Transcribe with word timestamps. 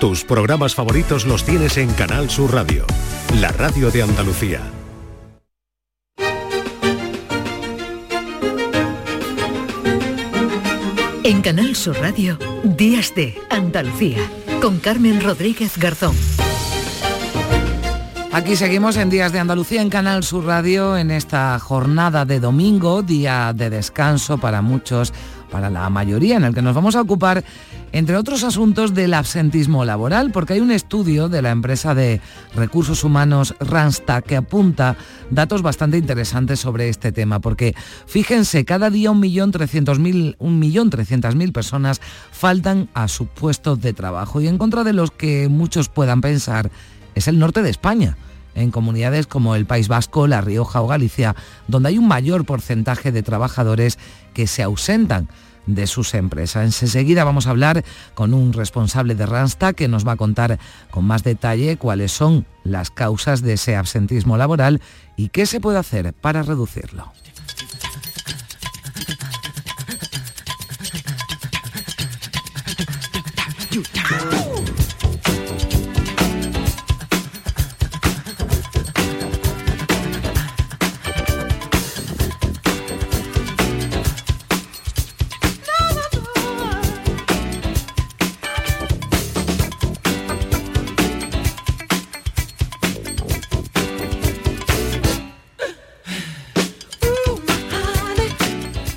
Tus 0.00 0.24
programas 0.24 0.74
favoritos 0.74 1.24
los 1.24 1.42
tienes 1.44 1.78
en 1.78 1.90
Canal 1.94 2.28
Sur 2.28 2.52
Radio, 2.52 2.84
la 3.40 3.48
radio 3.48 3.90
de 3.90 4.02
Andalucía. 4.02 4.60
En 11.24 11.40
Canal 11.40 11.74
Sur 11.74 11.96
Radio, 11.98 12.38
Días 12.62 13.14
de 13.14 13.38
Andalucía, 13.48 14.18
con 14.60 14.80
Carmen 14.80 15.22
Rodríguez 15.22 15.78
Garzón. 15.78 16.14
Aquí 18.32 18.54
seguimos 18.54 18.98
en 18.98 19.08
Días 19.08 19.32
de 19.32 19.38
Andalucía 19.38 19.80
en 19.80 19.88
Canal 19.88 20.22
Sur 20.24 20.44
Radio 20.44 20.98
en 20.98 21.10
esta 21.10 21.58
jornada 21.58 22.26
de 22.26 22.38
domingo, 22.38 23.00
día 23.02 23.54
de 23.54 23.70
descanso 23.70 24.36
para 24.36 24.60
muchos, 24.60 25.14
para 25.50 25.70
la 25.70 25.88
mayoría, 25.88 26.36
en 26.36 26.44
el 26.44 26.54
que 26.54 26.60
nos 26.60 26.74
vamos 26.74 26.96
a 26.96 27.00
ocupar 27.00 27.42
entre 27.92 28.16
otros 28.16 28.44
asuntos 28.44 28.94
del 28.94 29.14
absentismo 29.14 29.84
laboral, 29.84 30.32
porque 30.32 30.54
hay 30.54 30.60
un 30.60 30.70
estudio 30.70 31.28
de 31.28 31.42
la 31.42 31.50
empresa 31.50 31.94
de 31.94 32.20
recursos 32.54 33.04
humanos 33.04 33.54
Randstad 33.60 34.22
que 34.22 34.36
apunta 34.36 34.96
datos 35.30 35.62
bastante 35.62 35.98
interesantes 35.98 36.60
sobre 36.60 36.88
este 36.88 37.12
tema, 37.12 37.40
porque 37.40 37.74
fíjense, 38.06 38.64
cada 38.64 38.90
día 38.90 39.10
1.300.000 39.10 41.52
personas 41.52 42.00
faltan 42.32 42.88
a 42.94 43.08
sus 43.08 43.28
puestos 43.28 43.80
de 43.80 43.92
trabajo 43.92 44.40
y 44.40 44.48
en 44.48 44.58
contra 44.58 44.84
de 44.84 44.92
los 44.92 45.10
que 45.10 45.48
muchos 45.48 45.88
puedan 45.88 46.20
pensar, 46.20 46.70
es 47.14 47.28
el 47.28 47.38
norte 47.38 47.62
de 47.62 47.70
España 47.70 48.16
en 48.56 48.70
comunidades 48.70 49.26
como 49.26 49.54
el 49.54 49.66
País 49.66 49.86
Vasco, 49.86 50.26
La 50.26 50.40
Rioja 50.40 50.80
o 50.80 50.88
Galicia, 50.88 51.36
donde 51.68 51.90
hay 51.90 51.98
un 51.98 52.08
mayor 52.08 52.44
porcentaje 52.44 53.12
de 53.12 53.22
trabajadores 53.22 53.98
que 54.32 54.46
se 54.46 54.62
ausentan 54.62 55.28
de 55.66 55.86
sus 55.86 56.14
empresas. 56.14 56.80
Enseguida 56.82 57.24
vamos 57.24 57.46
a 57.46 57.50
hablar 57.50 57.84
con 58.14 58.34
un 58.34 58.52
responsable 58.52 59.14
de 59.14 59.26
Randstad 59.26 59.74
que 59.74 59.88
nos 59.88 60.06
va 60.06 60.12
a 60.12 60.16
contar 60.16 60.58
con 60.90 61.04
más 61.04 61.22
detalle 61.22 61.76
cuáles 61.76 62.12
son 62.12 62.46
las 62.64 62.90
causas 62.90 63.42
de 63.42 63.54
ese 63.54 63.76
absentismo 63.76 64.36
laboral 64.36 64.80
y 65.16 65.28
qué 65.28 65.46
se 65.46 65.60
puede 65.60 65.78
hacer 65.78 66.12
para 66.12 66.42
reducirlo. 66.42 67.12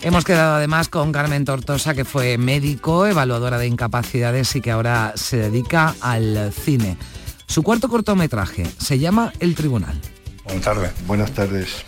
Hemos 0.09 0.25
quedado 0.25 0.55
además 0.55 0.89
con 0.89 1.11
Carmen 1.11 1.45
Tortosa, 1.45 1.93
que 1.93 2.03
fue 2.03 2.39
médico, 2.39 3.05
evaluadora 3.05 3.59
de 3.59 3.67
incapacidades 3.67 4.55
y 4.55 4.59
que 4.59 4.71
ahora 4.71 5.13
se 5.15 5.37
dedica 5.37 5.93
al 6.01 6.51
cine. 6.51 6.97
Su 7.45 7.61
cuarto 7.61 7.89
cortometraje 7.89 8.65
se 8.79 8.97
llama 8.97 9.31
El 9.39 9.53
Tribunal. 9.53 10.01
Buenas 10.45 10.63
tardes. 10.63 10.91
Buenas 11.05 11.31
tardes. 11.31 11.85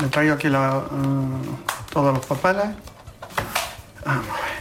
Me 0.00 0.08
traigo 0.08 0.32
aquí 0.32 0.48
la, 0.48 0.78
uh, 0.78 1.92
todos 1.92 2.14
los 2.14 2.24
papeles. 2.24 2.74
Vamos 4.06 4.26
a 4.26 4.36
ver. 4.36 4.56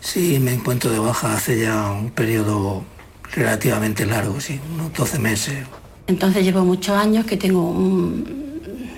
Sí, 0.00 0.38
me 0.38 0.52
encuentro 0.52 0.90
de 0.90 0.98
baja 0.98 1.32
hace 1.32 1.62
ya 1.62 1.92
un 1.92 2.10
periodo 2.10 2.84
relativamente 3.32 4.04
largo, 4.04 4.38
sí, 4.38 4.60
unos 4.74 4.92
12 4.92 5.18
meses. 5.18 5.66
Entonces 6.08 6.44
llevo 6.44 6.62
muchos 6.62 6.94
años 6.94 7.24
que 7.24 7.38
tengo 7.38 7.70
un, 7.70 8.44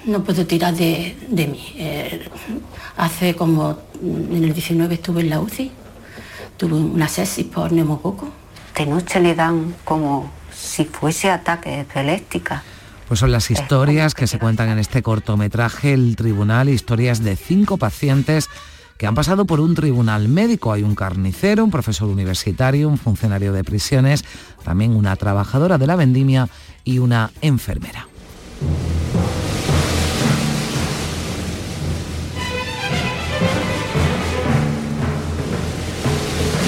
no 0.06 0.22
puedo 0.22 0.46
tirar 0.46 0.74
de, 0.74 1.14
mí. 1.28 1.74
Eh, 1.76 2.28
hace 2.96 3.34
como, 3.34 3.78
en 4.00 4.44
el 4.44 4.52
19 4.52 4.94
estuve 4.94 5.20
en 5.20 5.30
la 5.30 5.40
UCI, 5.40 5.70
tuve 6.56 6.74
una 6.74 7.08
sepsis 7.08 7.44
por 7.46 7.72
neumococo. 7.72 8.28
De 8.76 8.86
noche 8.86 9.20
le 9.20 9.34
dan 9.34 9.74
como 9.84 10.30
si 10.52 10.84
fuese 10.84 11.30
ataque 11.30 11.80
epiléptica. 11.80 12.62
Pues 13.08 13.20
son 13.20 13.30
las 13.30 13.50
historias 13.50 14.14
que 14.14 14.26
se 14.26 14.38
cuentan 14.38 14.68
en 14.68 14.78
este 14.78 15.02
cortometraje 15.02 15.92
El 15.92 16.16
Tribunal, 16.16 16.68
historias 16.68 17.22
de 17.22 17.36
cinco 17.36 17.76
pacientes 17.76 18.48
que 18.98 19.06
han 19.06 19.14
pasado 19.14 19.44
por 19.44 19.60
un 19.60 19.74
tribunal 19.74 20.28
médico. 20.28 20.72
Hay 20.72 20.82
un 20.82 20.94
carnicero, 20.94 21.64
un 21.64 21.70
profesor 21.70 22.08
universitario, 22.08 22.88
un 22.88 22.98
funcionario 22.98 23.52
de 23.52 23.62
prisiones, 23.62 24.24
también 24.64 24.96
una 24.96 25.14
trabajadora 25.16 25.78
de 25.78 25.86
la 25.86 25.96
vendimia 25.96 26.48
y 26.84 26.98
una 26.98 27.30
enfermera. 27.42 28.08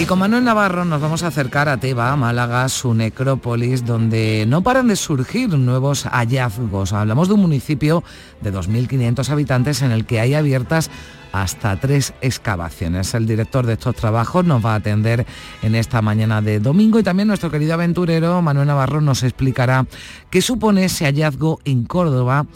Con 0.09 0.21
Manuel 0.21 0.43
Navarro 0.45 0.87
nos 0.87 1.03
vamos 1.03 1.23
a 1.23 1.27
acercar 1.27 1.69
a 1.69 1.77
Teba, 1.77 2.17
Málaga, 2.17 2.67
su 2.71 2.95
necrópolis, 2.95 3.85
donde 3.85 4.47
no 4.49 4.63
paran 4.63 4.89
de 4.89 4.97
surgir 4.97 5.51
nuevos 5.51 6.05
hallazgos. 6.05 6.95
Hablamos 6.95 7.29
de 7.29 7.35
un 7.35 7.41
municipio 7.41 8.03
de 8.41 8.51
2.500 8.51 9.29
habitantes 9.29 9.83
en 9.83 9.91
el 9.91 10.07
que 10.07 10.19
hay 10.19 10.33
abiertas 10.33 10.91
hasta 11.33 11.79
tres 11.79 12.15
excavaciones. 12.23 13.13
El 13.13 13.27
director 13.27 13.67
de 13.67 13.75
estos 13.75 13.97
trabajos 13.97 14.47
nos 14.47 14.65
va 14.65 14.73
a 14.73 14.77
atender 14.77 15.27
en 15.63 15.75
esta 15.75 16.01
mañana 16.01 16.41
de 16.41 16.59
domingo 16.59 16.99
y 16.99 17.03
también 17.03 17.29
nuestro 17.29 17.51
querido 17.51 17.75
aventurero 17.75 18.41
Manuel 18.41 18.69
Navarro 18.69 19.03
nos 19.03 19.23
explicará 19.23 19.87
qué 20.31 20.41
supone 20.41 20.87
ese 20.87 21.05
hallazgo 21.05 21.61
en 21.67 21.85
Córdoba 21.85 22.47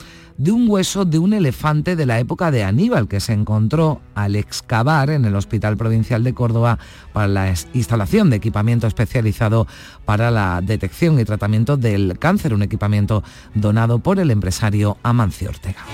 de 0.43 0.51
un 0.51 0.69
hueso 0.69 1.05
de 1.05 1.21
un 1.21 1.35
elefante 1.35 1.95
de 1.95 2.05
la 2.05 2.19
época 2.19 2.51
de 2.51 2.65
Aníbal 2.65 3.07
que 3.07 3.21
se 3.21 3.33
encontró 3.33 4.01
al 4.17 4.35
excavar 4.35 5.11
en 5.11 5.25
el 5.25 5.37
Hospital 5.37 5.77
Provincial 5.77 6.25
de 6.25 6.35
Córdoba 6.35 6.81
para 7.13 7.29
la 7.29 7.55
instalación 7.75 8.29
de 8.29 8.37
equipamiento 8.37 8.89
especializado 8.89 9.69
para 10.05 10.33
la 10.33 10.61
detección 10.61 11.21
y 11.21 11.25
tratamiento 11.25 11.77
del 11.77 12.19
cáncer, 12.19 12.55
un 12.55 12.63
equipamiento 12.63 13.23
donado 13.55 14.01
por 14.01 14.19
el 14.19 14.33
empresario 14.33 14.97
Amancio 15.05 15.49
Ortega. 15.49 15.85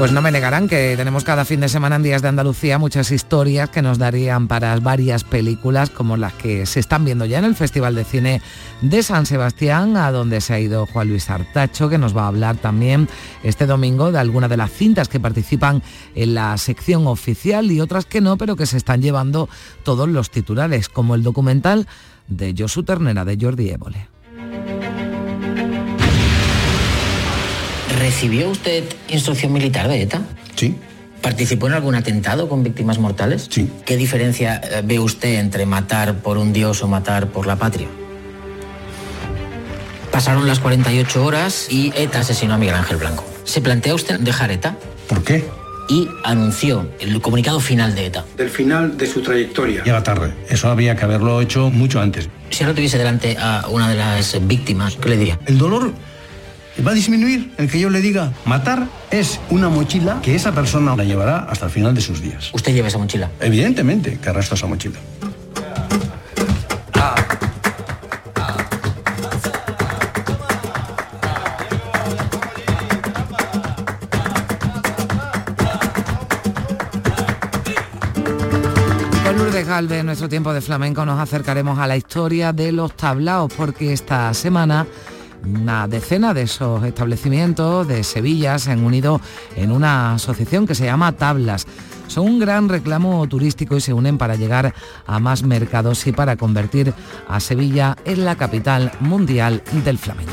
Pues 0.00 0.12
no 0.12 0.22
me 0.22 0.32
negarán 0.32 0.66
que 0.66 0.94
tenemos 0.96 1.24
cada 1.24 1.44
fin 1.44 1.60
de 1.60 1.68
semana 1.68 1.96
en 1.96 2.02
Días 2.02 2.22
de 2.22 2.28
Andalucía 2.28 2.78
muchas 2.78 3.10
historias 3.10 3.68
que 3.68 3.82
nos 3.82 3.98
darían 3.98 4.48
para 4.48 4.74
varias 4.80 5.24
películas 5.24 5.90
como 5.90 6.16
las 6.16 6.32
que 6.32 6.64
se 6.64 6.80
están 6.80 7.04
viendo 7.04 7.26
ya 7.26 7.38
en 7.38 7.44
el 7.44 7.54
Festival 7.54 7.94
de 7.94 8.04
Cine 8.04 8.40
de 8.80 9.02
San 9.02 9.26
Sebastián, 9.26 9.98
a 9.98 10.10
donde 10.10 10.40
se 10.40 10.54
ha 10.54 10.58
ido 10.58 10.86
Juan 10.86 11.08
Luis 11.08 11.28
Artacho, 11.28 11.90
que 11.90 11.98
nos 11.98 12.16
va 12.16 12.22
a 12.22 12.28
hablar 12.28 12.56
también 12.56 13.10
este 13.42 13.66
domingo 13.66 14.10
de 14.10 14.18
algunas 14.18 14.48
de 14.48 14.56
las 14.56 14.72
cintas 14.72 15.10
que 15.10 15.20
participan 15.20 15.82
en 16.14 16.32
la 16.32 16.56
sección 16.56 17.06
oficial 17.06 17.70
y 17.70 17.82
otras 17.82 18.06
que 18.06 18.22
no, 18.22 18.38
pero 18.38 18.56
que 18.56 18.64
se 18.64 18.78
están 18.78 19.02
llevando 19.02 19.50
todos 19.82 20.08
los 20.08 20.30
titulares, 20.30 20.88
como 20.88 21.14
el 21.14 21.22
documental 21.22 21.86
de 22.26 22.54
Josu 22.56 22.84
Ternera 22.84 23.26
de 23.26 23.36
Jordi 23.38 23.68
Évole. 23.68 24.19
¿Recibió 28.00 28.48
usted 28.48 28.82
instrucción 29.08 29.52
militar 29.52 29.86
de 29.86 30.00
ETA? 30.00 30.22
Sí. 30.56 30.74
¿Participó 31.20 31.66
en 31.66 31.74
algún 31.74 31.94
atentado 31.94 32.48
con 32.48 32.62
víctimas 32.62 32.98
mortales? 32.98 33.46
Sí. 33.50 33.70
¿Qué 33.84 33.98
diferencia 33.98 34.58
eh, 34.64 34.80
ve 34.82 34.98
usted 34.98 35.38
entre 35.38 35.66
matar 35.66 36.14
por 36.14 36.38
un 36.38 36.54
dios 36.54 36.82
o 36.82 36.88
matar 36.88 37.26
por 37.26 37.46
la 37.46 37.56
patria? 37.56 37.88
Pasaron 40.10 40.46
las 40.46 40.60
48 40.60 41.22
horas 41.22 41.66
y 41.68 41.92
ETA 41.94 42.20
asesinó 42.20 42.54
a 42.54 42.56
Miguel 42.56 42.76
Ángel 42.76 42.96
Blanco. 42.96 43.22
¿Se 43.44 43.60
plantea 43.60 43.94
usted 43.94 44.18
dejar 44.18 44.50
ETA? 44.50 44.76
¿Por 45.06 45.22
qué? 45.22 45.44
Y 45.90 46.08
anunció 46.24 46.90
el 47.00 47.20
comunicado 47.20 47.60
final 47.60 47.94
de 47.94 48.06
ETA. 48.06 48.24
Del 48.34 48.48
final 48.48 48.96
de 48.96 49.06
su 49.06 49.20
trayectoria. 49.20 49.84
Llega 49.84 50.02
tarde. 50.02 50.32
Eso 50.48 50.70
había 50.70 50.96
que 50.96 51.04
haberlo 51.04 51.42
hecho 51.42 51.68
mucho 51.68 52.00
antes. 52.00 52.30
Si 52.48 52.64
ahora 52.64 52.74
tuviese 52.74 52.96
delante 52.96 53.36
a 53.38 53.66
una 53.68 53.90
de 53.90 53.96
las 53.96 54.38
víctimas, 54.46 54.96
¿qué 54.96 55.10
le 55.10 55.16
diría? 55.18 55.38
El 55.44 55.58
dolor 55.58 55.92
va 56.86 56.92
a 56.92 56.94
disminuir 56.94 57.52
el 57.58 57.70
que 57.70 57.78
yo 57.78 57.90
le 57.90 58.00
diga. 58.00 58.32
Matar 58.44 58.86
es 59.10 59.40
una 59.50 59.68
mochila 59.68 60.20
que 60.22 60.34
esa 60.34 60.52
persona 60.52 60.96
la 60.96 61.04
llevará 61.04 61.40
hasta 61.50 61.66
el 61.66 61.72
final 61.72 61.94
de 61.94 62.00
sus 62.00 62.20
días. 62.20 62.50
¿Usted 62.52 62.72
lleva 62.72 62.88
esa 62.88 62.98
mochila? 62.98 63.30
Evidentemente 63.40 64.18
que 64.18 64.28
arrastra 64.30 64.56
esa 64.56 64.66
mochila. 64.66 64.98
Con 79.24 79.38
Lourdes 79.38 79.66
Galvez, 79.66 80.00
en 80.00 80.06
nuestro 80.06 80.28
tiempo 80.28 80.52
de 80.52 80.60
flamenco, 80.60 81.04
nos 81.04 81.20
acercaremos 81.20 81.78
a 81.78 81.86
la 81.86 81.96
historia 81.96 82.52
de 82.52 82.72
los 82.72 82.96
tablaos, 82.96 83.52
porque 83.56 83.92
esta 83.92 84.32
semana 84.34 84.86
Una 85.44 85.88
decena 85.88 86.34
de 86.34 86.42
esos 86.42 86.84
establecimientos 86.84 87.88
de 87.88 88.04
Sevilla 88.04 88.58
se 88.58 88.72
han 88.72 88.84
unido 88.84 89.20
en 89.56 89.72
una 89.72 90.14
asociación 90.14 90.66
que 90.66 90.74
se 90.74 90.84
llama 90.84 91.12
Tablas. 91.12 91.66
Son 92.06 92.26
un 92.26 92.38
gran 92.40 92.68
reclamo 92.68 93.26
turístico 93.28 93.76
y 93.76 93.80
se 93.80 93.92
unen 93.92 94.18
para 94.18 94.34
llegar 94.34 94.74
a 95.06 95.18
más 95.20 95.42
mercados 95.42 96.06
y 96.06 96.12
para 96.12 96.36
convertir 96.36 96.92
a 97.28 97.40
Sevilla 97.40 97.96
en 98.04 98.24
la 98.24 98.36
capital 98.36 98.92
mundial 99.00 99.62
del 99.84 99.96
flamenco. 99.96 100.32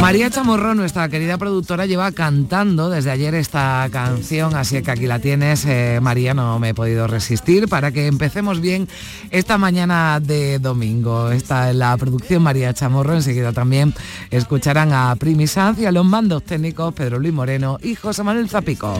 María 0.00 0.30
Chamorro, 0.30 0.74
nuestra 0.74 1.08
querida 1.08 1.36
productora, 1.36 1.84
lleva 1.84 2.10
cantando 2.12 2.88
desde 2.88 3.10
ayer 3.10 3.34
esta 3.34 3.86
canción, 3.92 4.54
así 4.54 4.82
que 4.82 4.90
aquí 4.90 5.06
la 5.06 5.18
tienes. 5.18 5.64
Eh, 5.66 5.98
María, 6.00 6.32
no 6.32 6.58
me 6.58 6.70
he 6.70 6.74
podido 6.74 7.06
resistir 7.06 7.68
para 7.68 7.92
que 7.92 8.06
empecemos 8.06 8.60
bien 8.60 8.88
esta 9.30 9.58
mañana 9.58 10.18
de 10.18 10.58
domingo. 10.58 11.30
Está 11.30 11.72
la 11.74 11.96
producción 11.98 12.42
María 12.42 12.72
Chamorro, 12.72 13.14
enseguida 13.14 13.52
también 13.52 13.94
escucharán 14.30 14.92
a 14.92 15.14
Primi 15.16 15.46
Sanz 15.46 15.78
y 15.78 15.86
a 15.86 15.92
los 15.92 16.04
mandos 16.04 16.44
técnicos 16.44 16.94
Pedro 16.94 17.18
Luis 17.18 17.34
Moreno 17.34 17.78
y 17.82 17.94
José 17.94 18.22
Manuel 18.22 18.48
Zapico. 18.48 18.98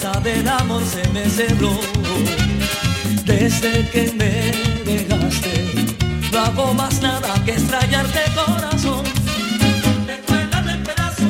Del 0.00 0.48
amor 0.48 0.82
se 0.84 1.08
me 1.10 1.28
cerró. 1.28 1.70
Desde 3.24 3.88
que 3.90 4.12
me 4.12 4.52
dejaste, 4.90 5.94
no 6.32 6.38
hago 6.40 6.74
más 6.74 7.00
nada 7.00 7.32
que 7.44 7.52
extrañarte 7.52 8.20
corazón. 8.34 9.04
en 9.06 10.82
pedazos, 10.82 11.26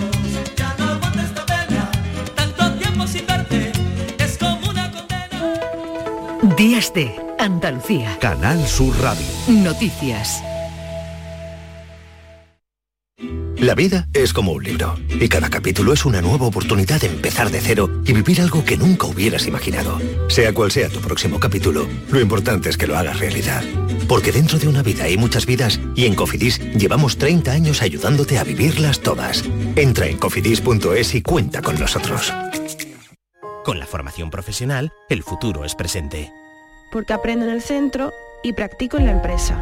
ya 0.56 0.74
no 0.78 0.84
aguanto 0.92 1.20
esta 1.20 1.46
pena. 1.46 1.90
Tanto 2.34 2.72
tiempo 2.78 3.06
sin 3.06 3.26
verte, 3.26 3.72
es 4.18 4.38
como 4.38 4.70
una 4.70 4.90
condena. 4.90 6.56
Días 6.56 6.92
de 6.94 7.14
Andalucía. 7.38 8.16
Canal 8.18 8.66
Sur 8.66 8.96
Radio. 9.00 9.26
Noticias. 9.48 10.42
La 13.64 13.74
vida 13.74 14.08
es 14.12 14.34
como 14.34 14.52
un 14.52 14.62
libro 14.62 14.94
y 15.08 15.26
cada 15.26 15.48
capítulo 15.48 15.94
es 15.94 16.04
una 16.04 16.20
nueva 16.20 16.44
oportunidad 16.44 17.00
de 17.00 17.06
empezar 17.06 17.50
de 17.50 17.62
cero 17.62 17.88
y 18.04 18.12
vivir 18.12 18.42
algo 18.42 18.62
que 18.62 18.76
nunca 18.76 19.06
hubieras 19.06 19.46
imaginado. 19.46 19.98
Sea 20.28 20.52
cual 20.52 20.70
sea 20.70 20.90
tu 20.90 21.00
próximo 21.00 21.40
capítulo, 21.40 21.88
lo 22.10 22.20
importante 22.20 22.68
es 22.68 22.76
que 22.76 22.86
lo 22.86 22.94
hagas 22.94 23.18
realidad. 23.20 23.64
Porque 24.06 24.32
dentro 24.32 24.58
de 24.58 24.68
una 24.68 24.82
vida 24.82 25.04
hay 25.04 25.16
muchas 25.16 25.46
vidas 25.46 25.80
y 25.96 26.04
en 26.04 26.14
Cofidis 26.14 26.60
llevamos 26.74 27.16
30 27.16 27.52
años 27.52 27.80
ayudándote 27.80 28.36
a 28.36 28.44
vivirlas 28.44 29.00
todas. 29.00 29.42
Entra 29.76 30.08
en 30.08 30.18
cofidis.es 30.18 31.14
y 31.14 31.22
cuenta 31.22 31.62
con 31.62 31.80
nosotros. 31.80 32.34
Con 33.64 33.78
la 33.78 33.86
formación 33.86 34.28
profesional, 34.28 34.92
el 35.08 35.22
futuro 35.22 35.64
es 35.64 35.74
presente. 35.74 36.30
Porque 36.92 37.14
aprendo 37.14 37.46
en 37.46 37.52
el 37.52 37.62
centro 37.62 38.12
y 38.42 38.52
practico 38.52 38.98
en 38.98 39.06
la 39.06 39.12
empresa. 39.12 39.58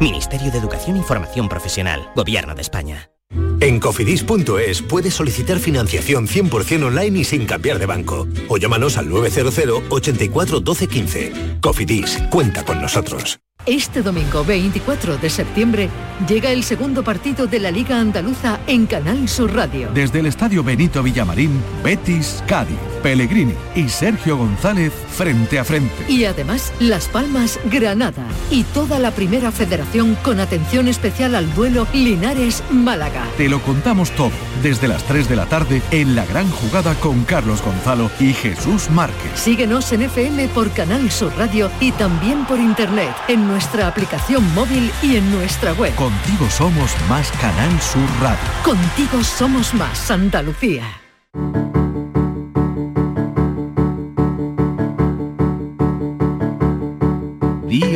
Ministerio 0.00 0.52
de 0.52 0.58
Educación 0.58 0.98
y 0.98 1.02
Formación 1.02 1.48
Profesional, 1.48 2.12
Gobierno 2.14 2.54
de 2.54 2.62
España. 2.62 3.10
En 3.60 3.78
cofidis.es 3.78 4.80
puedes 4.82 5.14
solicitar 5.14 5.58
financiación 5.58 6.26
100% 6.26 6.86
online 6.86 7.18
y 7.18 7.24
sin 7.24 7.44
cambiar 7.44 7.78
de 7.78 7.86
banco. 7.86 8.26
O 8.48 8.56
llámanos 8.56 8.96
al 8.96 9.08
900 9.10 9.82
84 9.90 10.60
12 10.60 10.86
15. 10.86 11.32
Cofidis, 11.60 12.18
cuenta 12.30 12.64
con 12.64 12.80
nosotros. 12.80 13.38
Este 13.66 14.00
domingo 14.00 14.42
24 14.42 15.18
de 15.18 15.28
septiembre 15.28 15.90
llega 16.26 16.50
el 16.50 16.64
segundo 16.64 17.04
partido 17.04 17.46
de 17.46 17.60
la 17.60 17.70
Liga 17.70 18.00
Andaluza 18.00 18.58
en 18.66 18.86
Canal 18.86 19.28
Sur 19.28 19.54
Radio. 19.54 19.90
Desde 19.92 20.20
el 20.20 20.26
Estadio 20.26 20.64
Benito 20.64 21.02
Villamarín, 21.02 21.62
Betis, 21.84 22.42
Cádiz, 22.46 22.78
Pellegrini 23.02 23.54
y 23.74 23.88
Sergio 23.88 24.36
González 24.36 24.92
frente 25.10 25.58
a 25.58 25.64
frente. 25.64 26.04
Y 26.08 26.24
además 26.24 26.72
Las 26.78 27.08
Palmas, 27.08 27.58
Granada 27.70 28.24
y 28.50 28.64
toda 28.64 28.98
la 28.98 29.10
primera 29.10 29.52
federación 29.52 30.16
con 30.22 30.40
atención 30.40 30.88
especial 30.88 31.34
al 31.34 31.52
duelo 31.54 31.86
Linares-Málaga. 31.92 33.24
Te 33.36 33.48
lo 33.48 33.60
contamos 33.60 34.10
todo 34.12 34.32
desde 34.62 34.88
las 34.88 35.04
3 35.04 35.28
de 35.28 35.36
la 35.36 35.46
tarde 35.46 35.82
en 35.90 36.14
la 36.14 36.26
gran 36.26 36.50
jugada 36.50 36.94
con 36.94 37.24
Carlos 37.24 37.62
Gonzalo 37.62 38.10
y 38.20 38.32
Jesús 38.32 38.90
Márquez. 38.90 39.32
Síguenos 39.34 39.92
en 39.92 40.02
FM 40.02 40.48
por 40.48 40.70
Canal 40.72 41.10
Sur 41.10 41.32
Radio 41.36 41.70
y 41.80 41.92
también 41.92 42.44
por 42.44 42.58
internet 42.58 43.14
en 43.28 43.46
nuestra 43.46 43.88
aplicación 43.88 44.42
móvil 44.54 44.90
y 45.02 45.16
en 45.16 45.30
nuestra 45.30 45.72
web. 45.72 45.94
Contigo 45.94 46.48
somos 46.50 46.94
más 47.08 47.30
Canal 47.32 47.80
Sur 47.80 48.08
Radio. 48.20 48.38
Contigo 48.64 49.22
somos 49.24 49.74
más 49.74 50.10
Andalucía. 50.10 50.84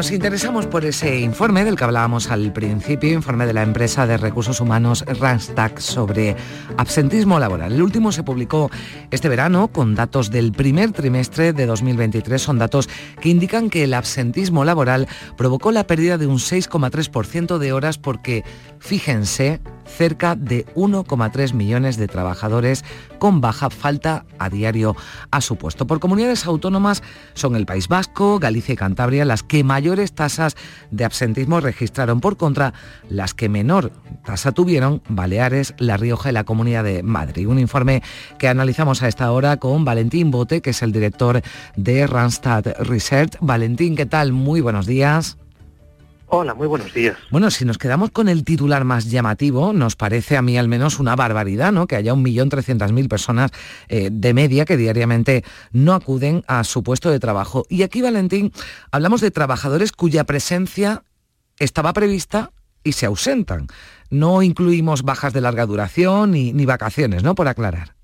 Nos 0.00 0.12
interesamos 0.12 0.66
por 0.66 0.86
ese 0.86 1.20
informe 1.20 1.62
del 1.62 1.76
que 1.76 1.84
hablábamos 1.84 2.30
al 2.30 2.54
principio, 2.54 3.12
informe 3.12 3.44
de 3.44 3.52
la 3.52 3.62
empresa 3.62 4.06
de 4.06 4.16
recursos 4.16 4.58
humanos 4.58 5.04
Randstad 5.06 5.72
sobre 5.76 6.36
absentismo 6.78 7.38
laboral. 7.38 7.74
El 7.74 7.82
último 7.82 8.10
se 8.10 8.22
publicó 8.22 8.70
este 9.10 9.28
verano 9.28 9.68
con 9.68 9.94
datos 9.94 10.30
del 10.30 10.52
primer 10.52 10.92
trimestre 10.92 11.52
de 11.52 11.66
2023. 11.66 12.40
Son 12.40 12.56
datos 12.56 12.88
que 13.20 13.28
indican 13.28 13.68
que 13.68 13.84
el 13.84 13.92
absentismo 13.92 14.64
laboral 14.64 15.06
provocó 15.36 15.70
la 15.70 15.86
pérdida 15.86 16.16
de 16.16 16.26
un 16.26 16.38
6,3% 16.38 17.58
de 17.58 17.72
horas 17.74 17.98
porque, 17.98 18.42
fíjense, 18.78 19.60
cerca 19.90 20.36
de 20.36 20.64
1,3 20.74 21.52
millones 21.52 21.96
de 21.96 22.08
trabajadores 22.08 22.84
con 23.18 23.40
baja 23.40 23.68
falta 23.70 24.24
a 24.38 24.48
diario 24.48 24.96
a 25.30 25.40
su 25.40 25.56
puesto. 25.56 25.86
Por 25.86 26.00
comunidades 26.00 26.46
autónomas 26.46 27.02
son 27.34 27.56
el 27.56 27.66
País 27.66 27.88
Vasco, 27.88 28.38
Galicia 28.38 28.72
y 28.72 28.76
Cantabria 28.76 29.24
las 29.24 29.42
que 29.42 29.64
mayores 29.64 30.12
tasas 30.12 30.56
de 30.90 31.04
absentismo 31.04 31.60
registraron. 31.60 32.20
Por 32.20 32.36
contra, 32.36 32.72
las 33.08 33.34
que 33.34 33.48
menor 33.48 33.92
tasa 34.24 34.52
tuvieron 34.52 35.02
Baleares, 35.08 35.74
La 35.78 35.96
Rioja 35.96 36.30
y 36.30 36.32
la 36.32 36.44
Comunidad 36.44 36.84
de 36.84 37.02
Madrid. 37.02 37.48
Un 37.48 37.58
informe 37.58 38.02
que 38.38 38.48
analizamos 38.48 39.02
a 39.02 39.08
esta 39.08 39.30
hora 39.32 39.58
con 39.58 39.84
Valentín 39.84 40.30
Bote, 40.30 40.62
que 40.62 40.70
es 40.70 40.82
el 40.82 40.92
director 40.92 41.42
de 41.76 42.06
Randstad 42.06 42.66
Research. 42.80 43.36
Valentín, 43.40 43.96
¿qué 43.96 44.06
tal? 44.06 44.32
Muy 44.32 44.60
buenos 44.60 44.86
días. 44.86 45.39
Hola, 46.32 46.54
muy 46.54 46.68
buenos 46.68 46.94
días. 46.94 47.18
Bueno, 47.32 47.50
si 47.50 47.64
nos 47.64 47.76
quedamos 47.76 48.12
con 48.12 48.28
el 48.28 48.44
titular 48.44 48.84
más 48.84 49.10
llamativo, 49.10 49.72
nos 49.72 49.96
parece 49.96 50.36
a 50.36 50.42
mí 50.42 50.56
al 50.56 50.68
menos 50.68 51.00
una 51.00 51.16
barbaridad, 51.16 51.72
¿no? 51.72 51.88
Que 51.88 51.96
haya 51.96 52.14
un 52.14 52.22
millón 52.22 52.48
trescientas 52.48 52.92
mil 52.92 53.08
personas 53.08 53.50
eh, 53.88 54.10
de 54.12 54.32
media 54.32 54.64
que 54.64 54.76
diariamente 54.76 55.42
no 55.72 55.92
acuden 55.92 56.44
a 56.46 56.62
su 56.62 56.84
puesto 56.84 57.10
de 57.10 57.18
trabajo. 57.18 57.66
Y 57.68 57.82
aquí, 57.82 58.00
Valentín, 58.00 58.52
hablamos 58.92 59.20
de 59.22 59.32
trabajadores 59.32 59.90
cuya 59.90 60.22
presencia 60.22 61.02
estaba 61.58 61.92
prevista 61.92 62.52
y 62.84 62.92
se 62.92 63.06
ausentan. 63.06 63.66
No 64.08 64.42
incluimos 64.42 65.02
bajas 65.02 65.32
de 65.32 65.40
larga 65.40 65.66
duración 65.66 66.30
ni, 66.30 66.52
ni 66.52 66.64
vacaciones, 66.64 67.24
¿no? 67.24 67.34
Por 67.34 67.48
aclarar. 67.48 67.96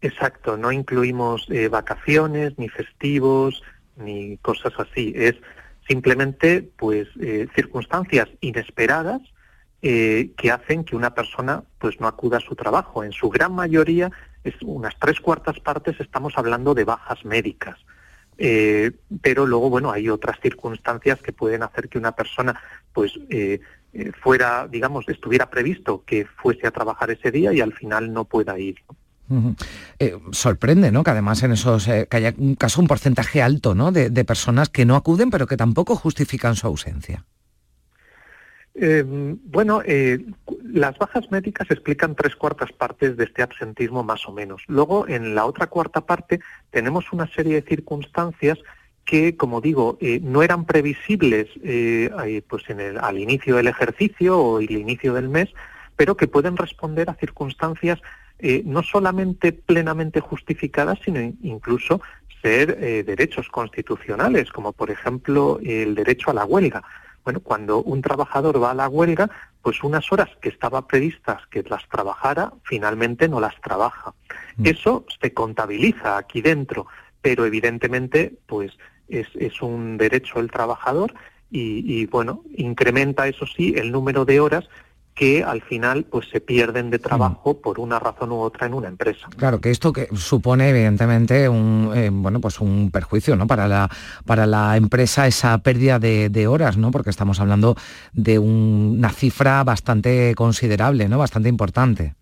Exacto, 0.00 0.56
no 0.56 0.72
incluimos 0.72 1.46
eh, 1.48 1.68
vacaciones, 1.68 2.58
ni 2.58 2.68
festivos, 2.68 3.62
ni 3.96 4.36
cosas 4.38 4.72
así. 4.78 5.12
Es 5.14 5.36
simplemente 5.86 6.68
pues 6.76 7.08
eh, 7.20 7.46
circunstancias 7.54 8.28
inesperadas 8.40 9.20
eh, 9.82 10.30
que 10.36 10.50
hacen 10.50 10.84
que 10.84 10.96
una 10.96 11.14
persona 11.14 11.64
pues 11.78 12.00
no 12.00 12.06
acuda 12.06 12.38
a 12.38 12.40
su 12.40 12.54
trabajo. 12.54 13.04
En 13.04 13.12
su 13.12 13.28
gran 13.28 13.52
mayoría, 13.52 14.10
es 14.42 14.54
unas 14.62 14.98
tres 14.98 15.20
cuartas 15.20 15.60
partes, 15.60 16.00
estamos 16.00 16.34
hablando 16.36 16.74
de 16.74 16.84
bajas 16.84 17.24
médicas. 17.24 17.78
Eh, 18.36 18.90
pero 19.22 19.46
luego, 19.46 19.70
bueno, 19.70 19.92
hay 19.92 20.08
otras 20.08 20.40
circunstancias 20.40 21.20
que 21.20 21.32
pueden 21.32 21.62
hacer 21.62 21.88
que 21.88 21.98
una 21.98 22.12
persona 22.12 22.60
pues 22.92 23.18
fuera, 24.20 24.66
digamos, 24.68 25.08
estuviera 25.08 25.48
previsto 25.50 26.02
que 26.04 26.24
fuese 26.24 26.66
a 26.66 26.72
trabajar 26.72 27.10
ese 27.10 27.30
día 27.30 27.52
y 27.52 27.60
al 27.60 27.72
final 27.72 28.12
no 28.12 28.24
pueda 28.24 28.58
ir. 28.58 28.76
Eh, 29.98 30.18
sorprende, 30.32 30.92
¿no? 30.92 31.02
Que 31.02 31.10
además 31.10 31.42
en 31.42 31.52
esos 31.52 31.88
eh, 31.88 32.06
que 32.10 32.16
haya 32.18 32.34
un 32.36 32.56
caso 32.56 32.80
un 32.80 32.86
porcentaje 32.86 33.42
alto, 33.42 33.74
¿no? 33.74 33.90
De, 33.90 34.24
personas 34.24 34.68
que 34.68 34.84
no 34.84 34.96
acuden, 34.96 35.30
pero 35.30 35.46
que 35.46 35.56
tampoco 35.56 35.96
justifican 35.96 36.56
su 36.56 36.66
ausencia. 36.66 37.24
Eh, 38.74 39.04
bueno, 39.06 39.82
las 40.64 40.98
bajas 40.98 41.30
médicas 41.30 41.70
explican 41.70 42.14
tres 42.16 42.34
cuartas 42.34 42.72
partes 42.72 43.16
de 43.16 43.24
este 43.24 43.42
absentismo 43.42 44.02
más 44.02 44.26
o 44.26 44.32
menos. 44.32 44.62
Luego, 44.66 45.06
en 45.06 45.34
la 45.34 45.46
otra 45.46 45.68
cuarta 45.68 46.00
parte, 46.06 46.40
tenemos 46.70 47.12
una 47.12 47.26
serie 47.28 47.54
de 47.60 47.68
circunstancias 47.68 48.58
que, 49.04 49.36
como 49.36 49.60
digo, 49.60 49.98
no 50.22 50.42
eran 50.42 50.64
previsibles 50.64 51.48
pues 52.48 52.62
en 52.68 52.80
el, 52.80 52.98
al 52.98 53.18
inicio 53.18 53.56
del 53.56 53.68
ejercicio 53.68 54.38
o 54.38 54.58
el 54.58 54.70
inicio 54.70 55.12
del 55.12 55.28
mes, 55.28 55.50
pero 55.96 56.16
que 56.16 56.26
pueden 56.26 56.56
responder 56.56 57.10
a 57.10 57.14
circunstancias 57.14 58.00
eh, 58.46 58.62
no 58.66 58.82
solamente 58.82 59.54
plenamente 59.54 60.20
justificadas, 60.20 60.98
sino 61.02 61.18
incluso 61.40 62.02
ser 62.42 62.76
eh, 62.78 63.02
derechos 63.02 63.48
constitucionales, 63.48 64.52
como 64.52 64.74
por 64.74 64.90
ejemplo 64.90 65.58
el 65.64 65.94
derecho 65.94 66.30
a 66.30 66.34
la 66.34 66.44
huelga. 66.44 66.82
Bueno, 67.24 67.40
cuando 67.40 67.82
un 67.82 68.02
trabajador 68.02 68.62
va 68.62 68.72
a 68.72 68.74
la 68.74 68.86
huelga, 68.86 69.30
pues 69.62 69.82
unas 69.82 70.12
horas 70.12 70.28
que 70.42 70.50
estaba 70.50 70.86
previstas 70.86 71.46
que 71.46 71.62
las 71.62 71.88
trabajara, 71.88 72.52
finalmente 72.64 73.30
no 73.30 73.40
las 73.40 73.58
trabaja. 73.62 74.12
Mm. 74.58 74.66
Eso 74.66 75.06
se 75.22 75.32
contabiliza 75.32 76.18
aquí 76.18 76.42
dentro, 76.42 76.86
pero 77.22 77.46
evidentemente, 77.46 78.34
pues 78.44 78.72
es, 79.08 79.26
es 79.36 79.62
un 79.62 79.96
derecho 79.96 80.38
el 80.38 80.50
trabajador 80.50 81.14
y, 81.50 81.82
y, 81.86 82.04
bueno, 82.04 82.42
incrementa, 82.58 83.26
eso 83.26 83.46
sí, 83.46 83.72
el 83.74 83.90
número 83.90 84.26
de 84.26 84.40
horas 84.40 84.68
que 85.14 85.44
al 85.44 85.62
final 85.62 86.04
pues 86.04 86.28
se 86.28 86.40
pierden 86.40 86.90
de 86.90 86.98
trabajo 86.98 87.54
mm. 87.54 87.62
por 87.62 87.78
una 87.78 87.98
razón 87.98 88.32
u 88.32 88.40
otra 88.40 88.66
en 88.66 88.74
una 88.74 88.88
empresa. 88.88 89.28
Claro, 89.36 89.60
que 89.60 89.70
esto 89.70 89.92
que 89.92 90.08
supone 90.14 90.70
evidentemente 90.70 91.48
un 91.48 91.92
eh, 91.94 92.10
bueno 92.12 92.40
pues 92.40 92.60
un 92.60 92.90
perjuicio 92.90 93.36
¿no? 93.36 93.46
para 93.46 93.68
la 93.68 93.88
para 94.26 94.46
la 94.46 94.76
empresa 94.76 95.26
esa 95.26 95.56
pérdida 95.58 95.98
de, 95.98 96.46
horas, 96.46 96.76
¿no? 96.76 96.90
Porque 96.90 97.10
estamos 97.10 97.40
hablando 97.40 97.76
de 98.12 98.38
una 98.38 99.10
cifra 99.10 99.64
bastante 99.64 100.34
considerable, 100.34 101.08
¿no? 101.08 101.18
Bastante 101.18 101.48
importante. 101.48 102.14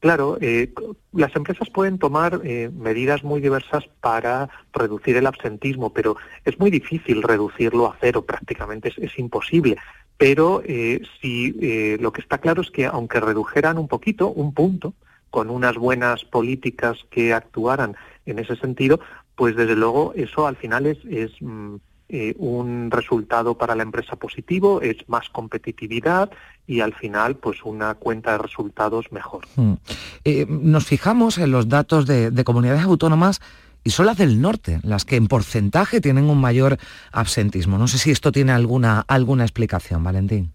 Claro, 0.00 0.38
eh, 0.40 0.72
las 1.12 1.36
empresas 1.36 1.68
pueden 1.68 1.98
tomar 1.98 2.40
eh, 2.42 2.70
medidas 2.74 3.22
muy 3.22 3.40
diversas 3.40 3.84
para 4.00 4.48
reducir 4.72 5.16
el 5.16 5.26
absentismo, 5.26 5.92
pero 5.92 6.16
es 6.44 6.58
muy 6.58 6.70
difícil 6.70 7.22
reducirlo 7.22 7.86
a 7.86 7.96
cero, 8.00 8.24
prácticamente 8.24 8.92
es 8.96 9.18
imposible 9.18 9.76
pero 10.20 10.60
eh, 10.66 11.00
si 11.18 11.56
eh, 11.62 11.96
lo 11.98 12.12
que 12.12 12.20
está 12.20 12.36
claro 12.36 12.60
es 12.60 12.70
que 12.70 12.84
aunque 12.84 13.20
redujeran 13.20 13.78
un 13.78 13.88
poquito, 13.88 14.28
un 14.28 14.52
punto, 14.52 14.92
con 15.30 15.48
unas 15.48 15.76
buenas 15.76 16.26
políticas 16.26 16.98
que 17.10 17.32
actuaran 17.32 17.96
en 18.26 18.38
ese 18.38 18.54
sentido, 18.56 19.00
pues 19.34 19.56
desde 19.56 19.76
luego 19.76 20.12
eso 20.14 20.46
al 20.46 20.56
final 20.56 20.84
es, 20.84 20.98
mm, 21.40 21.76
eh, 22.10 22.34
un 22.36 22.90
resultado 22.90 23.56
para 23.56 23.74
la 23.74 23.82
empresa 23.82 24.16
positivo, 24.16 24.82
es 24.82 25.08
más 25.08 25.30
competitividad 25.30 26.30
y 26.66 26.80
al 26.80 26.92
final 26.92 27.36
pues 27.36 27.64
una 27.64 27.94
cuenta 27.94 28.32
de 28.32 28.38
resultados 28.38 29.10
mejor. 29.12 29.46
Hmm. 29.56 29.76
nos 30.48 30.84
fijamos 30.84 31.38
en 31.38 31.50
los 31.50 31.70
datos 31.70 32.04
de 32.04 32.44
comunidades 32.44 32.82
autónomas 32.82 33.40
y 33.84 33.90
son 33.90 34.06
las 34.06 34.18
del 34.18 34.40
norte, 34.40 34.80
las 34.82 35.04
que 35.04 35.16
en 35.16 35.26
porcentaje 35.26 36.00
tienen 36.00 36.24
un 36.24 36.40
mayor 36.40 36.78
absentismo. 37.12 37.78
No 37.78 37.88
sé 37.88 37.98
si 37.98 38.10
esto 38.10 38.32
tiene 38.32 38.52
alguna, 38.52 39.04
alguna 39.08 39.44
explicación, 39.44 40.04
Valentín. 40.04 40.52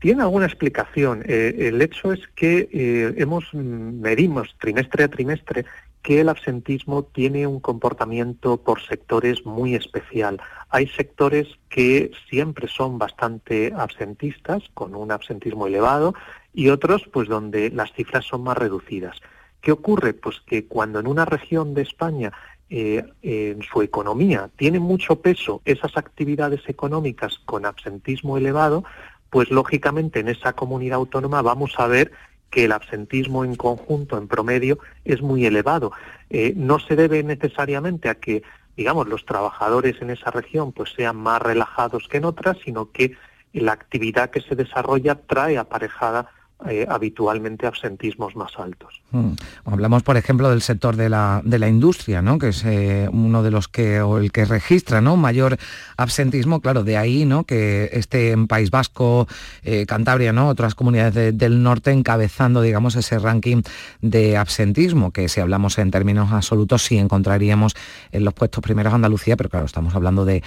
Tiene 0.00 0.22
alguna 0.22 0.46
explicación. 0.46 1.24
Eh, 1.26 1.56
el 1.58 1.82
hecho 1.82 2.12
es 2.12 2.20
que 2.36 2.68
eh, 2.72 3.14
hemos 3.16 3.52
medimos 3.52 4.54
trimestre 4.58 5.04
a 5.04 5.08
trimestre 5.08 5.64
que 6.02 6.20
el 6.20 6.28
absentismo 6.28 7.02
tiene 7.02 7.46
un 7.46 7.60
comportamiento 7.60 8.58
por 8.58 8.80
sectores 8.80 9.44
muy 9.44 9.74
especial. 9.74 10.40
Hay 10.70 10.86
sectores 10.86 11.48
que 11.68 12.12
siempre 12.30 12.68
son 12.68 12.98
bastante 12.98 13.72
absentistas, 13.76 14.62
con 14.74 14.94
un 14.94 15.10
absentismo 15.10 15.66
elevado, 15.66 16.14
y 16.54 16.68
otros 16.68 17.02
pues 17.12 17.28
donde 17.28 17.70
las 17.70 17.92
cifras 17.92 18.24
son 18.24 18.42
más 18.44 18.56
reducidas. 18.56 19.20
¿Qué 19.60 19.72
ocurre? 19.72 20.14
Pues 20.14 20.40
que 20.46 20.66
cuando 20.66 21.00
en 21.00 21.06
una 21.06 21.24
región 21.24 21.74
de 21.74 21.82
España 21.82 22.32
eh, 22.70 23.02
en 23.22 23.62
su 23.62 23.82
economía 23.82 24.50
tiene 24.56 24.78
mucho 24.78 25.20
peso 25.20 25.62
esas 25.64 25.96
actividades 25.96 26.60
económicas 26.68 27.38
con 27.44 27.64
absentismo 27.64 28.36
elevado, 28.36 28.84
pues 29.30 29.50
lógicamente 29.50 30.20
en 30.20 30.28
esa 30.28 30.52
comunidad 30.52 30.96
autónoma 30.96 31.42
vamos 31.42 31.74
a 31.78 31.86
ver 31.86 32.12
que 32.50 32.64
el 32.64 32.72
absentismo 32.72 33.44
en 33.44 33.56
conjunto, 33.56 34.16
en 34.16 34.28
promedio, 34.28 34.78
es 35.04 35.20
muy 35.20 35.44
elevado. 35.44 35.92
Eh, 36.30 36.54
no 36.56 36.78
se 36.78 36.96
debe 36.96 37.22
necesariamente 37.22 38.08
a 38.08 38.14
que, 38.14 38.42
digamos, 38.76 39.06
los 39.08 39.26
trabajadores 39.26 40.00
en 40.00 40.10
esa 40.10 40.30
región 40.30 40.72
pues 40.72 40.92
sean 40.96 41.16
más 41.16 41.42
relajados 41.42 42.08
que 42.08 42.18
en 42.18 42.24
otras, 42.24 42.56
sino 42.64 42.90
que 42.90 43.16
la 43.52 43.72
actividad 43.72 44.30
que 44.30 44.40
se 44.40 44.54
desarrolla 44.54 45.14
trae 45.14 45.58
aparejada 45.58 46.30
eh, 46.66 46.86
habitualmente 46.88 47.68
absentismos 47.68 48.34
más 48.34 48.58
altos. 48.58 49.00
Hmm. 49.12 49.34
Hablamos, 49.64 50.02
por 50.02 50.16
ejemplo, 50.16 50.50
del 50.50 50.60
sector 50.60 50.96
de 50.96 51.08
la, 51.08 51.40
de 51.44 51.56
la 51.60 51.68
industria, 51.68 52.20
¿no? 52.20 52.36
que 52.40 52.48
es 52.48 52.64
eh, 52.64 53.08
uno 53.12 53.44
de 53.44 53.52
los 53.52 53.68
que, 53.68 53.98
el 53.98 54.32
que 54.32 54.44
registra 54.44 55.00
¿no? 55.00 55.16
mayor 55.16 55.56
absentismo, 55.96 56.60
claro, 56.60 56.82
de 56.82 56.96
ahí 56.96 57.24
¿no? 57.26 57.44
que 57.44 57.90
esté 57.92 58.32
en 58.32 58.48
País 58.48 58.72
Vasco, 58.72 59.28
eh, 59.62 59.86
Cantabria, 59.86 60.32
¿no? 60.32 60.48
otras 60.48 60.74
comunidades 60.74 61.38
del 61.38 61.62
norte 61.62 61.92
encabezando, 61.92 62.60
digamos, 62.60 62.96
ese 62.96 63.20
ranking 63.20 63.62
de 64.02 64.36
absentismo, 64.36 65.12
que 65.12 65.28
si 65.28 65.40
hablamos 65.40 65.78
en 65.78 65.92
términos 65.92 66.32
absolutos 66.32 66.82
sí 66.82 66.98
encontraríamos 66.98 67.76
en 68.10 68.24
los 68.24 68.34
puestos 68.34 68.64
primeros 68.64 68.92
Andalucía, 68.92 69.36
pero 69.36 69.48
claro, 69.48 69.66
estamos 69.66 69.94
hablando 69.94 70.24
de, 70.24 70.42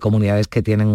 comunidades 0.00 0.48
que 0.48 0.62
tienen 0.62 0.88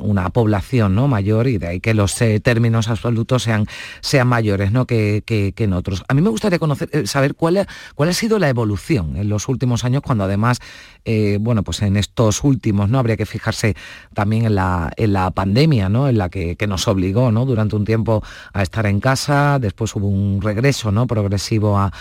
una 0.00 0.30
población 0.30 0.96
¿no? 0.96 1.06
mayor 1.06 1.46
y 1.46 1.58
de 1.58 1.68
ahí 1.68 1.80
que 1.80 1.94
los 1.94 2.16
términos 2.42 2.88
absolutos 2.88 3.44
sean 3.44 3.68
sean 4.08 4.26
mayores 4.26 4.72
¿no? 4.72 4.86
que, 4.86 5.22
en 5.56 5.72
otros. 5.72 6.02
A 6.08 6.14
mí 6.14 6.22
me 6.22 6.30
gustaría 6.30 6.58
conocer, 6.58 6.88
eh, 6.92 7.06
saber 7.06 7.34
cuál 7.34 7.58
ha, 7.58 7.68
cuál 7.94 8.08
ha 8.08 8.12
sido 8.12 8.38
la 8.38 8.48
evolución 8.48 9.16
en 9.16 9.28
los 9.28 9.48
últimos 9.48 9.84
años, 9.84 10.02
cuando 10.02 10.24
además, 10.24 10.60
eh, 11.04 11.38
bueno, 11.40 11.62
pues 11.62 11.82
en 11.82 11.96
estos 11.96 12.42
últimos, 12.42 12.88
¿no? 12.88 12.98
Habría 12.98 13.16
que 13.16 13.26
fijarse 13.26 13.76
también 14.14 14.46
en 14.46 14.54
la, 14.54 14.90
en 14.96 15.12
la 15.12 15.30
pandemia, 15.30 15.88
¿no? 15.88 16.08
En 16.08 16.18
la 16.18 16.30
que, 16.30 16.56
nos 16.68 16.86
obligó, 16.88 17.32
¿no? 17.32 17.46
Durante 17.46 17.76
un 17.76 17.84
tiempo 17.84 18.22
a 18.52 18.62
estar 18.62 18.84
en 18.86 19.00
casa, 19.00 19.58
después 19.58 19.94
hubo 19.96 20.08
un 20.08 20.42
regreso, 20.42 20.92
¿no? 20.92 21.06
Progresivo 21.06 21.78
a, 21.78 21.92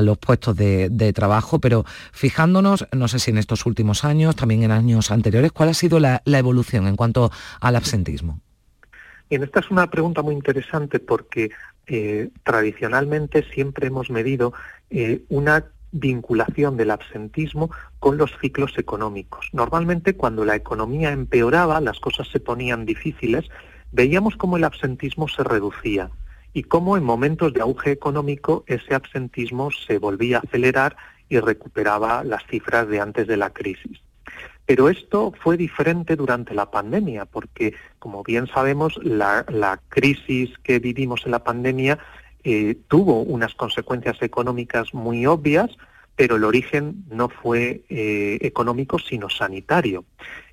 los 0.00 0.18
puestos 0.18 0.56
de, 0.56 1.12
trabajo, 1.14 1.58
pero 1.58 1.84
fijándonos, 2.12 2.86
no 2.92 3.08
sé 3.08 3.18
si 3.18 3.30
en 3.30 3.38
estos 3.38 3.66
últimos 3.66 4.04
años, 4.04 4.34
también 4.36 4.62
en 4.62 4.70
años 4.70 5.10
anteriores, 5.10 5.52
¿cuál 5.52 5.68
ha 5.68 5.74
sido 5.74 6.00
la 6.00 6.20
evolución 6.26 6.86
en 6.86 6.96
cuanto 6.96 7.30
al 7.60 7.76
absentismo? 7.76 8.40
Bien, 9.30 9.42
esta 9.42 9.60
es 9.60 9.70
una 9.70 9.90
pregunta 9.90 10.22
muy 10.22 10.34
interesante 10.34 11.00
porque 11.00 11.50
eh, 11.86 12.30
tradicionalmente 12.42 13.44
siempre 13.52 13.88
hemos 13.88 14.10
medido 14.10 14.52
eh, 14.90 15.22
una 15.28 15.64
vinculación 15.92 16.76
del 16.76 16.90
absentismo 16.90 17.70
con 18.00 18.18
los 18.18 18.32
ciclos 18.40 18.76
económicos. 18.78 19.48
Normalmente 19.52 20.16
cuando 20.16 20.44
la 20.44 20.56
economía 20.56 21.12
empeoraba, 21.12 21.80
las 21.80 22.00
cosas 22.00 22.28
se 22.28 22.40
ponían 22.40 22.84
difíciles, 22.84 23.48
veíamos 23.92 24.36
cómo 24.36 24.56
el 24.56 24.64
absentismo 24.64 25.28
se 25.28 25.44
reducía 25.44 26.10
y 26.52 26.64
cómo 26.64 26.96
en 26.96 27.04
momentos 27.04 27.52
de 27.52 27.60
auge 27.60 27.92
económico 27.92 28.64
ese 28.66 28.94
absentismo 28.94 29.70
se 29.70 29.98
volvía 29.98 30.38
a 30.38 30.40
acelerar 30.40 30.96
y 31.28 31.38
recuperaba 31.38 32.24
las 32.24 32.44
cifras 32.46 32.88
de 32.88 33.00
antes 33.00 33.26
de 33.26 33.36
la 33.36 33.50
crisis. 33.50 34.03
Pero 34.66 34.88
esto 34.88 35.32
fue 35.42 35.56
diferente 35.56 36.16
durante 36.16 36.54
la 36.54 36.70
pandemia, 36.70 37.26
porque, 37.26 37.74
como 37.98 38.22
bien 38.22 38.46
sabemos, 38.46 38.98
la, 39.02 39.80
crisis 39.88 40.50
que 40.62 40.78
vivimos 40.78 41.22
en 41.26 41.32
la 41.32 41.44
pandemia 41.44 41.98
eh, 42.44 42.76
tuvo 42.88 43.20
unas 43.20 43.54
consecuencias 43.54 44.20
económicas 44.22 44.94
muy 44.94 45.26
obvias, 45.26 45.70
pero 46.16 46.36
el 46.36 46.44
origen 46.44 47.04
no 47.10 47.28
fue 47.28 47.82
eh, 47.88 48.38
económico, 48.40 48.98
sino 48.98 49.28
sanitario. 49.28 50.04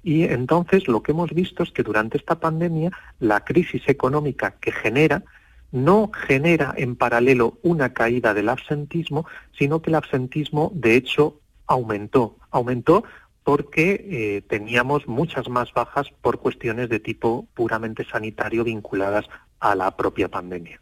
Y 0.03 0.23
entonces 0.23 0.87
lo 0.87 1.03
que 1.03 1.11
hemos 1.11 1.31
visto 1.31 1.63
es 1.63 1.71
que 1.71 1.83
durante 1.83 2.17
esta 2.17 2.39
pandemia 2.39 2.91
la 3.19 3.43
crisis 3.43 3.83
económica 3.87 4.55
que 4.59 4.71
genera 4.71 5.23
no 5.71 6.11
genera 6.27 6.73
en 6.75 6.95
paralelo 6.95 7.57
una 7.61 7.93
caída 7.93 8.33
del 8.33 8.49
absentismo, 8.49 9.25
sino 9.57 9.81
que 9.81 9.89
el 9.89 9.95
absentismo 9.95 10.71
de 10.73 10.95
hecho 10.95 11.39
aumentó. 11.67 12.35
Aumentó 12.49 13.03
porque 13.43 14.05
eh, 14.09 14.41
teníamos 14.47 15.07
muchas 15.07 15.49
más 15.49 15.73
bajas 15.73 16.07
por 16.21 16.39
cuestiones 16.39 16.89
de 16.89 16.99
tipo 16.99 17.47
puramente 17.53 18.05
sanitario 18.05 18.63
vinculadas 18.63 19.25
a 19.59 19.75
la 19.75 19.95
propia 19.95 20.29
pandemia. 20.29 20.79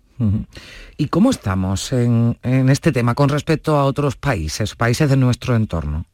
¿Y 0.97 1.07
cómo 1.07 1.29
estamos 1.29 1.93
en, 1.93 2.37
este 2.43 2.91
tema 2.91 3.15
con 3.15 3.29
respecto 3.29 3.77
a 3.77 3.85
otros 3.85 4.17
países, 4.17 4.75
países 4.75 5.09
de 5.09 5.15
nuestro 5.15 5.55
entorno? 5.55 6.05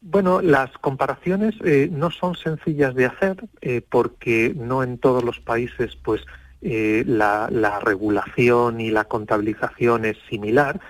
Bueno, 0.00 0.40
las 0.40 0.70
comparaciones 0.78 1.56
eh, 1.64 1.88
no 1.90 2.12
son 2.12 2.36
sencillas 2.36 2.94
de 2.94 3.06
hacer 3.06 3.36
eh, 3.62 3.82
porque 3.88 4.54
no 4.56 4.84
en 4.84 4.98
todos 4.98 5.24
los 5.24 5.40
países 5.40 5.96
pues 5.96 6.22
la, 6.60 7.48
la, 7.50 7.80
regulación 7.80 8.80
y 8.80 8.92
la 8.92 9.06
contabilización 9.06 10.04
es 10.04 10.16
similar, 10.30 10.80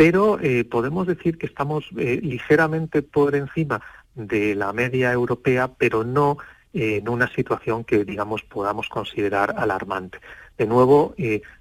pero 0.00 0.40
eh, 0.40 0.64
podemos 0.64 1.06
decir 1.06 1.36
que 1.36 1.44
estamos 1.44 1.84
eh, 1.98 2.20
ligeramente 2.22 3.02
por 3.02 3.34
encima 3.34 3.82
de 4.14 4.54
la 4.54 4.72
media 4.72 5.12
europea, 5.12 5.72
pero 5.76 6.04
no 6.04 6.38
eh, 6.72 6.96
en 7.02 7.08
una 7.10 7.28
situación 7.28 7.84
que, 7.84 8.06
digamos, 8.06 8.42
podamos 8.42 8.88
considerar 8.88 9.56
alarmante. 9.58 10.18
De 10.56 10.66
nuevo, 10.66 11.14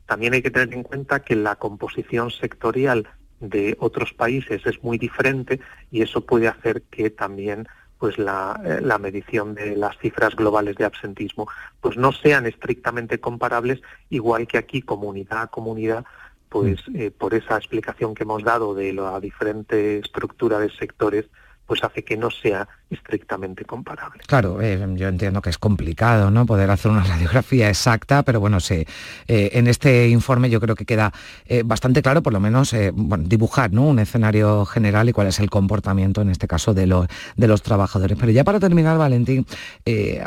también 0.06 0.36
hay 0.36 0.42
que 0.42 0.52
tener 0.52 0.74
en 0.74 0.84
cuenta 0.84 1.20
que 1.22 1.36
la 1.36 1.58
composición 1.58 2.32
sectorial 2.32 3.10
de 3.42 3.76
otros 3.78 4.14
países 4.14 4.66
es 4.66 4.82
muy 4.86 4.98
diferente 4.98 5.60
y 5.92 6.02
eso 6.02 6.22
puede 6.22 6.48
hacer 6.48 6.84
que 6.84 7.10
también 7.10 7.68
pues 7.98 8.18
la, 8.18 8.58
la, 8.82 8.98
medición 9.00 9.54
de 9.54 9.76
las 9.76 9.98
cifras 9.98 10.34
globales 10.38 10.78
de 10.78 10.86
absentismo 10.86 11.50
pues 11.82 11.98
no 11.98 12.14
sean 12.14 12.46
estrictamente 12.46 13.20
comparables, 13.20 13.82
igual 14.10 14.48
que 14.48 14.58
aquí 14.58 14.82
comunidad 14.82 15.42
a 15.42 15.48
comunidad 15.48 16.06
pues 16.50 16.88
mm. 16.88 16.96
eh, 16.96 17.12
por 17.12 17.34
esa 17.34 17.58
explicación 17.58 18.14
que 18.14 18.24
hemos 18.24 18.44
dado 18.44 18.74
de 18.74 18.94
la 18.94 19.20
diferente 19.20 20.00
estructura 20.00 20.60
de 20.60 20.70
sectores, 20.72 21.30
pues 21.66 21.84
hace 21.84 22.04
que 22.04 22.18
no 22.18 22.32
sea 22.32 22.68
estrictamente 22.90 23.66
comparable. 23.66 24.24
Claro, 24.26 24.62
eh, 24.62 24.84
yo 24.96 25.08
entiendo 25.08 25.42
que 25.42 25.50
es 25.50 25.58
complicado 25.58 26.32
¿no? 26.32 26.46
poder 26.46 26.72
hacer 26.72 26.92
una 26.92 27.04
radiografía 27.08 27.70
exacta, 27.70 28.24
pero 28.24 28.40
bueno, 28.40 28.60
sí, 28.60 28.86
eh, 29.28 29.52
en 29.54 29.68
este 29.68 30.10
informe 30.10 30.50
yo 30.50 30.60
creo 30.60 30.76
que 30.76 30.86
queda 30.86 31.14
eh, 31.46 31.64
bastante 31.64 32.02
claro, 32.02 32.24
por 32.24 32.34
lo 32.34 32.40
menos, 32.40 32.76
bueno, 32.94 33.24
dibujar 33.28 33.72
¿no? 33.72 33.84
un 33.84 34.00
escenario 34.00 34.66
general 34.66 35.10
y 35.10 35.14
cuál 35.14 35.28
es 35.28 35.40
el 35.40 35.50
comportamiento, 35.50 36.22
en 36.22 36.30
este 36.30 36.48
caso, 36.48 36.74
de, 36.74 36.88
los 36.88 37.08
de 37.36 37.48
los 37.48 37.62
trabajadores. 37.62 38.18
Pero 38.20 38.32
ya 38.32 38.44
para 38.44 38.60
terminar, 38.60 38.98
Valentín, 38.98 39.46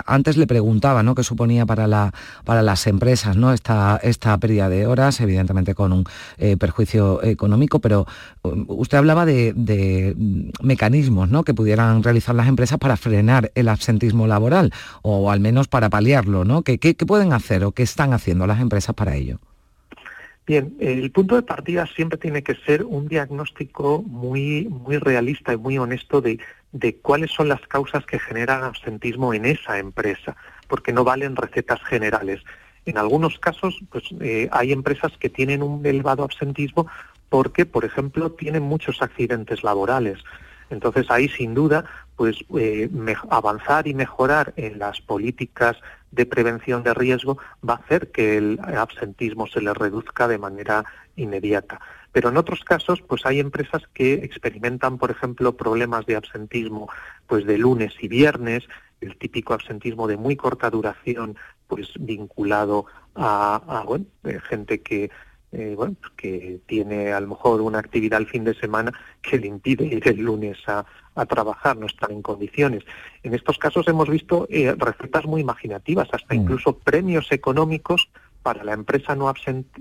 antes 0.06 0.36
le 0.36 0.46
preguntaba 0.46 1.02
¿no? 1.02 1.14
qué 1.14 1.24
suponía 1.24 1.66
para, 1.66 1.86
la, 1.86 2.12
para 2.44 2.62
las 2.62 2.86
empresas 2.86 3.36
¿no? 3.36 3.52
esta, 3.52 3.98
esta 4.02 4.36
pérdida 4.38 4.68
de 4.68 4.86
horas, 4.86 5.20
evidentemente 5.20 5.74
con 5.74 5.92
un 5.92 6.04
perjuicio 6.58 7.22
económico, 7.22 7.80
pero 7.80 8.06
um, 8.42 8.64
usted 8.68 8.98
hablaba 8.98 9.26
de, 9.26 9.52
de 9.54 10.14
mecanismos 10.62 11.28
¿no? 11.28 11.42
que 11.44 11.54
pudieran 11.54 12.02
realizar 12.02 12.34
las 12.34 12.48
empresas 12.52 12.78
para 12.78 12.96
frenar 12.96 13.50
el 13.54 13.68
absentismo 13.68 14.26
laboral 14.26 14.72
o 15.02 15.30
al 15.30 15.40
menos 15.40 15.68
para 15.68 15.90
paliarlo, 15.90 16.44
¿no? 16.44 16.62
¿Qué, 16.62 16.78
pueden 17.06 17.32
hacer 17.32 17.64
o 17.64 17.72
qué 17.72 17.82
están 17.82 18.12
haciendo 18.12 18.46
las 18.46 18.60
empresas 18.60 18.94
para 18.94 19.16
ello? 19.16 19.38
Bien, 20.46 20.74
el 20.80 21.10
punto 21.10 21.36
de 21.36 21.42
partida 21.42 21.86
siempre 21.86 22.18
tiene 22.18 22.42
que 22.42 22.54
ser 22.54 22.84
un 22.84 23.08
diagnóstico 23.08 24.02
muy, 24.02 24.66
muy 24.68 24.98
realista 24.98 25.52
y 25.52 25.56
muy 25.56 25.78
honesto 25.78 26.20
de, 26.20 26.38
de 26.72 26.96
cuáles 26.96 27.30
son 27.30 27.48
las 27.48 27.60
causas 27.68 28.04
que 28.06 28.18
generan 28.18 28.64
absentismo 28.64 29.34
en 29.34 29.44
esa 29.44 29.78
empresa, 29.78 30.36
porque 30.68 30.92
no 30.92 31.04
valen 31.04 31.36
recetas 31.36 31.80
generales. 31.84 32.40
En 32.86 32.98
algunos 32.98 33.38
casos, 33.38 33.78
pues 33.90 34.04
eh, 34.20 34.48
hay 34.50 34.72
empresas 34.72 35.12
que 35.18 35.28
tienen 35.28 35.62
un 35.62 35.84
elevado 35.86 36.24
absentismo 36.24 36.88
porque, 37.28 37.64
por 37.64 37.84
ejemplo, 37.84 38.32
tienen 38.32 38.62
muchos 38.62 39.00
accidentes 39.00 39.62
laborales. 39.62 40.18
Entonces 40.70 41.06
ahí 41.10 41.28
sin 41.28 41.54
duda, 41.54 41.84
pues 42.16 42.36
eh, 42.58 42.88
avanzar 43.30 43.86
y 43.86 43.94
mejorar 43.94 44.52
en 44.56 44.78
las 44.78 45.00
políticas 45.00 45.76
de 46.10 46.26
prevención 46.26 46.82
de 46.82 46.94
riesgo 46.94 47.38
va 47.66 47.74
a 47.74 47.78
hacer 47.78 48.10
que 48.10 48.36
el 48.36 48.60
absentismo 48.60 49.46
se 49.46 49.62
le 49.62 49.72
reduzca 49.74 50.28
de 50.28 50.38
manera 50.38 50.84
inmediata. 51.16 51.80
Pero 52.12 52.28
en 52.28 52.36
otros 52.36 52.62
casos, 52.62 53.00
pues 53.00 53.24
hay 53.24 53.40
empresas 53.40 53.82
que 53.94 54.14
experimentan, 54.14 54.98
por 54.98 55.10
ejemplo, 55.10 55.56
problemas 55.56 56.04
de 56.04 56.16
absentismo, 56.16 56.88
pues 57.26 57.46
de 57.46 57.56
lunes 57.56 57.94
y 58.00 58.08
viernes, 58.08 58.64
el 59.00 59.16
típico 59.16 59.54
absentismo 59.54 60.06
de 60.06 60.18
muy 60.18 60.36
corta 60.36 60.70
duración, 60.70 61.36
pues 61.66 61.88
vinculado 61.98 62.86
a, 63.14 63.84
eh, 64.24 64.38
gente 64.48 64.82
que 64.82 65.10
eh, 65.52 65.74
bueno, 65.76 65.94
pues 66.00 66.12
que 66.16 66.60
tiene 66.66 67.12
a 67.12 67.20
lo 67.20 67.28
mejor 67.28 67.60
una 67.60 67.78
actividad 67.78 68.20
el 68.20 68.26
fin 68.26 68.42
de 68.42 68.54
semana 68.54 68.92
que 69.20 69.38
le 69.38 69.48
impide 69.48 69.84
ir 69.84 70.08
el 70.08 70.20
lunes 70.20 70.58
a, 70.66 70.84
trabajar, 71.26 71.76
no 71.76 71.86
están 71.86 72.12
en 72.12 72.22
condiciones. 72.22 72.84
En 73.22 73.34
estos 73.34 73.58
casos 73.58 73.86
hemos 73.86 74.08
visto 74.08 74.46
eh, 74.48 74.74
recetas 74.78 75.26
muy 75.26 75.42
imaginativas, 75.42 76.08
hasta 76.10 76.34
mm. 76.34 76.38
incluso 76.38 76.78
premios 76.78 77.30
económicos 77.32 78.08
para 78.42 78.64
la 78.64 78.72
empresa 78.72 79.14
no 79.14 79.32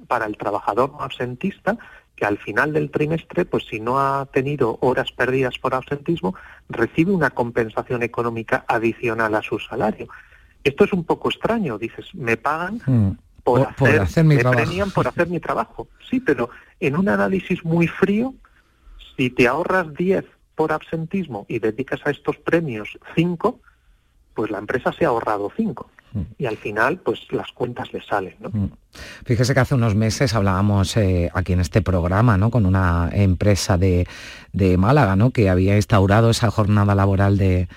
para 0.08 0.26
el 0.26 0.36
trabajador 0.36 0.92
no 0.92 1.02
absentista, 1.02 1.78
que 2.18 2.26
al 2.26 2.38
final 2.38 2.74
del 2.74 2.92
trimestre, 2.92 3.46
pues 3.46 3.64
si 3.70 3.80
no 3.80 3.98
ha 3.98 4.26
tenido 4.26 4.78
horas 4.82 5.14
perdidas 5.14 5.58
por 5.58 5.74
absentismo, 5.74 6.36
recibe 6.68 7.14
una 7.14 7.30
compensación 7.30 8.04
económica 8.04 8.66
adicional 8.68 9.34
a 9.34 9.42
su 9.42 9.58
salario. 9.58 10.10
Esto 10.66 10.84
es 10.84 10.92
un 10.92 11.06
poco 11.06 11.30
extraño, 11.30 11.78
dices, 11.78 12.14
me 12.14 12.36
pagan 12.36 12.82
mm 12.86 13.12
por, 13.78 13.90
hacer, 14.00 14.24
mi 14.24 14.38
trabajo. 14.38 14.92
por 14.94 15.08
hacer 15.08 15.28
mi 15.28 15.40
trabajo. 15.40 15.88
Sí, 16.10 16.20
pero 16.20 16.50
en 16.80 16.98
un 16.98 17.10
análisis 17.10 17.64
muy 17.64 17.88
frío, 17.88 18.34
si 19.16 19.30
te 19.30 19.48
ahorras 19.48 19.94
10 19.94 20.26
por 20.56 20.72
absentismo 20.72 21.46
y 21.48 21.60
dedicas 21.60 22.02
a 22.06 22.12
estos 22.12 22.38
premios 22.38 22.98
5, 23.16 23.60
pues 24.34 24.52
la 24.52 24.60
empresa 24.60 24.92
se 24.92 25.06
ha 25.06 25.10
ahorrado 25.10 25.52
5 25.56 25.90
mm. 26.14 26.22
y 26.38 26.46
al 26.46 26.58
final 26.58 27.00
pues 27.00 27.20
las 27.32 27.52
cuentas 27.52 27.92
le 27.94 28.02
salen. 28.02 28.36
¿no? 28.40 28.50
Mm. 28.50 28.72
Fíjese 29.26 29.54
que 29.54 29.60
hace 29.60 29.76
unos 29.76 29.96
meses 29.96 30.34
hablábamos 30.34 30.96
eh, 30.98 31.30
aquí 31.34 31.54
en 31.54 31.60
este 31.60 31.82
programa 31.82 32.38
¿no? 32.38 32.52
con 32.52 32.66
una 32.66 33.10
empresa 33.12 33.78
de, 33.78 34.08
de 34.54 34.78
Málaga 34.78 35.16
¿no? 35.16 35.32
que 35.32 35.50
había 35.50 35.76
instaurado 35.76 36.30
esa 36.30 36.52
jornada 36.52 36.96
laboral 36.96 37.38
de, 37.38 37.68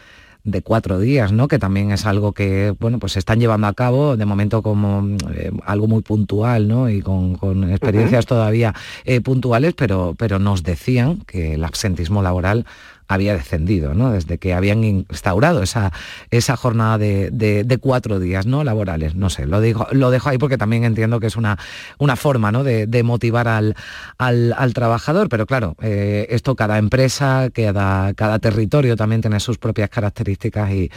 de 0.44 0.60
cuatro 0.60 0.98
días, 0.98 1.32
¿no? 1.32 1.48
Que 1.48 1.58
también 1.58 1.90
es 1.90 2.04
algo 2.04 2.32
que, 2.32 2.74
bueno, 2.78 2.98
pues 2.98 3.12
se 3.12 3.18
están 3.18 3.40
llevando 3.40 3.66
a 3.66 3.72
cabo 3.72 4.16
de 4.16 4.26
momento 4.26 4.62
como 4.62 5.16
eh, 5.34 5.50
algo 5.64 5.88
muy 5.88 6.02
puntual, 6.02 6.68
¿no? 6.68 6.90
Y 6.90 7.00
con, 7.00 7.34
experiencias 7.70 8.26
todavía 8.26 8.74
eh, 9.04 9.20
puntuales, 9.22 9.72
pero, 9.74 10.14
pero 10.18 10.38
nos 10.38 10.62
decían 10.62 11.22
que 11.26 11.54
el 11.54 11.64
absentismo 11.64 12.22
laboral 12.22 12.66
había 13.08 13.34
descendido, 13.34 13.94
¿no? 13.94 14.12
Desde 14.12 14.38
que 14.38 14.54
habían 14.54 14.84
instaurado 14.84 15.62
esa, 15.62 15.92
esa 16.30 16.56
jornada 16.56 16.98
de, 16.98 17.78
cuatro 17.80 18.18
días 18.18 18.46
¿no? 18.46 18.64
laborales. 18.64 19.14
No 19.14 19.30
sé, 19.30 19.46
lo, 19.46 19.60
digo, 19.60 19.86
lo 19.90 20.10
dejo 20.10 20.28
ahí 20.28 20.38
porque 20.38 20.56
también 20.56 20.84
entiendo 20.84 21.20
que 21.20 21.26
es 21.26 21.36
una, 21.36 21.58
una 21.98 22.16
forma 22.16 22.52
¿no? 22.52 22.64
de, 22.64 23.02
motivar 23.02 23.48
al, 23.48 23.74
al, 24.18 24.74
trabajador, 24.74 25.28
pero 25.28 25.46
claro, 25.46 25.76
eh, 25.82 26.26
esto 26.30 26.56
cada 26.56 26.78
empresa, 26.78 27.50
cada, 27.52 28.14
cada 28.14 28.38
territorio 28.38 28.96
también 28.96 29.20
tiene 29.20 29.40
sus 29.40 29.58
propias 29.58 29.90
características 29.90 30.70
y, 30.70 30.90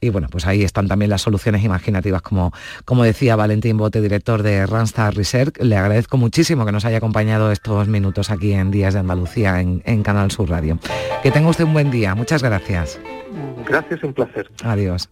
y, 0.00 0.08
bueno, 0.08 0.28
pues 0.30 0.46
ahí 0.46 0.62
están 0.62 0.88
también 0.88 1.10
las 1.10 1.22
soluciones 1.22 1.62
imaginativas, 1.62 2.22
como, 2.22 2.52
como 2.84 3.04
decía 3.04 3.36
Valentín 3.36 3.76
Bote, 3.76 4.00
director 4.00 4.42
de 4.42 4.64
Randstad 4.66 5.12
Research. 5.12 5.58
Le 5.60 5.76
agradezco 5.76 6.16
muchísimo 6.16 6.64
que 6.64 6.72
nos 6.72 6.84
haya 6.84 6.98
acompañado 6.98 7.52
estos 7.52 7.88
minutos 7.88 8.30
aquí 8.30 8.52
en 8.52 8.70
Días 8.70 8.94
de 8.94 9.00
Andalucía 9.00 9.60
en, 9.60 9.82
en 9.84 10.02
Canal 10.02 10.30
Sur 10.30 10.48
Radio. 10.48 10.78
Que 11.22 11.30
tenga 11.30 11.49
usted 11.50 11.64
un 11.64 11.72
buen 11.72 11.90
día. 11.90 12.14
Muchas 12.14 12.42
gracias. 12.42 12.98
Gracias, 13.66 14.02
un 14.02 14.12
placer. 14.12 14.50
Adiós. 14.62 15.08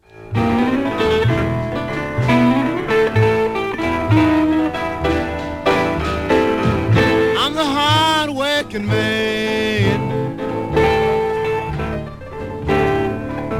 I'm 7.36 7.54
the 7.54 7.64
hard 7.64 8.30
working 8.30 8.86
man. 8.86 10.38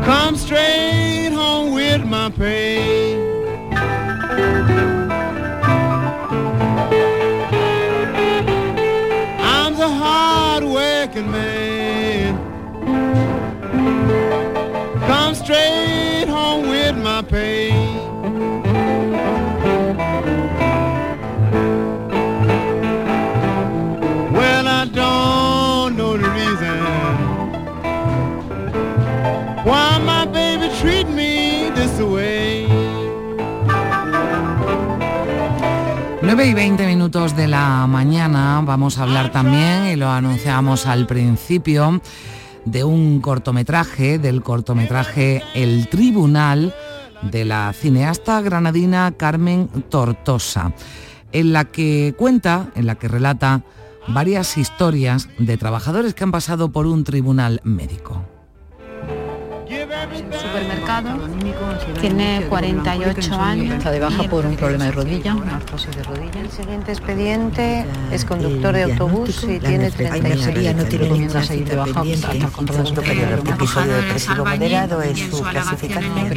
Come 0.05 0.37
straight 0.37 0.88
pay. 17.29 17.71
Well, 24.33 24.67
I 24.67 24.85
don't 24.93 25.97
know 25.97 26.17
the 26.17 26.29
reason 26.29 26.79
why 29.65 29.99
my 30.05 30.27
baby 30.27 30.71
treat 30.81 31.09
me 31.09 31.71
this 31.75 32.01
way. 32.01 32.67
9 36.21 36.47
y 36.47 36.55
20 36.55 36.87
minutos 36.87 37.37
de 37.37 37.49
la 37.49 37.87
mañana 37.87 38.61
vamos 38.65 38.99
a 38.99 39.05
hablar 39.05 39.31
también, 39.33 39.87
y 39.87 39.97
lo 39.97 40.11
anunciamos 40.11 40.87
al 40.87 41.07
principio, 41.07 42.01
de 42.65 42.85
un 42.85 43.21
cortometraje, 43.21 44.19
del 44.19 44.43
cortometraje 44.43 45.43
El 45.55 45.89
Tribunal 45.89 46.75
de 47.23 47.45
la 47.45 47.73
cineasta 47.73 48.41
granadina 48.41 49.13
Carmen 49.17 49.69
Tortosa, 49.89 50.73
en 51.33 51.53
la 51.53 51.65
que 51.65 52.15
cuenta, 52.17 52.71
en 52.75 52.87
la 52.87 52.95
que 52.97 53.09
relata 53.09 53.63
varias 54.09 54.57
historias 54.57 55.29
de 55.39 55.57
trabajadores 55.57 56.15
que 56.15 56.25
han 56.25 56.33
pasado 56.33 56.73
por 56.73 56.87
un 56.87 57.05
tribunal 57.05 57.61
médico. 57.65 58.38
Supermercado, 60.33 61.29
tiene 62.01 62.45
48 62.49 63.35
años. 63.35 63.77
Está 63.77 63.91
de 63.91 64.01
baja 64.01 64.23
por 64.25 64.47
un 64.47 64.57
problema 64.57 64.85
de 64.85 64.93
rodilla, 64.93 65.35
una 65.35 65.57
artrosis 65.57 65.97
de 65.97 66.03
rodilla. 66.03 66.41
El 66.41 66.51
siguiente 66.51 66.93
expediente 66.93 67.87
es 68.13 68.25
conductor 68.25 68.75
de 68.75 68.85
autobús 68.85 69.45
y 69.45 69.59
tiene 69.59 69.91
36 69.91 70.77
no 70.77 70.85
tiene 70.85 71.11
ninguna 71.11 71.43
salida 71.43 71.71
de 71.71 71.77
baja. 71.77 72.03
Episodio 73.55 73.95
depresivo 73.95 74.45
moderado 74.45 75.03
es 75.03 75.19
su 75.19 75.43
clasificación. 75.43 76.29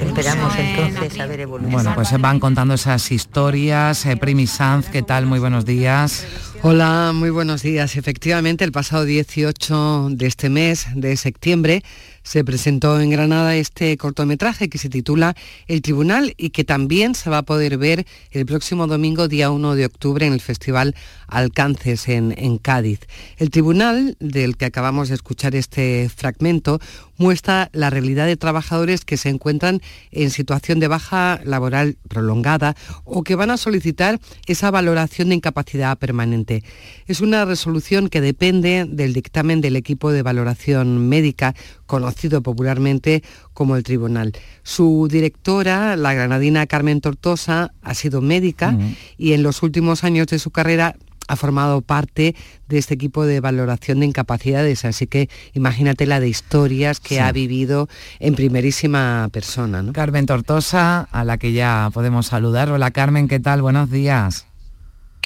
Esperamos 0.00 0.54
entonces 0.56 1.20
a 1.20 1.26
ver 1.26 1.40
evolución. 1.40 1.72
Bueno, 1.72 1.92
pues 1.94 2.08
se 2.08 2.18
van 2.18 2.40
contando 2.40 2.74
esas 2.74 3.10
historias. 3.10 4.04
Eh, 4.06 4.16
Primi 4.16 4.46
Sanz, 4.46 4.88
¿qué 4.88 5.02
tal? 5.02 5.26
Muy 5.26 5.38
buenos 5.38 5.64
días. 5.64 6.26
Hola, 6.62 7.12
muy 7.14 7.30
buenos 7.30 7.62
días. 7.62 7.96
Efectivamente, 7.96 8.64
el 8.64 8.72
pasado 8.72 9.04
18 9.04 10.08
de 10.10 10.26
este 10.26 10.48
mes 10.48 10.86
de 10.94 11.16
septiembre 11.16 11.82
se 12.22 12.44
presentó 12.44 13.00
en 13.00 13.10
Granada 13.10 13.56
este 13.56 13.96
cortometraje 13.96 14.68
que 14.68 14.78
se 14.78 14.88
titula 14.88 15.34
El 15.66 15.82
Tribunal 15.82 16.34
y 16.36 16.50
que 16.50 16.64
también 16.64 17.14
se 17.14 17.30
va 17.30 17.38
a 17.38 17.42
poder 17.42 17.78
ver 17.78 18.06
el 18.30 18.46
próximo 18.46 18.86
domingo, 18.86 19.28
día 19.28 19.50
1 19.50 19.74
de 19.74 19.86
octubre, 19.86 20.26
en 20.26 20.32
el 20.32 20.40
Festival 20.40 20.94
Alcances 21.26 22.08
en, 22.08 22.34
en 22.36 22.58
Cádiz. 22.58 23.00
El 23.36 23.50
Tribunal, 23.50 24.16
del 24.20 24.56
que 24.56 24.66
acabamos 24.66 25.08
de 25.08 25.14
escuchar 25.14 25.54
este 25.54 26.08
fragmento, 26.14 26.80
muestra 27.18 27.68
la 27.72 27.90
realidad 27.90 28.26
de 28.26 28.36
trabajadores 28.36 29.04
que 29.04 29.16
se 29.16 29.28
encuentran 29.28 29.80
en 30.10 30.30
situación 30.30 30.80
de 30.80 30.88
baja 30.88 31.40
laboral 31.44 31.96
prolongada 32.08 32.76
o 33.04 33.24
que 33.24 33.34
van 33.34 33.50
a 33.50 33.56
solicitar 33.56 34.20
esa 34.46 34.70
valoración 34.70 35.28
de 35.28 35.34
incapacidad 35.34 35.98
permanente. 35.98 36.62
Es 37.06 37.20
una 37.20 37.44
resolución 37.44 38.08
que 38.08 38.20
depende 38.20 38.86
del 38.88 39.12
dictamen 39.12 39.60
del 39.60 39.76
equipo 39.76 40.12
de 40.12 40.22
valoración 40.22 41.08
médica 41.08 41.54
conocido 41.88 42.40
popularmente 42.42 43.24
como 43.52 43.74
el 43.74 43.82
tribunal. 43.82 44.32
Su 44.62 45.08
directora, 45.10 45.96
la 45.96 46.14
granadina 46.14 46.66
Carmen 46.68 47.00
Tortosa, 47.00 47.72
ha 47.82 47.94
sido 47.94 48.20
médica 48.20 48.76
y 49.16 49.32
en 49.32 49.42
los 49.42 49.64
últimos 49.64 50.04
años 50.04 50.28
de 50.28 50.38
su 50.38 50.52
carrera 50.52 50.94
ha 51.30 51.36
formado 51.36 51.82
parte 51.82 52.34
de 52.68 52.78
este 52.78 52.94
equipo 52.94 53.26
de 53.26 53.40
valoración 53.40 54.00
de 54.00 54.06
incapacidades, 54.06 54.86
así 54.86 55.06
que 55.06 55.28
imagínate 55.52 56.06
la 56.06 56.20
de 56.20 56.28
historias 56.28 57.00
que 57.00 57.16
Sí. 57.16 57.18
ha 57.18 57.30
vivido 57.32 57.86
en 58.18 58.34
primerísima 58.34 59.28
persona. 59.30 59.82
¿no? 59.82 59.92
Carmen 59.92 60.24
Tortosa, 60.24 61.02
a 61.12 61.24
la 61.24 61.36
que 61.36 61.52
ya 61.52 61.90
podemos 61.92 62.26
saludar. 62.28 62.70
Hola 62.70 62.90
Carmen, 62.92 63.28
¿qué 63.28 63.40
tal? 63.40 63.60
Buenos 63.60 63.90
días. 63.90 64.47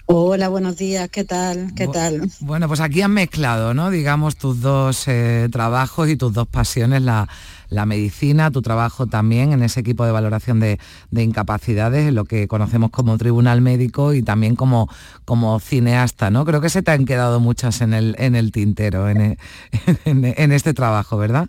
Hola, 0.07 0.49
buenos 0.49 0.77
días, 0.77 1.09
¿qué 1.11 1.25
tal? 1.25 1.73
¿Qué 1.75 1.87
tal? 1.89 2.29
Bueno, 2.41 2.69
pues 2.69 2.81
aquí 2.81 3.01
han 3.03 3.13
mezclado, 3.13 3.73
¿no? 3.73 3.89
Digamos, 3.91 4.37
tus 4.37 4.61
dos 4.61 5.07
eh, 5.09 5.49
trabajos 5.51 6.09
y 6.09 6.17
tus 6.17 6.33
dos 6.33 6.47
pasiones, 6.49 7.03
la, 7.03 7.29
la 7.69 7.87
medicina, 7.87 8.51
tu 8.51 8.61
trabajo 8.63 9.07
también 9.07 9.53
en 9.53 9.63
ese 9.63 9.81
equipo 9.81 10.05
de 10.05 10.13
valoración 10.13 10.61
de, 10.61 10.79
de 11.11 11.23
incapacidades, 11.23 12.09
en 12.09 12.15
lo 12.15 12.25
que 12.25 12.47
conocemos 12.49 12.91
como 12.91 13.17
tribunal 13.17 13.63
médico 13.63 14.13
y 14.13 14.23
también 14.23 14.55
como, 14.57 14.89
como 15.25 15.59
cineasta, 15.61 16.31
¿no? 16.31 16.45
Creo 16.45 16.61
que 16.61 16.69
se 16.69 16.83
te 16.83 16.91
han 16.91 17.07
quedado 17.07 17.41
muchas 17.41 17.81
en 17.81 17.95
el, 17.95 18.17
en 18.19 18.35
el 18.35 18.53
tintero, 18.53 19.09
en, 19.09 19.21
e- 19.21 19.39
en- 20.05 20.35
en 20.37 20.53
este 20.53 20.75
trabajo, 20.75 21.17
¿verdad? 21.17 21.49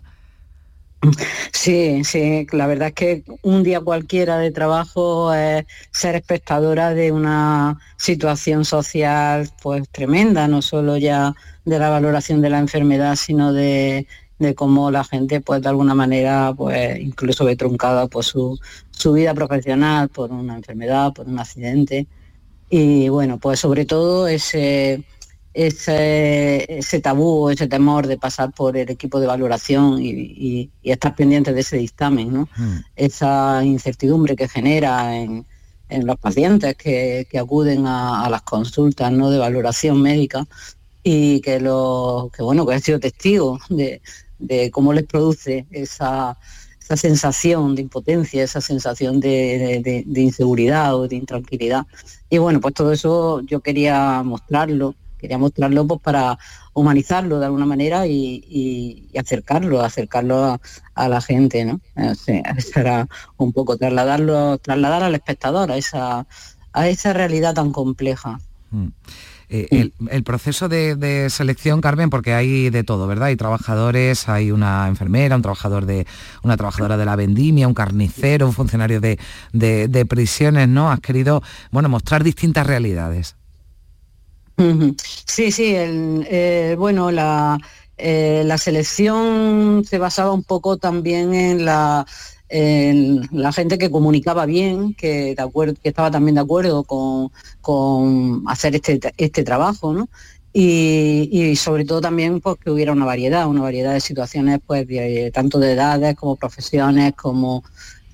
Sí, 1.52 2.04
sí, 2.04 2.46
la 2.52 2.66
verdad 2.66 2.88
es 2.88 2.94
que 2.94 3.24
un 3.42 3.62
día 3.62 3.80
cualquiera 3.80 4.38
de 4.38 4.50
trabajo 4.50 5.32
es 5.32 5.64
ser 5.90 6.16
espectadora 6.16 6.94
de 6.94 7.12
una 7.12 7.78
situación 7.96 8.64
social 8.64 9.48
pues 9.62 9.88
tremenda, 9.90 10.48
no 10.48 10.62
solo 10.62 10.96
ya 10.96 11.34
de 11.64 11.78
la 11.78 11.90
valoración 11.90 12.40
de 12.40 12.50
la 12.50 12.58
enfermedad, 12.58 13.16
sino 13.16 13.52
de, 13.52 14.06
cómo 14.56 14.90
la 14.90 15.04
gente 15.04 15.40
pues 15.40 15.62
de 15.62 15.70
alguna 15.70 15.94
manera 15.94 16.52
pues 16.54 17.00
incluso 17.00 17.46
ve 17.46 17.56
truncada 17.56 18.08
pues 18.08 18.26
su, 18.26 18.58
su 18.90 19.14
vida 19.14 19.32
profesional 19.32 20.10
por 20.10 20.30
una 20.32 20.56
enfermedad, 20.56 21.12
por 21.14 21.26
un 21.26 21.38
accidente. 21.38 22.06
Y 22.68 23.08
bueno, 23.08 23.38
pues 23.38 23.60
sobre 23.60 23.84
todo 23.84 24.26
ese, 24.26 25.02
ese, 25.54 26.66
ese 26.78 27.00
tabú, 27.00 27.48
ese 27.50 27.66
temor 27.68 28.06
de 28.06 28.18
pasar 28.18 28.52
por 28.52 28.76
el 28.76 28.90
equipo 28.90 29.20
de 29.20 29.26
valoración 29.26 30.02
y, 30.02 30.10
y- 30.10 30.70
y 30.82 30.90
estar 30.90 31.14
pendiente 31.14 31.52
de 31.52 31.60
ese 31.60 31.76
dictamen, 31.78 32.32
¿no? 32.32 32.48
esa 32.96 33.64
incertidumbre 33.64 34.36
que 34.36 34.48
genera 34.48 35.16
en, 35.16 35.46
en 35.88 36.06
los 36.06 36.16
pacientes 36.18 36.76
que, 36.76 37.26
que 37.30 37.38
acuden 37.38 37.86
a, 37.86 38.24
a 38.24 38.30
las 38.30 38.42
consultas 38.42 39.12
¿no? 39.12 39.30
de 39.30 39.38
valoración 39.38 40.02
médica 40.02 40.46
y 41.02 41.40
que 41.40 41.60
lo 41.60 42.30
que 42.34 42.42
bueno 42.42 42.66
que 42.66 42.74
he 42.74 42.80
sido 42.80 42.98
testigo 42.98 43.58
de, 43.68 44.00
de 44.38 44.70
cómo 44.70 44.92
les 44.92 45.04
produce 45.04 45.66
esa, 45.70 46.36
esa 46.80 46.96
sensación 46.96 47.74
de 47.74 47.82
impotencia, 47.82 48.42
esa 48.42 48.60
sensación 48.60 49.20
de, 49.20 49.28
de- 49.58 49.80
de- 49.80 50.04
de 50.06 50.20
inseguridad 50.20 50.96
o 50.96 51.06
de 51.06 51.16
intranquilidad. 51.16 51.86
Y 52.28 52.38
bueno, 52.38 52.60
pues 52.60 52.74
todo 52.74 52.90
eso 52.92 53.40
yo 53.42 53.60
quería 53.60 54.22
mostrarlo, 54.24 54.94
quería 55.24 55.38
mostrarlo 55.38 55.86
pues 55.86 56.00
para 56.02 56.38
humanizarlo 56.74 57.38
de 57.38 57.46
alguna 57.46 57.64
manera 57.64 58.06
y, 58.06 58.44
y- 58.46 59.08
y 59.12 59.18
acercarlo, 59.18 59.80
acercarlo 59.80 60.44
a, 60.44 60.60
a 60.94 61.08
la 61.08 61.20
gente, 61.22 61.64
¿no? 61.64 61.80
Sea, 62.14 62.42
eso 62.58 62.78
era 62.80 63.08
un 63.38 63.52
poco 63.54 63.78
trasladarlo, 63.78 64.58
trasladar 64.58 65.02
al 65.02 65.14
espectador 65.14 65.72
a 65.72 65.76
esa, 65.78 66.26
a 66.74 66.88
esa 66.88 67.12
realidad 67.14 67.54
tan 67.54 67.72
compleja. 67.72 68.38
Mm. 68.70 68.88
Eh, 69.50 69.68
el, 69.70 69.92
el 70.10 70.24
proceso 70.24 70.68
de, 70.68 70.96
de 70.96 71.28
selección, 71.30 71.80
Carmen, 71.82 72.08
porque 72.10 72.32
hay 72.34 72.70
de 72.70 72.82
todo, 72.82 73.06
¿verdad? 73.06 73.28
Hay 73.28 73.36
trabajadores, 73.36 74.28
hay 74.28 74.50
una 74.50 74.88
enfermera, 74.88 75.36
un 75.36 75.42
trabajador 75.42 75.84
de, 75.86 76.06
una 76.42 76.56
trabajadora 76.56 76.96
de 76.96 77.04
la 77.04 77.14
vendimia, 77.14 77.68
un 77.68 77.74
carnicero, 77.74 78.46
un 78.46 78.52
funcionario 78.54 79.00
de, 79.00 79.18
de- 79.52 79.86
de 79.88 80.06
prisiones, 80.06 80.66
¿no? 80.68 80.90
Has 80.90 81.00
querido, 81.00 81.42
bueno, 81.70 81.88
mostrar 81.88 82.24
distintas 82.24 82.66
realidades. 82.66 83.36
Sí, 85.26 85.50
sí, 85.50 85.72
eh, 85.76 86.76
bueno, 86.78 87.10
la, 87.10 87.58
eh, 87.96 88.42
la 88.44 88.58
selección 88.58 89.84
se 89.84 89.98
basaba 89.98 90.32
un 90.32 90.44
poco 90.44 90.76
también 90.76 91.34
en 91.34 91.64
la, 91.64 92.06
en 92.48 93.28
la 93.32 93.52
gente 93.52 93.78
que 93.78 93.90
comunicaba 93.90 94.46
bien, 94.46 94.94
que, 94.94 95.36
estaba 95.82 96.10
también 96.10 96.36
de 96.36 96.40
acuerdo 96.40 96.84
con, 96.84 98.42
hacer 98.46 98.76
este, 98.76 99.00
este 99.16 99.42
trabajo, 99.42 99.92
¿no? 99.92 100.08
Y, 100.56 101.56
sobre 101.56 101.84
todo 101.84 102.00
también 102.00 102.40
pues, 102.40 102.56
que 102.58 102.70
hubiera 102.70 102.92
una 102.92 103.04
variedad, 103.04 103.48
una 103.48 103.62
variedad 103.62 103.92
de 103.92 104.00
situaciones, 104.00 104.60
pues 104.64 104.86
tanto 105.32 105.58
de 105.58 105.72
edades 105.72 106.14
como 106.14 106.36
profesiones, 106.36 107.14
como 107.14 107.64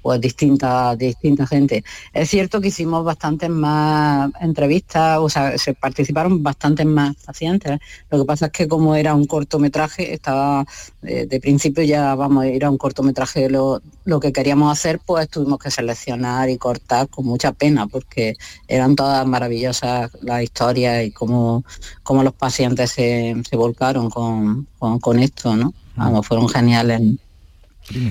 pues 0.02 0.20
distinta, 0.20 0.96
distinta 0.96 1.46
gente. 1.46 1.84
Es 2.12 2.30
cierto 2.30 2.60
que 2.60 2.68
hicimos 2.68 3.04
bastantes 3.04 3.50
más 3.50 4.30
entrevistas, 4.40 5.18
o 5.18 5.28
sea, 5.28 5.56
se 5.58 5.74
participaron 5.74 6.42
bastantes 6.42 6.86
más 6.86 7.16
pacientes. 7.24 7.78
Lo 8.10 8.18
que 8.18 8.24
pasa 8.24 8.46
es 8.46 8.52
que 8.52 8.68
como 8.68 8.94
era 8.94 9.14
un 9.14 9.26
cortometraje, 9.26 10.12
estaba 10.12 10.64
eh, 11.02 11.26
de 11.26 11.40
principio 11.40 11.84
ya 11.84 12.14
vamos, 12.14 12.44
era 12.44 12.70
un 12.70 12.78
cortometraje 12.78 13.48
lo, 13.48 13.80
lo 14.04 14.20
que 14.20 14.32
queríamos 14.32 14.72
hacer, 14.72 15.00
pues 15.04 15.28
tuvimos 15.28 15.58
que 15.58 15.70
seleccionar 15.70 16.50
y 16.50 16.58
cortar 16.58 17.08
con 17.08 17.26
mucha 17.26 17.52
pena, 17.52 17.86
porque 17.86 18.36
eran 18.68 18.96
todas 18.96 19.26
maravillosas 19.26 20.10
las 20.22 20.42
historias 20.42 21.04
y 21.04 21.10
cómo, 21.10 21.64
cómo 22.02 22.22
los 22.22 22.34
pacientes 22.34 22.90
se, 22.92 23.34
se 23.48 23.56
volcaron 23.56 24.10
con, 24.10 24.66
con, 24.78 24.98
con 24.98 25.18
esto, 25.18 25.56
¿no? 25.56 25.72
Vamos, 25.96 26.26
fueron 26.26 26.48
geniales. 26.48 27.00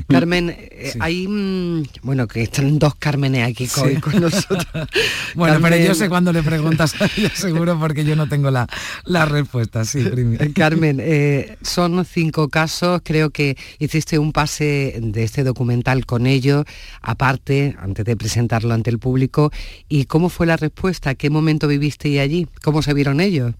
Carmen, 0.08 0.49
eh, 0.49 0.93
hay, 0.99 1.27
mm, 1.27 1.84
bueno, 2.03 2.27
que 2.27 2.41
están 2.41 2.79
dos 2.79 2.95
Cármenes 2.95 3.47
aquí 3.47 3.67
con, 3.67 4.21
nosotros. 4.21 4.65
bueno, 5.36 5.60
pero 5.62 5.77
yo 5.77 5.95
sé 5.95 6.10
cuando 6.10 6.34
le 6.34 6.43
preguntas 6.43 6.93
a 7.01 7.05
ella 7.05 7.32
seguro 7.34 7.79
porque 7.79 8.03
yo 8.03 8.15
no 8.15 8.27
tengo 8.27 8.51
la, 8.51 8.67
la 9.05 9.25
respuesta, 9.25 9.86
sí, 9.86 10.03
eh, 10.05 10.51
Carmen, 10.53 10.99
eh, 11.01 11.58
son 11.62 12.03
cinco 12.05 12.49
casos, 12.49 13.01
creo 13.03 13.29
que 13.29 13.58
hiciste 13.79 14.19
un 14.19 14.34
pase 14.34 14.99
de 15.01 15.23
este 15.23 15.43
documental 15.43 16.05
con 16.05 16.27
ellos, 16.27 16.65
aparte, 17.01 17.75
antes 17.79 18.05
de 18.05 18.17
presentarlo 18.17 18.73
ante 18.73 18.89
el 18.89 18.99
público, 18.99 19.51
¿y 19.88 20.05
cómo 20.05 20.29
fue 20.29 20.45
la 20.45 20.58
respuesta? 20.58 21.15
¿Qué 21.15 21.29
momento 21.29 21.67
viviste 21.67 22.19
allí? 22.19 22.47
¿Cómo 22.63 22.82
se 22.82 22.93
vieron 22.93 23.21
ellos? 23.21 23.53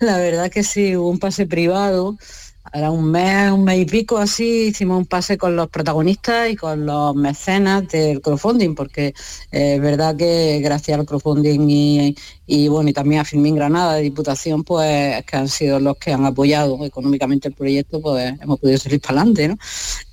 la 0.00 0.16
verdad 0.16 0.50
que 0.50 0.62
sí, 0.62 0.96
hubo 0.96 1.10
un 1.10 1.18
pase 1.18 1.46
privado 1.46 2.16
era 2.72 2.90
un 2.90 3.10
mes, 3.10 3.52
un 3.52 3.64
mes 3.64 3.80
y 3.80 3.84
pico 3.84 4.18
así, 4.18 4.68
hicimos 4.68 4.98
un 4.98 5.06
pase 5.06 5.36
con 5.36 5.54
los 5.54 5.68
protagonistas 5.68 6.50
y 6.50 6.56
con 6.56 6.86
los 6.86 7.14
mecenas 7.14 7.86
del 7.88 8.20
crowdfunding, 8.20 8.74
porque 8.74 9.14
eh, 9.50 9.74
es 9.74 9.80
verdad 9.80 10.16
que 10.16 10.60
gracias 10.62 10.98
al 10.98 11.04
crowdfunding 11.04 12.14
y, 12.46 12.68
bueno, 12.68 12.90
y 12.90 12.92
también 12.92 13.20
a 13.20 13.24
Filmín 13.24 13.56
Granada 13.56 13.94
de 13.94 14.02
Diputación, 14.02 14.64
pues 14.64 15.24
que 15.24 15.36
han 15.36 15.48
sido 15.48 15.80
los 15.80 15.96
que 15.96 16.12
han 16.12 16.24
apoyado 16.24 16.84
económicamente 16.84 17.48
el 17.48 17.54
proyecto, 17.54 18.00
pues 18.00 18.34
hemos 18.40 18.58
podido 18.58 18.78
salir 18.78 19.00
para 19.00 19.20
adelante, 19.20 19.48
¿no? 19.48 19.58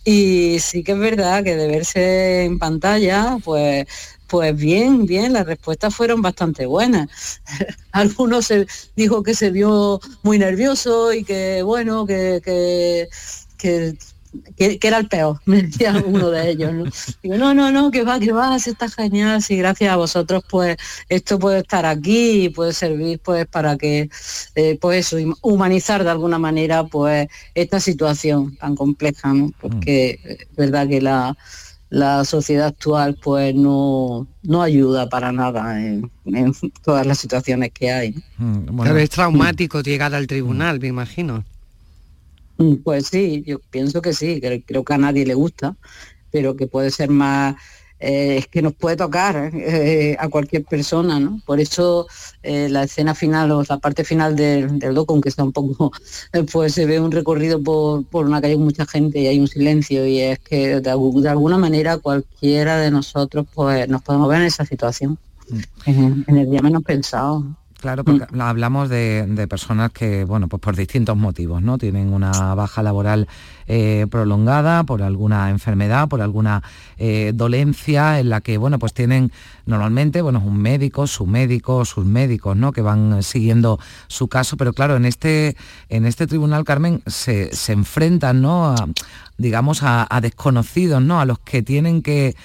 Y 0.04 0.58
sí 0.60 0.84
que 0.84 0.94
es 0.94 1.00
verdad 1.00 1.44
que 1.44 1.56
de 1.56 1.68
verse 1.68 2.44
en 2.44 2.60
pantalla, 2.60 3.38
pues 3.44 3.86
pues 4.30 4.56
bien, 4.56 5.06
bien, 5.06 5.34
las 5.34 5.46
respuestas 5.46 5.94
fueron 5.94 6.22
bastante 6.22 6.66
buenas. 6.66 7.10
Algunos 7.92 8.46
se 8.46 8.68
dijo 8.96 9.24
que 9.24 9.34
se 9.34 9.50
vio 9.50 10.00
muy 10.24 10.38
nervioso 10.38 11.12
y 11.12 11.24
que 11.24 11.64
bueno, 11.64 12.06
que, 12.06 12.40
que, 13.58 13.98
era 14.58 15.00
el 15.00 15.08
peor, 15.08 15.42
me 15.46 15.64
decía 15.64 16.02
uno 16.06 16.30
de 16.30 16.52
ellos. 16.52 16.72
¿no? 16.72 16.84
Digo, 17.24 17.38
no, 17.38 17.56
no, 17.56 17.72
no, 17.72 17.90
que 17.90 18.04
va, 18.04 18.20
que 18.20 18.32
va, 18.32 18.56
está 18.56 18.88
genial, 18.88 19.42
si 19.42 19.58
gracias 19.58 19.92
a 19.92 19.96
vosotros 19.96 20.44
pues 20.48 20.78
esto 21.10 21.40
puede 21.40 21.60
estar 21.60 21.88
aquí 21.88 22.44
y 22.44 22.50
puede 22.50 22.74
servir 22.74 23.20
pues 23.20 23.48
para 23.48 23.78
que, 23.78 24.10
eh, 24.54 24.78
pues 24.80 25.12
eso, 25.12 25.18
humanizar 25.42 26.04
de 26.04 26.12
alguna 26.12 26.38
manera 26.38 26.84
pues 26.84 27.28
esta 27.56 27.80
situación 27.80 28.56
tan 28.58 28.76
compleja, 28.76 29.34
¿no? 29.34 29.52
Porque 29.60 30.20
mm. 30.24 30.28
es 30.30 30.56
verdad 30.56 30.88
que 30.88 31.02
la 31.02 31.36
la 31.90 32.24
sociedad 32.24 32.68
actual 32.68 33.18
pues 33.22 33.56
no, 33.56 34.28
no 34.44 34.62
ayuda 34.62 35.10
para 35.10 35.32
nada 35.32 35.80
en, 35.84 36.12
todas 36.84 37.06
las 37.06 37.18
situaciones 37.18 37.72
que 37.72 37.92
hay. 37.92 38.16
Mm, 38.38 38.76
bueno, 38.76 38.98
es 38.98 39.10
traumático 39.10 39.82
llegar 39.82 40.14
al 40.14 40.28
tribunal, 40.28 40.80
me 40.80 40.88
imagino. 40.88 41.44
Mm, 42.58 42.76
pues 42.84 43.08
sí, 43.08 43.44
yo 43.46 43.60
pienso 43.72 44.02
que 44.02 44.14
sí, 44.14 44.40
creo 44.66 44.84
que 44.84 44.94
a 44.94 44.98
nadie 44.98 45.26
le 45.26 45.34
gusta, 45.34 45.76
pero 46.32 46.56
que 46.56 46.68
puede 46.68 46.92
ser 46.92 47.10
más 47.10 47.56
eh, 48.00 48.38
es 48.38 48.48
que 48.48 48.62
nos 48.62 48.74
puede 48.74 48.96
tocar 48.96 49.52
eh, 49.54 50.16
a 50.18 50.30
cualquier 50.30 50.64
persona, 50.64 51.20
¿no? 51.20 51.42
Por 51.46 51.60
eso 51.60 52.08
eh, 52.44 52.70
la 52.70 52.84
escena 52.84 53.14
final 53.14 53.52
o 53.52 53.64
la 53.68 53.78
parte 53.78 54.06
final 54.06 54.38
del, 54.38 54.80
del 54.80 54.94
docu, 54.94 55.14
aunque 55.14 55.30
está 55.30 55.44
un 55.44 55.52
poco, 55.52 55.92
pues 56.52 56.74
se 56.74 56.86
ve 56.86 57.00
un 57.00 57.12
recorrido 57.12 57.62
por, 57.62 58.06
una 58.26 58.42
calle 58.42 58.56
con 58.56 58.64
mucha 58.64 58.86
gente 58.86 59.20
y 59.20 59.28
hay 59.28 59.40
un 59.40 59.48
silencio 59.48 60.06
y 60.08 60.20
es 60.20 60.40
que 60.40 60.80
de, 60.80 60.90
alguna 60.90 61.58
manera 61.58 61.98
cualquiera 61.98 62.78
de 62.78 62.90
nosotros 62.90 63.46
pues 63.54 63.88
nos 63.90 64.02
podemos 64.02 64.30
ver 64.30 64.42
en 64.42 64.48
esa 64.48 64.66
situación, 64.66 65.18
mm. 65.50 66.24
en, 66.28 66.38
el 66.38 66.50
día 66.50 66.62
menos 66.62 66.84
pensado. 66.84 67.44
Claro, 67.80 68.04
porque 68.04 68.26
mm. 68.30 68.42
hablamos 68.42 68.90
de, 68.90 69.48
personas 69.50 69.92
que, 69.92 70.26
bueno, 70.26 70.50
pues 70.50 70.62
por 70.62 70.76
distintos 70.76 71.16
motivos, 71.16 71.62
¿no? 71.62 71.78
Tienen 71.78 72.12
una 72.12 72.54
baja 72.54 72.84
laboral 72.84 73.30
eh, 73.68 74.06
prolongada 74.12 74.84
por 74.84 75.02
alguna 75.02 75.50
enfermedad, 75.50 76.10
por 76.10 76.22
alguna 76.22 76.62
eh, 76.98 77.32
dolencia 77.34 78.20
en 78.20 78.30
la 78.30 78.42
que, 78.42 78.58
bueno, 78.58 78.80
pues 78.80 78.94
tienen 78.94 79.32
normalmente, 79.66 80.22
bueno, 80.22 80.44
un 80.46 80.58
médico, 80.58 81.08
su 81.08 81.26
médico, 81.26 81.86
sus 81.86 82.06
médicos, 82.06 82.58
¿no? 82.58 82.74
Que 82.74 82.82
van 82.82 83.24
siguiendo 83.24 83.80
su 84.08 84.28
caso, 84.28 84.58
pero 84.58 84.74
claro, 84.74 84.98
en 84.98 85.06
este, 85.06 85.56
en 85.88 86.06
este 86.06 86.28
tribunal, 86.28 86.66
Carmen, 86.66 87.02
se, 87.08 87.50
enfrentan, 87.72 88.42
¿no? 88.42 88.76
digamos, 89.38 89.84
a, 89.84 90.06
a 90.10 90.20
desconocidos, 90.20 91.02
¿no? 91.02 91.22
A 91.22 91.26
los 91.26 91.40
que 91.40 91.62
tienen 91.62 92.02
que 92.02 92.36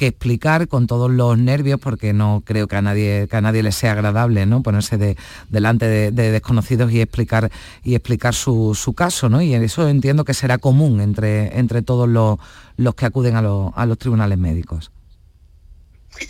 que 0.00 0.06
explicar 0.06 0.66
con 0.66 0.86
todos 0.86 1.10
los 1.10 1.36
nervios, 1.36 1.78
porque 1.78 2.14
no 2.14 2.42
creo 2.46 2.66
que 2.68 2.76
a 2.76 2.80
nadie, 2.80 3.28
que 3.28 3.36
a 3.36 3.42
nadie 3.42 3.62
le 3.62 3.70
sea 3.70 3.92
agradable 3.92 4.46
¿no? 4.46 4.62
ponerse 4.62 4.96
de, 4.96 5.14
delante 5.50 5.86
de, 5.86 6.10
desconocidos 6.10 6.90
y 6.90 7.02
explicar, 7.02 7.50
y 7.84 7.94
explicar 7.94 8.34
su, 8.34 8.94
caso, 8.96 9.28
¿no? 9.28 9.42
Y 9.42 9.52
eso 9.52 9.86
entiendo 9.90 10.24
que 10.24 10.32
será 10.32 10.56
común 10.56 11.02
entre, 11.02 11.58
entre 11.58 11.82
todos 11.82 12.08
los, 12.08 12.38
los 12.78 12.94
que 12.94 13.04
acuden 13.04 13.36
a, 13.36 13.42
los 13.42 13.98
tribunales 13.98 14.38
médicos. 14.38 14.90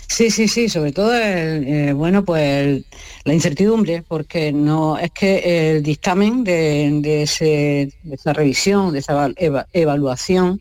Sí, 0.08 0.32
sí, 0.32 0.48
sí, 0.48 0.68
sobre 0.68 0.90
todo, 0.90 1.12
eh, 1.14 1.92
bueno, 1.92 2.24
pues 2.24 2.82
la 3.24 3.34
incertidumbre, 3.34 4.02
porque 4.06 4.52
no 4.52 4.98
es 4.98 5.12
que 5.12 5.76
el 5.76 5.82
dictamen 5.84 6.42
de, 6.42 7.22
esa 7.22 8.32
revisión, 8.32 8.92
de 8.92 8.98
esa 8.98 9.30
evaluación, 9.72 10.60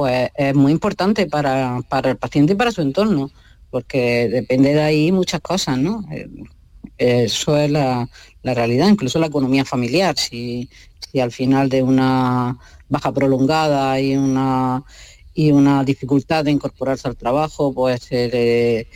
pues 0.00 0.30
es 0.34 0.54
muy 0.54 0.72
importante 0.72 1.26
para, 1.26 1.78
el 2.04 2.16
paciente 2.16 2.54
y 2.54 2.56
para 2.56 2.72
su 2.72 2.80
entorno, 2.80 3.30
porque 3.68 4.30
depende 4.30 4.72
de 4.72 4.80
ahí 4.80 5.12
muchas 5.12 5.42
cosas, 5.42 5.76
¿no? 5.76 6.06
Eh, 6.10 6.26
eso 6.96 7.54
es 7.58 7.70
la, 7.70 8.08
realidad, 8.42 8.88
incluso 8.88 9.18
la 9.18 9.26
economía 9.26 9.66
familiar. 9.66 10.16
Si, 10.16 10.70
si, 11.00 11.20
al 11.20 11.30
final 11.30 11.68
de 11.68 11.82
una 11.82 12.56
baja 12.88 13.12
prolongada 13.12 14.00
y 14.00 14.16
una, 14.16 14.82
y 15.34 15.52
una 15.52 15.84
dificultad 15.84 16.46
de 16.46 16.52
incorporarse 16.52 17.06
al 17.06 17.18
trabajo, 17.18 17.70
pues 17.74 18.00
se 18.04 18.88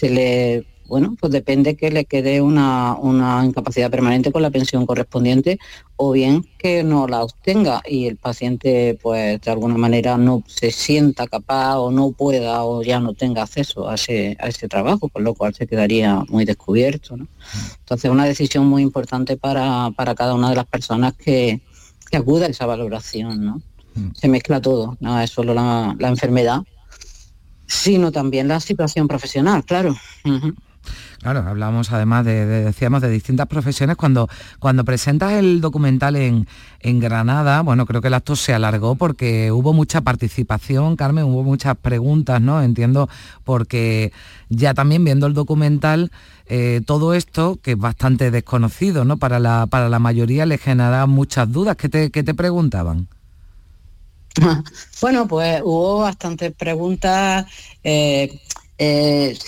le 0.00 0.64
bueno, 0.88 1.16
pues 1.20 1.32
depende 1.32 1.76
que 1.76 1.90
le 1.90 2.04
quede 2.04 2.40
una, 2.40 2.96
incapacidad 3.44 3.90
permanente 3.90 4.32
con 4.32 4.42
la 4.42 4.50
pensión 4.50 4.86
correspondiente 4.86 5.58
o 5.96 6.12
bien 6.12 6.46
que 6.58 6.82
no 6.82 7.08
la 7.08 7.22
obtenga 7.22 7.82
y 7.86 8.06
el 8.06 8.16
paciente 8.16 8.98
pues 9.02 9.40
de 9.40 9.50
alguna 9.50 9.76
manera 9.76 10.16
no 10.16 10.42
se 10.46 10.70
sienta 10.70 11.26
capaz 11.26 11.78
o 11.78 11.90
no 11.90 12.12
pueda 12.12 12.64
o 12.64 12.82
ya 12.82 13.00
no 13.00 13.14
tenga 13.14 13.42
acceso 13.42 13.88
a 13.88 13.94
ese, 13.94 14.36
a 14.40 14.48
ese 14.48 14.68
trabajo, 14.68 15.08
con 15.08 15.24
lo 15.24 15.34
cual 15.34 15.54
se 15.54 15.66
quedaría 15.66 16.22
muy 16.28 16.44
descubierto. 16.44 17.16
¿no? 17.16 17.26
Entonces 17.80 18.10
una 18.10 18.24
decisión 18.24 18.66
muy 18.66 18.82
importante 18.82 19.36
para, 19.36 19.92
cada 20.16 20.34
una 20.34 20.50
de 20.50 20.56
las 20.56 20.66
personas 20.66 21.14
que, 21.14 21.60
que 22.10 22.16
acude 22.16 22.46
a 22.46 22.48
esa 22.48 22.66
valoración. 22.66 23.44
¿no? 23.44 23.62
Mm. 23.96 24.10
Se 24.14 24.28
mezcla 24.28 24.60
todo, 24.60 24.96
no 25.00 25.20
es 25.20 25.30
solo 25.30 25.54
la, 25.54 25.96
enfermedad, 26.00 26.62
sino 27.66 28.12
también 28.12 28.48
la 28.48 28.60
situación 28.60 29.08
profesional, 29.08 29.64
claro. 29.64 29.96
Claro, 31.20 31.44
hablamos 31.46 31.92
además 31.92 32.24
de, 32.24 32.46
decíamos, 32.46 33.02
de 33.02 33.10
distintas 33.10 33.46
profesiones. 33.46 33.96
Cuando, 33.96 34.28
cuando 34.58 34.84
presentas 34.84 35.32
el 35.32 35.60
documental 35.60 36.16
en, 36.16 36.46
Granada, 37.00 37.62
bueno, 37.62 37.84
creo 37.84 38.00
que 38.00 38.06
el 38.06 38.14
acto 38.14 38.36
se 38.36 38.54
alargó 38.54 38.94
porque 38.94 39.50
hubo 39.50 39.72
mucha 39.72 40.02
participación, 40.02 40.94
Carmen, 40.94 41.24
hubo 41.24 41.42
muchas 41.42 41.76
preguntas, 41.76 42.40
¿no? 42.40 42.62
Entiendo, 42.62 43.08
porque 43.42 44.12
ya 44.50 44.72
también 44.72 45.04
viendo 45.04 45.26
el 45.26 45.34
documental, 45.34 46.12
eh, 46.46 46.80
todo 46.86 47.12
esto, 47.12 47.58
que 47.60 47.72
es 47.72 47.78
bastante 47.78 48.30
desconocido, 48.30 49.04
¿no? 49.04 49.16
Para 49.16 49.40
la, 49.40 49.66
para 49.66 49.88
la 49.88 49.98
mayoría 49.98 50.46
le 50.46 50.58
genera 50.58 51.06
muchas 51.06 51.50
dudas. 51.50 51.76
¿Qué 51.76 51.88
te, 51.88 52.08
te 52.10 52.34
preguntaban? 52.34 53.08
Bueno, 55.00 55.26
pues 55.26 55.60
hubo 55.64 56.00
bastantes 56.00 56.52
preguntas. 56.54 57.46
Eh, 57.82 58.40
eh, 58.78 59.38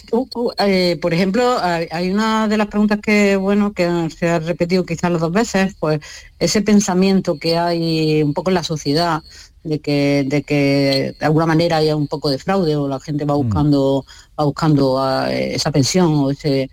eh, 0.59 0.99
por 1.01 1.13
ejemplo, 1.13 1.59
hay 1.61 2.11
una 2.11 2.49
de 2.49 2.57
las 2.57 2.69
preguntas 2.69 2.99
que 3.03 3.37
bueno 3.37 3.73
que 3.73 4.09
se 4.17 4.29
ha 4.29 4.39
repetido 4.39 4.87
quizás 4.87 5.11
las 5.11 5.21
dos 5.21 5.33
veces, 5.33 5.75
pues 5.79 6.01
ese 6.39 6.63
pensamiento 6.63 7.39
que 7.39 7.59
hay 7.59 8.23
un 8.23 8.33
poco 8.33 8.51
en 8.51 8.55
la 8.55 8.63
sociedad 8.63 9.23
de 9.65 9.81
que 9.81 10.25
de 10.27 10.43
que 10.43 11.15
de 11.19 11.27
alguna 11.27 11.47
manera 11.47 11.77
haya 11.79 11.97
un 11.97 12.07
poco 12.07 12.31
de 12.31 12.39
fraude 12.39 12.77
o 12.77 12.89
la 12.89 13.01
gente 13.01 13.25
va 13.25 13.35
mm. 13.35 13.43
buscando 13.43 14.07
va 14.39 14.45
buscando 14.45 14.99
ah, 14.99 15.31
esa 15.33 15.71
pensión 15.73 16.15
o 16.15 16.31
ese 16.31 16.71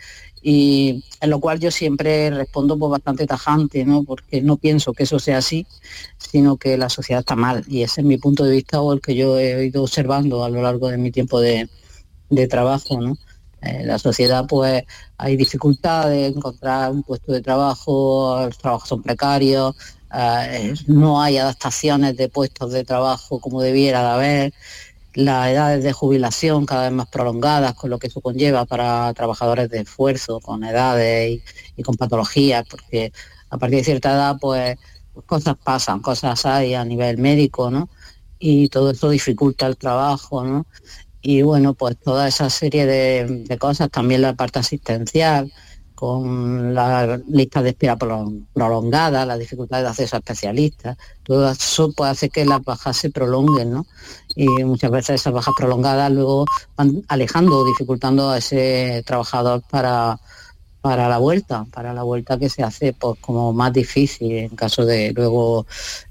y 0.47 1.03
en 1.21 1.31
lo 1.31 1.39
cual 1.39 1.59
yo 1.59 1.71
siempre 1.71 2.29
respondo 2.29 2.77
pues 2.77 2.91
bastante 2.91 3.25
tajante, 3.25 3.83
¿no? 3.83 4.03
porque 4.03 4.43
no 4.43 4.57
pienso 4.57 4.93
que 4.93 5.01
eso 5.03 5.17
sea 5.17 5.39
así, 5.39 5.65
sino 6.19 6.57
que 6.57 6.77
la 6.77 6.87
sociedad 6.87 7.21
está 7.21 7.35
mal 7.35 7.65
y 7.67 7.81
ese 7.81 8.01
es 8.01 8.07
mi 8.07 8.17
punto 8.19 8.43
de 8.43 8.51
vista 8.51 8.79
o 8.79 8.93
el 8.93 9.01
que 9.01 9.15
yo 9.15 9.39
he 9.39 9.65
ido 9.65 9.81
observando 9.81 10.43
a 10.43 10.49
lo 10.49 10.61
largo 10.61 10.89
de 10.89 10.99
mi 10.99 11.09
tiempo 11.09 11.39
de, 11.39 11.67
de 12.29 12.47
trabajo, 12.47 12.99
¿no? 12.99 13.17
En 13.61 13.87
la 13.87 13.97
sociedad 13.97 14.45
pues 14.47 14.83
hay 15.17 15.37
dificultad 15.37 16.09
de 16.09 16.27
encontrar 16.27 16.91
un 16.91 17.03
puesto 17.03 17.31
de 17.31 17.41
trabajo, 17.41 18.45
los 18.45 18.57
trabajos 18.57 18.89
son 18.89 19.01
precarios, 19.01 19.75
eh, 20.13 20.73
no 20.87 21.21
hay 21.21 21.37
adaptaciones 21.37 22.15
de 22.15 22.29
puestos 22.29 22.71
de 22.71 22.83
trabajo 22.83 23.39
como 23.39 23.61
debiera 23.61 24.01
de 24.01 24.09
haber, 24.09 24.53
las 25.15 25.47
edades 25.47 25.83
de 25.83 25.93
jubilación 25.93 26.65
cada 26.65 26.83
vez 26.83 26.91
más 26.91 27.07
prolongadas, 27.07 27.73
con 27.73 27.89
lo 27.89 27.97
que 27.99 28.07
eso 28.07 28.21
conlleva 28.21 28.65
para 28.65 29.13
trabajadores 29.13 29.69
de 29.69 29.79
esfuerzo, 29.79 30.41
con 30.41 30.63
edades 30.63 31.41
y, 31.77 31.83
con 31.83 31.95
patologías, 31.95 32.65
porque 32.69 33.13
a 33.49 33.57
partir 33.57 33.79
de 33.79 33.85
cierta 33.85 34.11
edad 34.11 34.37
pues, 34.39 34.77
cosas 35.25 35.55
pasan, 35.63 36.01
cosas 36.01 36.45
hay 36.45 36.73
a 36.75 36.83
nivel 36.83 37.17
médico, 37.17 37.71
¿no? 37.71 37.89
y 38.39 38.69
todo 38.69 38.91
esto 38.91 39.09
dificulta 39.09 39.67
el 39.67 39.77
trabajo, 39.77 40.43
¿no? 40.43 40.65
Y 41.27 41.41
bueno, 41.41 41.73
pues 41.73 41.97
toda 41.97 42.27
esa 42.27 42.51
serie 42.51 42.85
de, 42.85 43.57
cosas, 43.57 43.89
también 43.89 44.21
la 44.21 44.35
parte 44.35 44.59
asistencial, 44.59 45.51
con 45.95 46.75
la 46.75 47.19
lista 47.27 47.63
de 47.63 47.69
espera 47.69 47.97
prolongada, 47.97 49.25
la 49.25 49.35
dificultad 49.35 49.81
de 49.81 49.87
acceso 49.87 50.15
a 50.15 50.19
especialistas, 50.19 50.97
todo 51.23 51.49
eso 51.49 51.91
puede 51.93 52.11
hacer 52.11 52.29
que 52.29 52.45
las 52.45 52.63
bajas 52.63 52.97
se 52.97 53.09
prolonguen, 53.09 53.71
¿no? 53.71 53.87
Y 54.35 54.45
muchas 54.65 54.91
veces 54.91 55.21
esas 55.21 55.33
bajas 55.33 55.55
prolongadas 55.57 56.11
luego 56.11 56.45
van 56.77 57.01
alejando 57.07 57.65
dificultando 57.65 58.29
a 58.29 58.37
ese 58.37 59.01
trabajador 59.03 59.63
para, 59.67 60.19
para 60.81 61.09
la 61.09 61.17
vuelta, 61.17 61.65
para 61.73 61.91
la 61.91 62.03
vuelta 62.03 62.37
que 62.37 62.49
se 62.49 62.61
hace 62.61 62.93
pues 62.93 63.19
como 63.19 63.51
más 63.51 63.73
difícil 63.73 64.31
en 64.31 64.55
caso 64.55 64.85
de 64.85 65.11
luego 65.11 65.65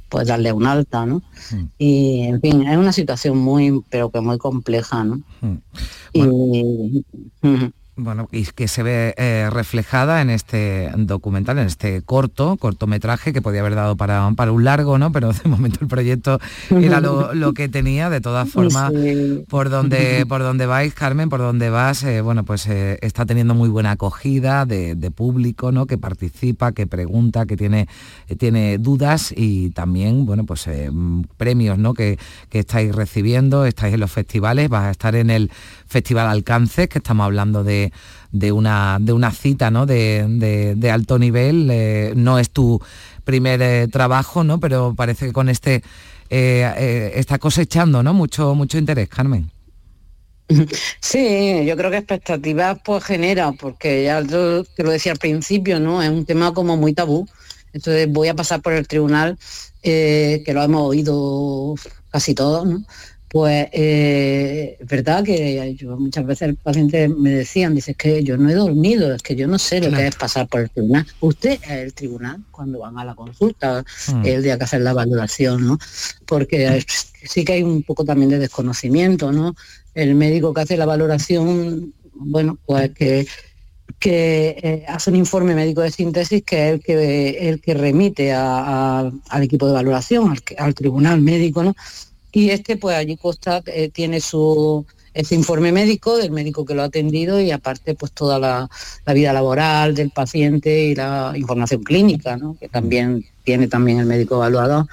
pues 0.09 0.29
darle 0.29 0.53
un 0.53 0.67
alta, 0.67 1.07
¿no? 1.07 1.23
Mm. 1.51 1.65
Y 1.79 2.23
en 2.23 2.41
fin, 2.41 2.67
es 2.67 2.77
una 2.77 2.93
situación 2.93 3.39
muy, 3.39 3.83
pero 3.91 4.11
que 4.11 4.21
muy 4.21 4.39
compleja, 4.39 5.05
¿no? 5.05 5.23
Mm. 5.41 5.57
Y, 6.13 7.05
bueno, 7.97 8.29
y 8.33 8.45
que 8.47 8.67
se 8.67 8.83
ve 8.83 9.15
eh, 9.17 9.49
reflejada 9.51 10.21
en 10.21 10.31
este 10.31 10.91
documental, 10.97 11.59
en 11.59 11.67
este 11.67 12.03
corto, 12.03 12.57
cortometraje 12.57 13.33
que 13.33 13.41
podía 13.41 13.61
haber 13.61 13.77
dado 13.77 13.97
para, 13.97 14.31
para 14.33 14.51
un 14.51 14.65
largo, 14.65 14.99
¿no? 14.99 15.13
Pero 15.13 15.33
de 15.33 15.49
momento 15.49 15.79
el 15.83 15.87
proyecto 15.87 16.41
era 16.71 17.01
lo, 17.01 17.53
que 17.55 17.69
tenía. 17.69 18.11
De 18.11 18.21
todas 18.21 18.51
formas, 18.51 18.93
por 19.49 19.71
donde 19.71 20.27
por 20.27 20.43
donde 20.43 20.67
vais, 20.67 20.93
Carmen, 20.93 21.29
por 21.29 21.41
donde 21.41 21.71
vas, 21.71 22.03
eh, 22.03 22.21
bueno, 22.21 22.45
pues 22.45 22.67
eh, 22.67 22.99
está 23.01 23.27
teniendo 23.27 23.55
muy 23.55 23.69
buena 23.69 23.93
acogida 23.93 24.67
de, 24.67 24.95
público, 25.15 25.71
¿no? 25.71 25.87
Que 25.87 25.99
participa, 25.99 26.73
que 26.73 26.87
pregunta, 26.87 27.47
que 27.47 27.57
tiene, 27.57 27.89
tiene 28.39 28.79
dudas 28.79 29.33
y 29.37 29.71
también, 29.71 30.27
bueno, 30.27 30.45
pues 30.45 30.69
premios, 31.37 31.79
¿no? 31.79 31.95
Que, 31.95 32.19
que 32.49 32.61
estáis 32.61 32.93
recibiendo, 32.93 33.65
estáis 33.67 33.95
en 33.95 34.01
los 34.01 34.11
festivales, 34.11 34.69
vas 34.69 34.85
a 34.85 34.91
estar 34.91 35.15
en 35.15 35.31
el 35.31 35.51
Festival 35.87 36.27
Alcances, 36.27 36.89
que 36.89 36.99
estamos 36.99 37.25
hablando 37.25 37.63
de, 37.63 37.84
una, 38.53 38.99
de 39.01 39.13
una 39.13 39.31
cita 39.31 39.71
¿no? 39.71 39.87
de, 39.87 40.91
alto 40.93 41.19
nivel. 41.19 41.69
Eh, 41.71 42.13
no 42.17 42.39
es 42.39 42.51
tu 42.51 42.81
primer 43.25 43.63
eh, 43.63 43.89
trabajo, 43.89 44.45
¿no? 44.45 44.61
pero 44.61 44.95
parece 44.95 45.27
que 45.27 45.33
con 45.33 45.49
este 45.49 45.83
eh, 46.31 47.13
está 47.15 47.39
cosechando 47.39 48.03
¿no? 48.03 48.15
mucho, 48.15 48.55
mucho 48.55 48.79
interés, 48.79 49.09
Carmen. 49.09 49.51
Sí, 51.01 51.65
yo 51.65 51.77
creo 51.77 51.91
que 51.91 51.99
expectativas 51.99 52.79
pues 52.85 53.05
genera, 53.05 53.53
porque 53.53 54.05
ya 54.05 54.23
te 54.23 54.83
lo 54.83 54.91
decía 54.91 55.13
al 55.13 55.19
principio, 55.19 55.81
¿no? 55.81 56.03
Es 56.03 56.11
un 56.11 56.27
tema 56.27 56.53
como 56.53 56.77
muy 56.77 56.93
tabú. 56.93 57.27
Entonces 57.73 58.11
voy 58.11 58.29
a 58.29 58.35
pasar 58.35 58.61
por 58.61 58.75
el 58.75 58.87
tribunal, 58.87 59.39
que 59.83 60.45
lo 60.53 60.63
hemos 60.63 60.83
oído 60.83 61.75
casi 62.11 62.35
todos, 62.35 62.67
¿no? 62.67 62.85
Pues 63.35 63.67
eh, 63.73 64.77
es 64.79 64.87
verdad 64.87 65.25
que 65.25 65.75
yo, 65.75 65.97
muchas 65.97 66.25
veces 66.25 66.51
el 66.51 66.55
paciente 66.55 67.09
me 67.09 67.31
decían, 67.31 67.75
dice, 67.75 67.97
que 67.97 68.23
yo 68.23 68.37
no 68.37 68.49
he 68.49 68.55
dormido, 68.55 69.13
es 69.13 69.25
que 69.25 69.35
yo 69.35 69.49
no 69.49 69.59
sé 69.59 69.81
lo 69.81 69.91
que 69.91 70.07
es 70.07 70.15
pasar 70.15 70.47
por 70.47 70.61
el 70.61 70.71
tribunal. 70.71 71.05
Usted 71.19 71.59
es 71.65 71.69
el 71.69 71.95
tribunal 71.95 72.45
cuando 72.53 72.79
van 72.79 72.97
a 72.97 73.05
la 73.05 73.17
consulta, 73.17 73.85
mm. 74.13 74.25
el 74.25 74.45
día 74.45 74.57
que 74.57 74.63
hacer 74.63 74.83
la 74.83 74.93
valoración, 74.93 75.67
¿no? 75.67 75.81
Porque 76.27 76.87
sí 77.25 77.45
que 77.45 77.55
hay 77.55 77.65
un 77.65 77.83
poco 77.83 78.05
también 78.05 78.31
de 78.31 78.39
desconocimiento, 78.39 79.33
¿no? 79.33 79.57
El 79.97 80.15
médico 80.15 80.55
que 80.55 80.61
hace 80.61 80.77
la 80.77 80.87
valoración, 80.87 81.93
bueno, 82.15 82.57
pues 82.65 82.93
que 82.93 83.27
que 83.99 84.57
eh, 84.63 84.85
hace 84.87 85.11
un 85.11 85.17
informe 85.17 85.55
médico 85.55 85.81
de 85.81 85.91
síntesis 85.91 86.43
que 86.43 86.69
es 86.69 86.75
el 86.75 86.81
que, 86.83 87.49
el 87.49 87.61
que 87.61 87.75
remite 87.75 88.33
al 88.33 89.13
equipo 89.43 89.67
de 89.67 89.73
valoración, 89.73 90.31
al, 90.31 90.41
al 90.57 90.75
tribunal 90.75 91.21
médico, 91.21 91.65
¿no? 91.65 91.75
Y 92.35 92.51
este 92.51 92.77
pues 92.77 92.97
allí 92.97 93.17
Costa 93.17 93.63
eh, 93.67 93.89
tiene 93.89 94.21
su 94.21 94.85
ese 95.15 95.37
informe 95.37 95.71
médico 95.71 96.17
del 96.17 96.33
médico 96.33 96.65
que 96.65 96.75
lo 96.75 96.83
ha 96.83 96.87
atendido 96.87 97.41
y 97.41 97.53
aparte 97.53 97.95
pues 97.95 98.11
toda 98.11 98.41
la, 98.41 98.69
vida 99.15 99.33
laboral 99.33 99.95
del 99.95 100.11
paciente 100.11 100.87
y 100.87 100.95
la 100.97 101.33
información 101.37 101.85
clínica, 101.85 102.37
¿no? 102.37 102.57
que 102.59 102.69
también 102.69 103.25
tiene 103.45 103.69
también 103.69 104.01
el 104.01 104.07
médico 104.07 104.35
evaluador. 104.35 104.87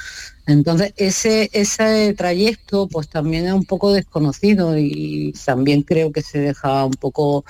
Entonces 0.45 0.93
ese, 0.95 1.49
ese 1.53 2.13
trayecto 2.13 2.87
pues 2.87 3.09
también 3.09 3.47
es 3.47 3.53
un 3.53 3.65
poco 3.65 3.91
desconocido 3.91 4.77
y 4.77 5.33
también 5.43 5.81
creo 5.81 6.11
que 6.11 6.21
se 6.21 6.37
deja 6.37 6.85
un 6.85 6.93
poco 6.93 7.43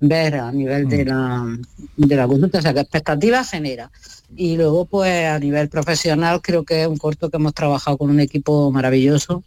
ver 0.00 0.34
a 0.36 0.52
nivel 0.52 0.88
de 0.88 1.04
mm. 1.04 1.08
la, 1.08 1.58
de 1.96 2.16
la 2.16 2.26
consulta, 2.26 2.58
o 2.58 2.62
sea 2.62 2.74
que 2.74 2.80
expectativas 2.80 3.50
genera. 3.50 3.90
Y 4.36 4.56
luego, 4.56 4.84
pues 4.84 5.26
a 5.26 5.38
nivel 5.38 5.68
profesional, 5.68 6.40
creo 6.42 6.64
que 6.64 6.82
es 6.82 6.88
un 6.88 6.96
corto 6.96 7.30
que 7.30 7.36
hemos 7.36 7.54
trabajado 7.54 7.98
con 7.98 8.10
un 8.10 8.20
equipo 8.20 8.70
maravilloso. 8.70 9.44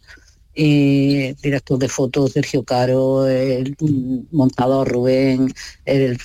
Y 0.54 1.34
director 1.34 1.78
de 1.78 1.88
fotos 1.88 2.32
Sergio 2.32 2.64
Caro, 2.64 3.28
el 3.28 3.76
montador 4.32 4.88
Rubén, 4.88 5.54
el 5.84 6.18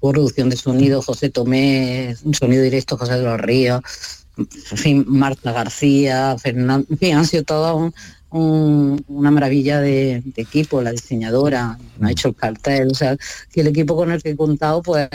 producción 0.00 0.48
de 0.48 0.56
sonido 0.56 1.02
José 1.02 1.30
Tomé, 1.30 2.16
sonido 2.32 2.62
directo 2.62 2.96
José 2.96 3.14
de 3.14 3.24
los 3.24 3.40
Ríos, 3.40 3.82
en 4.36 4.78
fin, 4.78 5.04
Marta 5.06 5.52
García, 5.52 6.36
Fernando, 6.38 6.86
en 6.90 6.98
fin, 6.98 7.16
han 7.16 7.26
sido 7.26 7.44
todos 7.44 7.92
una 8.30 9.30
maravilla 9.30 9.80
de, 9.80 10.22
equipo, 10.36 10.82
la 10.82 10.92
diseñadora, 10.92 11.78
me 11.98 12.08
ha 12.08 12.12
hecho 12.12 12.28
el 12.28 12.36
cartel, 12.36 12.88
o 12.90 12.94
sea, 12.94 13.16
que 13.52 13.60
el 13.60 13.68
equipo 13.68 13.96
con 13.96 14.12
el 14.12 14.22
que 14.22 14.30
he 14.30 14.36
contado, 14.36 14.82
pues 14.82 15.08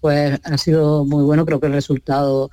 pues 0.00 0.40
ha 0.44 0.58
sido 0.58 1.04
muy 1.04 1.24
bueno, 1.24 1.44
creo 1.44 1.60
que 1.60 1.66
el 1.66 1.74
resultado 1.74 2.50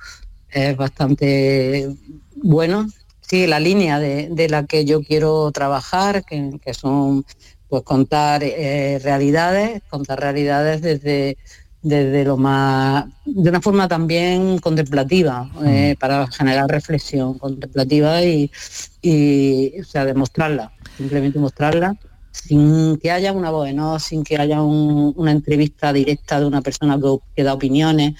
es 0.50 0.76
bastante 0.76 1.88
bueno. 2.36 2.86
Sí, 3.20 3.46
la 3.46 3.60
línea 3.60 3.98
de, 3.98 4.48
la 4.48 4.64
que 4.66 4.84
yo 4.84 5.02
quiero 5.02 5.50
trabajar, 5.52 6.24
que, 6.24 6.74
son 6.74 7.24
pues 7.68 7.82
contar 7.82 8.42
eh, 8.42 8.98
realidades, 9.02 9.82
contar 9.90 10.20
realidades 10.20 10.80
desde, 10.80 11.36
desde 11.82 12.24
lo 12.24 12.36
más, 12.36 13.06
de 13.24 13.50
una 13.50 13.60
forma 13.60 13.88
también 13.88 14.58
contemplativa, 14.58 15.50
eh, 15.64 15.94
mm. 15.94 15.98
para 15.98 16.26
generar 16.28 16.68
reflexión 16.68 17.38
contemplativa 17.38 18.22
y, 18.22 18.50
y 19.02 19.80
o 19.80 19.84
sea, 19.84 20.04
demostrarla, 20.04 20.72
simplemente 20.96 21.38
mostrarla 21.38 21.96
sin 22.46 22.98
que 22.98 23.10
haya 23.10 23.32
una 23.32 23.50
voz, 23.50 23.72
¿no? 23.74 23.98
sin 23.98 24.22
que 24.24 24.36
haya 24.36 24.62
una 24.62 25.32
entrevista 25.32 25.92
directa 25.92 26.40
de 26.40 26.46
una 26.46 26.62
persona 26.62 26.98
que, 27.34 27.42
da 27.42 27.54
opiniones. 27.54 28.14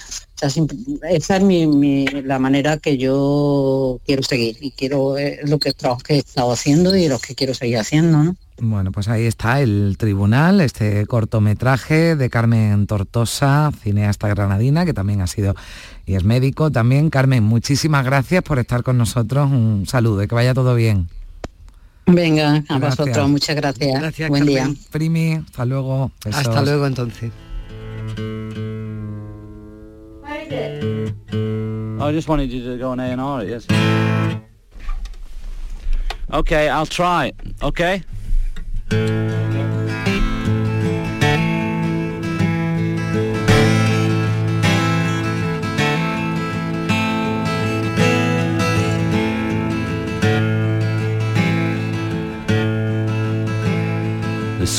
esa 1.10 1.36
es 1.36 1.42
mi, 1.42 2.06
la 2.06 2.38
manera 2.38 2.78
que 2.78 2.98
yo 2.98 4.00
quiero 4.04 4.22
seguir 4.22 4.56
y 4.60 4.70
quiero 4.72 5.16
es 5.16 5.48
lo 5.48 5.58
que, 5.58 5.72
que 5.72 6.14
he 6.14 6.18
estado 6.18 6.52
haciendo 6.52 6.96
y 6.96 7.08
lo 7.08 7.18
que 7.18 7.34
quiero 7.34 7.54
seguir 7.54 7.78
haciendo. 7.78 8.34
Bueno, 8.60 8.90
pues 8.90 9.08
ahí 9.08 9.24
está 9.24 9.60
el 9.60 9.96
tribunal, 9.98 10.60
este 10.60 11.06
cortometraje 11.06 12.16
de 12.16 12.28
Carmen 12.28 12.86
Tortosa, 12.88 13.70
cineasta 13.82 14.26
granadina, 14.28 14.84
que 14.84 14.92
también 14.92 15.20
ha 15.20 15.28
sido 15.28 15.54
y 16.06 16.14
es 16.14 16.24
médico 16.24 16.70
también. 16.70 17.08
Carmen, 17.08 17.44
muchísimas 17.44 18.04
gracias 18.04 18.42
por 18.42 18.58
estar 18.58 18.82
con 18.82 18.98
nosotros. 18.98 19.50
Un 19.50 19.86
saludo 19.86 20.24
y 20.24 20.28
que 20.28 20.34
vaya 20.34 20.54
todo 20.54 20.74
bien. 20.74 21.08
Venga, 22.06 22.64
a 22.68 22.78
vosotros, 22.78 23.28
muchas 23.28 23.54
gracias. 23.54 24.00
gracias 24.00 24.28
Buen 24.28 24.46
día. 24.46 24.68
Primi, 24.90 25.34
hasta 25.34 25.64
luego. 25.64 26.10
Hasta 26.24 26.62
luego 26.62 26.86
entonces. 26.86 27.30
I 32.00 32.12
just 32.12 32.28
wanted 32.28 32.48
you 32.48 32.64
to 32.64 32.78
go 32.78 32.90
on 32.90 33.00
A&R 33.00 33.44
yes. 33.44 33.66
Okay, 36.32 36.68
I'll 36.68 36.86
try. 36.86 37.32
Okay? 37.62 38.02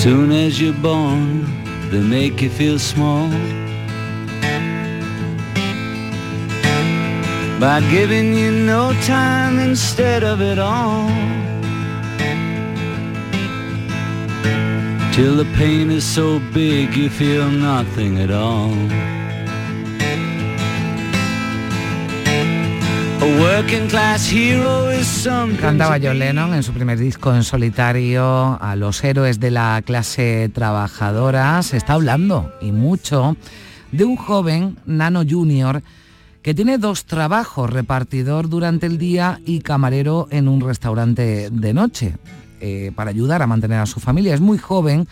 Soon 0.04 0.32
as 0.32 0.62
you're 0.62 0.82
born, 0.82 1.44
they 1.90 2.00
make 2.00 2.42
you 2.42 2.50
feel 2.50 2.80
small. 2.80 3.30
By 7.60 7.82
giving 7.92 8.34
you 8.34 8.52
no 8.52 8.94
time 9.06 9.60
instead 9.60 10.24
of 10.24 10.42
it 10.42 10.58
all. 10.58 11.39
Cantaba 25.60 25.98
John 26.02 26.20
Lennon 26.20 26.54
en 26.54 26.64
su 26.64 26.72
primer 26.72 26.98
disco 26.98 27.36
en 27.36 27.44
solitario 27.44 28.58
a 28.62 28.78
los 28.78 29.04
héroes 29.04 29.42
de 29.42 29.52
la 29.52 29.82
clase 29.86 30.50
trabajadora. 30.54 31.62
Se 31.64 31.76
está 31.76 31.96
hablando 31.96 32.54
y 32.62 32.72
mucho 32.72 33.36
de 33.92 34.06
un 34.06 34.16
joven, 34.16 34.78
Nano 34.86 35.24
Junior, 35.30 35.84
que 36.42 36.54
tiene 36.54 36.78
dos 36.78 37.04
trabajos, 37.04 37.70
repartidor 37.70 38.48
durante 38.48 38.86
el 38.86 38.98
día 38.98 39.42
y 39.46 39.60
camarero 39.60 40.30
en 40.32 40.48
un 40.48 40.62
restaurante 40.62 41.50
de 41.52 41.74
noche, 41.74 42.16
eh, 42.60 42.92
para 42.96 43.10
ayudar 43.10 43.42
a 43.42 43.48
mantener 43.48 43.80
a 43.80 43.86
su 43.86 44.00
familia. 44.00 44.34
Es 44.34 44.42
muy 44.42 44.58
joven, 44.58 45.08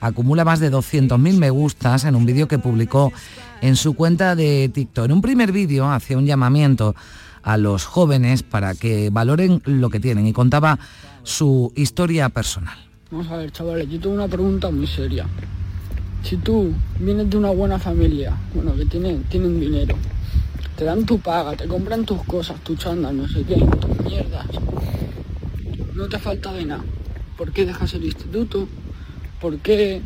acumula 0.00 0.44
más 0.44 0.60
de 0.60 0.70
200.000 0.72 1.38
me 1.38 1.50
gustas 1.50 2.04
en 2.04 2.14
un 2.14 2.26
vídeo 2.26 2.48
que 2.48 2.58
publicó 2.58 3.12
en 3.60 3.76
su 3.76 3.94
cuenta 3.94 4.34
de 4.34 4.70
TikTok. 4.72 5.06
En 5.06 5.12
un 5.12 5.22
primer 5.22 5.52
vídeo 5.52 5.90
hacía 5.90 6.18
un 6.18 6.26
llamamiento 6.26 6.94
a 7.42 7.56
los 7.56 7.84
jóvenes 7.84 8.42
para 8.42 8.74
que 8.74 9.10
valoren 9.10 9.62
lo 9.64 9.90
que 9.90 10.00
tienen 10.00 10.26
y 10.26 10.32
contaba 10.32 10.78
su 11.22 11.72
historia 11.76 12.28
personal. 12.28 12.76
Vamos 13.10 13.28
a 13.30 13.36
ver, 13.36 13.50
chavales, 13.50 13.88
yo 13.88 13.98
tengo 14.00 14.14
una 14.14 14.28
pregunta 14.28 14.70
muy 14.70 14.86
seria. 14.86 15.26
Si 16.22 16.36
tú 16.36 16.72
vienes 16.98 17.30
de 17.30 17.36
una 17.36 17.50
buena 17.50 17.78
familia, 17.78 18.36
bueno, 18.54 18.74
que 18.76 18.84
tienen, 18.86 19.24
tienen 19.24 19.58
dinero, 19.58 19.96
te 20.76 20.84
dan 20.84 21.04
tu 21.04 21.18
paga, 21.18 21.56
te 21.56 21.66
compran 21.66 22.04
tus 22.04 22.22
cosas, 22.24 22.60
tu 22.60 22.76
chándal, 22.76 23.16
no 23.16 23.26
sé 23.26 23.42
qué, 23.44 23.54
tus 23.54 24.04
mierdas, 24.04 24.46
no 25.94 26.08
te 26.08 26.18
falta 26.18 26.52
de 26.52 26.64
nada. 26.64 26.84
¿Por 27.36 27.52
qué 27.52 27.66
dejas 27.66 27.94
el 27.94 28.04
instituto? 28.04 28.68
¿Por 29.40 29.58
qué 29.58 30.02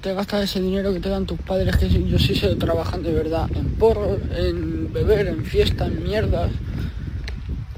te 0.00 0.14
gastas 0.14 0.44
ese 0.44 0.60
dinero 0.60 0.92
que 0.92 1.00
te 1.00 1.08
dan 1.08 1.26
tus 1.26 1.38
padres, 1.40 1.76
que 1.76 1.88
yo 1.88 2.18
sí 2.18 2.34
sé 2.34 2.54
trabajan 2.56 3.02
de 3.02 3.12
verdad, 3.12 3.48
en 3.54 3.66
porro, 3.72 4.18
en 4.36 4.92
beber, 4.92 5.26
en 5.28 5.44
fiesta, 5.44 5.86
en 5.86 6.02
mierdas? 6.02 6.50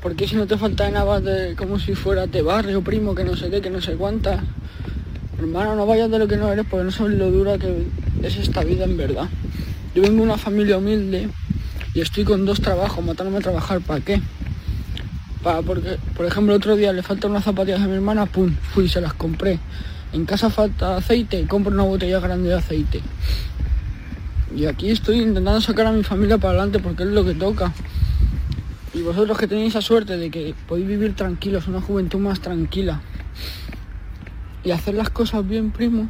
¿Por 0.03 0.17
qué 0.17 0.27
si 0.27 0.37
no 0.37 0.47
te 0.47 0.57
falta 0.57 0.85
de 0.85 0.93
nada 0.93 1.21
como 1.57 1.79
si 1.79 1.95
fueras 1.95 2.31
de 2.31 2.43
barrio, 2.43 2.83
primo, 2.83 3.15
que 3.15 3.25
no 3.25 3.37
sé 3.37 3.51
qué, 3.51 3.61
que 3.61 3.71
no 3.71 3.81
sé 3.81 3.95
cuántas? 3.95 4.41
Hermano, 5.39 5.75
no 5.75 5.87
vayas 5.87 6.11
de 6.11 6.19
lo 6.19 6.29
que 6.29 6.37
no 6.37 6.53
eres 6.53 6.67
porque 6.69 6.85
no 6.85 6.91
sabes 6.91 7.19
lo 7.19 7.31
dura 7.31 7.59
que 7.59 7.87
es 8.23 8.37
esta 8.37 8.63
vida 8.63 8.85
en 8.85 8.97
verdad. 8.97 9.29
Yo 9.95 10.03
vengo 10.03 10.17
de 10.17 10.23
una 10.23 10.39
familia 10.39 10.79
humilde 10.79 11.29
y 11.95 12.01
estoy 12.01 12.25
con 12.25 12.47
dos 12.47 12.61
trabajos, 12.61 13.05
matándome 13.05 13.39
a 13.39 13.41
trabajar, 13.41 13.81
¿para 13.81 14.01
qué? 14.01 14.21
Para, 15.43 15.63
porque, 15.63 15.99
por 16.17 16.27
ejemplo, 16.27 16.55
otro 16.55 16.77
día 16.77 16.93
le 16.93 17.03
faltan 17.03 17.31
unas 17.31 17.45
zapatillas 17.45 17.81
a 17.81 17.87
mi 17.87 17.95
hermana, 17.95 18.27
pum, 18.27 18.55
fui 18.73 18.85
y 18.85 18.89
se 18.89 19.01
las 19.01 19.15
compré. 19.15 19.59
En 20.13 20.27
casa 20.27 20.51
falta 20.51 20.97
aceite, 20.97 21.47
compro 21.47 21.73
una 21.73 21.85
botella 21.85 22.21
grande 22.21 22.49
de 22.49 22.57
aceite. 22.57 23.01
Y 24.55 24.67
aquí 24.67 24.91
estoy 24.91 25.21
intentando 25.21 25.61
sacar 25.61 25.87
a 25.87 25.93
mi 25.93 26.03
familia 26.03 26.37
para 26.37 26.51
adelante 26.51 26.81
porque 26.81 27.05
es 27.05 27.11
lo 27.11 27.25
que 27.25 27.35
toca. 27.35 27.73
Y 28.93 29.03
vosotros 29.03 29.39
que 29.39 29.47
tenéis 29.47 29.71
esa 29.71 29.83
suerte 29.83 30.17
de 30.17 30.31
que 30.31 30.55
podéis 30.67 30.89
vivir 30.89 31.15
tranquilos, 31.15 31.69
una 31.69 31.81
juventud 31.81 32.19
más 32.19 32.41
tranquila, 32.41 33.01
y 34.65 34.73
hacer 34.73 34.95
las 34.95 35.11
cosas 35.11 35.47
bien, 35.47 35.71
primo, 35.71 36.09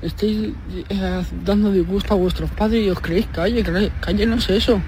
estáis 0.00 0.50
eh, 0.88 1.24
dando 1.44 1.72
disgusto 1.72 2.14
a 2.14 2.16
vuestros 2.16 2.50
padres 2.50 2.86
y 2.86 2.90
os 2.90 3.00
creéis 3.00 3.26
calle, 3.26 3.64
calle 4.00 4.26
no 4.26 4.36
es 4.36 4.48
eso. 4.50 4.80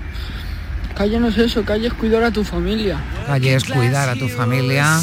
Calle 0.95 1.19
no 1.19 1.29
es 1.29 1.39
eso, 1.39 1.65
calle 1.65 1.89
es 1.89 1.95
cuidar 1.95 2.23
a 2.23 2.31
tu 2.31 2.45
familia. 2.45 3.03
Calle 3.27 3.55
es 3.55 3.65
cuidar 3.65 4.09
a 4.09 4.15
tu 4.15 4.29
familia, 4.29 5.01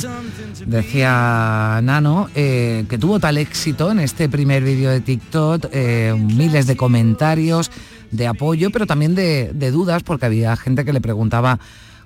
decía 0.66 1.80
Nano, 1.84 2.30
eh, 2.36 2.86
que 2.90 2.98
tuvo 2.98 3.20
tal 3.20 3.38
éxito 3.38 3.92
en 3.92 4.00
este 4.00 4.30
primer 4.30 4.64
vídeo 4.64 4.92
de 4.92 5.02
TikTok, 5.02 5.66
eh, 5.72 6.14
miles 6.18 6.68
de 6.68 6.78
comentarios, 6.78 7.72
de 8.12 8.28
apoyo, 8.28 8.70
pero 8.72 8.86
también 8.86 9.16
de, 9.16 9.52
de 9.54 9.72
dudas, 9.72 10.04
porque 10.04 10.26
había 10.28 10.56
gente 10.56 10.86
que 10.86 10.94
le 10.94 11.02
preguntaba 11.02 11.60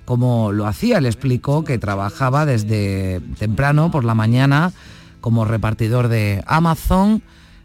cómo 0.04 0.52
lo 0.52 0.66
hacía. 0.66 1.00
Le 1.00 1.08
explicó 1.08 1.64
que 1.64 1.78
trabajaba 1.78 2.46
desde 2.46 3.20
temprano 3.38 3.90
por 3.90 4.04
la 4.04 4.14
mañana 4.14 4.72
como 5.20 5.44
repartidor 5.44 6.08
de 6.08 6.42
Amazon, 6.46 7.22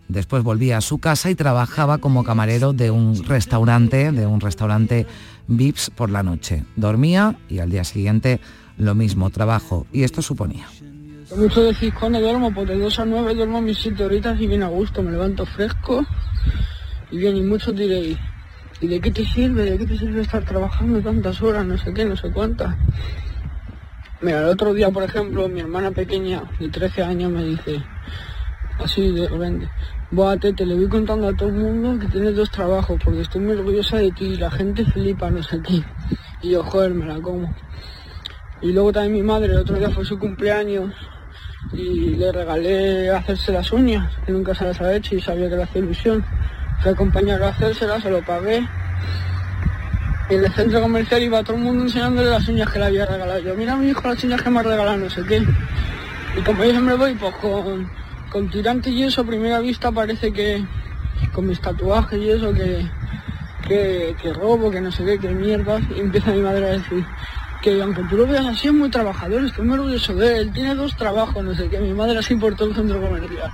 después 0.09 0.43
volvía 0.43 0.77
a 0.77 0.81
su 0.81 0.97
casa 0.97 1.29
y 1.29 1.35
trabajaba 1.35 1.99
como 1.99 2.25
camarero 2.25 2.73
de 2.73 2.91
un 2.91 3.23
restaurante, 3.23 4.11
de 4.11 4.25
un 4.25 4.41
restaurante 4.41 5.07
VIPS 5.47 5.91
por 5.91 6.09
la 6.09 6.23
noche. 6.23 6.65
Dormía 6.75 7.37
y 7.47 7.59
al 7.59 7.69
día 7.69 7.85
siguiente 7.85 8.41
lo 8.77 8.95
mismo, 8.95 9.29
trabajo. 9.29 9.87
Y 9.93 10.03
esto 10.03 10.21
suponía. 10.21 10.67
Mucho 11.37 11.61
decís, 11.63 11.93
cuando 11.97 12.19
duermo, 12.19 12.51
pues 12.53 12.67
de 12.67 12.77
2 12.77 12.99
a 12.99 13.05
9 13.05 13.35
duermo 13.35 13.61
mis 13.61 13.77
7 13.77 14.03
horitas 14.03 14.41
y 14.41 14.47
bien 14.47 14.63
a 14.63 14.67
gusto, 14.67 15.03
me 15.03 15.11
levanto 15.11 15.45
fresco 15.45 16.03
y 17.11 17.17
bien, 17.17 17.37
y 17.37 17.41
muchos 17.41 17.75
diréis, 17.75 18.17
¿y 18.81 18.87
de 18.87 18.99
qué 18.99 19.11
te 19.11 19.25
sirve? 19.25 19.63
¿De 19.63 19.77
qué 19.77 19.85
te 19.85 19.97
sirve 19.97 20.21
estar 20.21 20.43
trabajando 20.43 21.01
tantas 21.01 21.41
horas? 21.41 21.65
No 21.65 21.77
sé 21.77 21.93
qué, 21.93 22.05
no 22.05 22.15
sé 22.15 22.31
cuántas. 22.31 22.75
Mira, 24.21 24.39
el 24.39 24.45
otro 24.45 24.73
día, 24.73 24.89
por 24.89 25.03
ejemplo, 25.03 25.47
mi 25.47 25.59
hermana 25.59 25.91
pequeña 25.91 26.43
de 26.59 26.69
13 26.69 27.03
años 27.03 27.31
me 27.31 27.43
dice, 27.43 27.83
así 28.83 29.11
de 29.11 29.27
repente, 29.27 29.69
Buah, 30.11 30.37
te 30.37 30.65
le 30.65 30.73
voy 30.73 30.89
contando 30.89 31.27
a 31.27 31.33
todo 31.33 31.49
el 31.49 31.55
mundo 31.55 31.99
que 31.99 32.07
tienes 32.07 32.35
dos 32.35 32.49
trabajos 32.49 32.99
porque 33.03 33.21
estoy 33.21 33.41
muy 33.41 33.55
orgullosa 33.55 33.97
de 33.97 34.11
ti, 34.11 34.37
la 34.37 34.49
gente 34.49 34.83
flipa, 34.83 35.29
no 35.29 35.43
sé 35.43 35.61
qué. 35.61 35.83
Y 36.41 36.49
yo, 36.49 36.63
joder, 36.63 36.95
me 36.95 37.05
la 37.05 37.21
como. 37.21 37.53
Y 38.59 38.71
luego 38.71 38.91
también 38.91 39.13
mi 39.13 39.21
madre, 39.21 39.51
el 39.51 39.59
otro 39.59 39.77
día 39.77 39.91
fue 39.91 40.03
su 40.03 40.17
cumpleaños 40.17 40.91
y 41.73 42.15
le 42.15 42.31
regalé 42.31 43.11
hacerse 43.11 43.51
las 43.51 43.71
uñas, 43.71 44.11
que 44.25 44.31
nunca 44.31 44.55
se 44.55 44.65
las 44.65 44.81
ha 44.81 44.95
hecho 44.95 45.13
y 45.13 45.21
sabía 45.21 45.47
que 45.47 45.57
le 45.57 45.63
hacía 45.63 45.81
ilusión. 45.83 46.25
Fui 46.81 46.89
a 46.89 46.93
acompañarlo 46.95 47.45
a 47.45 47.49
hacérselas, 47.49 48.01
se 48.01 48.09
lo 48.09 48.25
pagué. 48.25 48.67
En 50.29 50.43
el 50.43 50.51
centro 50.53 50.81
comercial 50.81 51.21
iba 51.21 51.43
todo 51.43 51.55
el 51.55 51.61
mundo 51.61 51.83
enseñándole 51.83 52.31
las 52.31 52.47
uñas 52.47 52.67
que 52.71 52.79
le 52.79 52.85
había 52.85 53.05
regalado. 53.05 53.41
Yo, 53.41 53.53
mira 53.53 53.75
mi 53.75 53.89
hijo 53.89 54.01
las 54.07 54.23
uñas 54.23 54.41
que 54.41 54.49
me 54.49 54.59
ha 54.59 54.63
regalado, 54.63 54.97
no 54.97 55.09
sé 55.11 55.21
qué. 55.27 55.45
Y 56.35 56.41
como 56.41 56.63
yo 56.63 56.71
siempre 56.71 56.95
voy, 56.95 57.13
pues 57.13 57.35
con, 57.35 57.87
con 58.31 58.49
tirantes 58.49 58.93
y 58.93 59.03
eso, 59.03 59.21
a 59.21 59.25
primera 59.25 59.59
vista 59.59 59.91
parece 59.91 60.31
que 60.31 60.63
con 61.33 61.47
mis 61.47 61.59
tatuajes 61.59 62.19
y 62.19 62.29
eso, 62.29 62.53
que, 62.53 64.15
que, 64.21 64.33
robo, 64.33 64.71
que 64.71 64.81
no 64.81 64.91
sé 64.91 65.05
qué, 65.05 65.19
que 65.19 65.29
mierdas. 65.29 65.81
Y 65.95 65.99
empieza 65.99 66.31
mi 66.31 66.41
madre 66.41 66.65
a 66.65 66.69
decir, 66.71 67.05
que 67.61 67.81
aunque 67.81 68.03
tú 68.03 68.17
lo 68.17 68.27
veas 68.27 68.45
así 68.45 68.67
es 68.67 68.73
muy 68.73 68.89
trabajador, 68.89 69.43
estoy 69.43 69.65
muy 69.65 69.77
orgulloso 69.77 70.15
de 70.15 70.37
él, 70.37 70.53
tiene 70.53 70.75
dos 70.75 70.95
trabajos, 70.95 71.43
no 71.43 71.53
sé 71.55 71.69
qué, 71.69 71.79
mi 71.79 71.93
madre 71.93 72.19
así 72.19 72.35
por 72.35 72.55
todo 72.55 72.69
el 72.69 72.75
centro 72.75 73.01
comercial. 73.01 73.51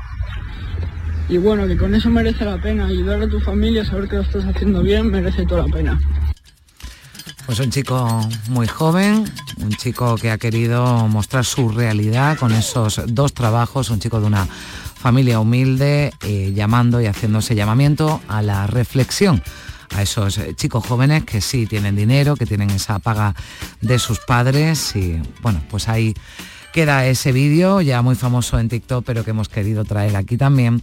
Y 1.27 1.37
bueno, 1.37 1.65
que 1.65 1.75
con 1.75 1.95
eso 1.95 2.09
merece 2.09 2.45
la 2.45 2.57
pena, 2.57 2.85
ayudar 2.85 3.21
a 3.23 3.27
tu 3.27 3.39
familia, 3.39 3.83
saber 3.83 4.07
que 4.07 4.17
lo 4.17 4.21
estás 4.21 4.45
haciendo 4.45 4.83
bien, 4.83 5.09
merece 5.09 5.45
toda 5.45 5.65
la 5.65 5.73
pena. 5.73 5.99
Pues 7.45 7.59
un 7.59 7.69
chico 7.69 8.27
muy 8.49 8.67
joven, 8.67 9.31
un 9.57 9.71
chico 9.71 10.15
que 10.15 10.31
ha 10.31 10.37
querido 10.37 11.07
mostrar 11.07 11.45
su 11.45 11.69
realidad 11.69 12.37
con 12.37 12.51
esos 12.51 13.01
dos 13.07 13.33
trabajos, 13.33 13.89
un 13.91 13.99
chico 13.99 14.19
de 14.19 14.25
una 14.25 14.47
familia 14.47 15.39
humilde, 15.39 16.11
eh, 16.23 16.53
llamando 16.55 16.99
y 17.01 17.05
haciendo 17.05 17.39
ese 17.39 17.53
llamamiento 17.53 18.19
a 18.27 18.41
la 18.41 18.65
reflexión 18.65 19.43
a 19.95 20.01
esos 20.01 20.39
chicos 20.55 20.85
jóvenes 20.85 21.23
que 21.23 21.41
sí 21.41 21.67
tienen 21.67 21.95
dinero, 21.95 22.35
que 22.35 22.45
tienen 22.45 22.69
esa 22.71 22.99
paga 22.99 23.35
de 23.81 23.99
sus 23.99 24.19
padres 24.19 24.95
y 24.95 25.21
bueno, 25.41 25.61
pues 25.69 25.87
ahí 25.87 26.13
queda 26.73 27.05
ese 27.05 27.31
vídeo 27.31 27.81
ya 27.81 28.01
muy 28.01 28.15
famoso 28.15 28.59
en 28.59 28.67
TikTok, 28.67 29.05
pero 29.05 29.23
que 29.23 29.31
hemos 29.31 29.47
querido 29.47 29.85
traer 29.85 30.15
aquí 30.15 30.37
también 30.37 30.81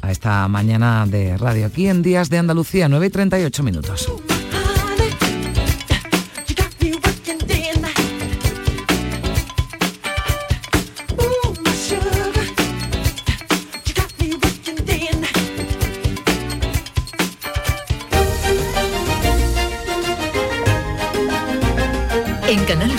a 0.00 0.10
esta 0.10 0.48
mañana 0.48 1.06
de 1.06 1.36
radio, 1.36 1.66
aquí 1.66 1.88
en 1.88 2.02
Días 2.02 2.30
de 2.30 2.38
Andalucía, 2.38 2.88
9 2.88 3.06
y 3.06 3.10
38 3.10 3.62
minutos. 3.62 4.10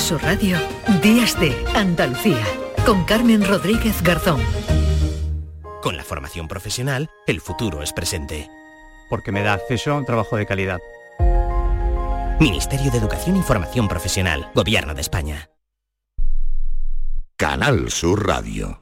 Sur 0.09 0.23
Radio, 0.23 0.57
Días 1.03 1.39
de 1.39 1.55
Andalucía, 1.75 2.43
con 2.83 3.05
Carmen 3.05 3.47
Rodríguez 3.47 4.01
Garzón. 4.01 4.41
Con 5.83 5.97
la 5.97 6.03
formación 6.03 6.47
profesional, 6.47 7.11
el 7.27 7.39
futuro 7.41 7.83
es 7.83 7.93
presente. 7.93 8.49
Porque 9.07 9.31
me 9.31 9.43
da 9.43 9.53
acceso 9.53 9.91
a 9.91 9.97
un 9.97 10.05
trabajo 10.05 10.35
de 10.35 10.47
calidad. 10.47 10.79
Ministerio 12.39 12.89
de 12.89 12.97
Educación 12.97 13.37
y 13.37 13.43
Formación 13.43 13.87
Profesional, 13.87 14.49
Gobierno 14.55 14.95
de 14.95 15.01
España. 15.01 15.51
Canal 17.37 17.91
Sur 17.91 18.25
Radio. 18.25 18.81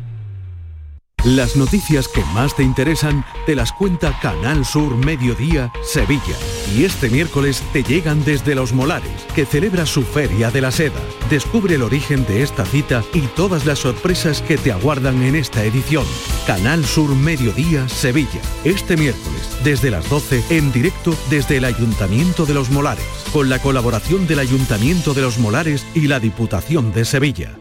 Las 1.23 1.55
noticias 1.55 2.07
que 2.07 2.25
más 2.33 2.55
te 2.55 2.63
interesan 2.63 3.23
te 3.45 3.53
las 3.53 3.71
cuenta 3.71 4.17
Canal 4.23 4.65
Sur 4.65 4.95
Mediodía 4.95 5.71
Sevilla. 5.83 6.35
Y 6.75 6.83
este 6.83 7.11
miércoles 7.11 7.61
te 7.71 7.83
llegan 7.83 8.25
desde 8.25 8.55
Los 8.55 8.73
Molares, 8.73 9.27
que 9.35 9.45
celebra 9.45 9.85
su 9.85 10.01
Feria 10.01 10.49
de 10.49 10.61
la 10.61 10.71
Seda. 10.71 10.99
Descubre 11.29 11.75
el 11.75 11.83
origen 11.83 12.25
de 12.25 12.41
esta 12.41 12.65
cita 12.65 13.03
y 13.13 13.21
todas 13.21 13.67
las 13.67 13.77
sorpresas 13.77 14.41
que 14.41 14.57
te 14.57 14.71
aguardan 14.71 15.21
en 15.21 15.35
esta 15.35 15.63
edición. 15.63 16.07
Canal 16.47 16.83
Sur 16.85 17.15
Mediodía 17.15 17.87
Sevilla. 17.87 18.41
Este 18.63 18.97
miércoles, 18.97 19.59
desde 19.63 19.91
las 19.91 20.09
12, 20.09 20.43
en 20.49 20.71
directo 20.71 21.15
desde 21.29 21.57
el 21.57 21.65
Ayuntamiento 21.65 22.47
de 22.47 22.55
Los 22.55 22.71
Molares, 22.71 23.05
con 23.31 23.47
la 23.47 23.59
colaboración 23.59 24.25
del 24.25 24.39
Ayuntamiento 24.39 25.13
de 25.13 25.21
Los 25.21 25.37
Molares 25.37 25.85
y 25.93 26.07
la 26.07 26.19
Diputación 26.19 26.91
de 26.91 27.05
Sevilla. 27.05 27.60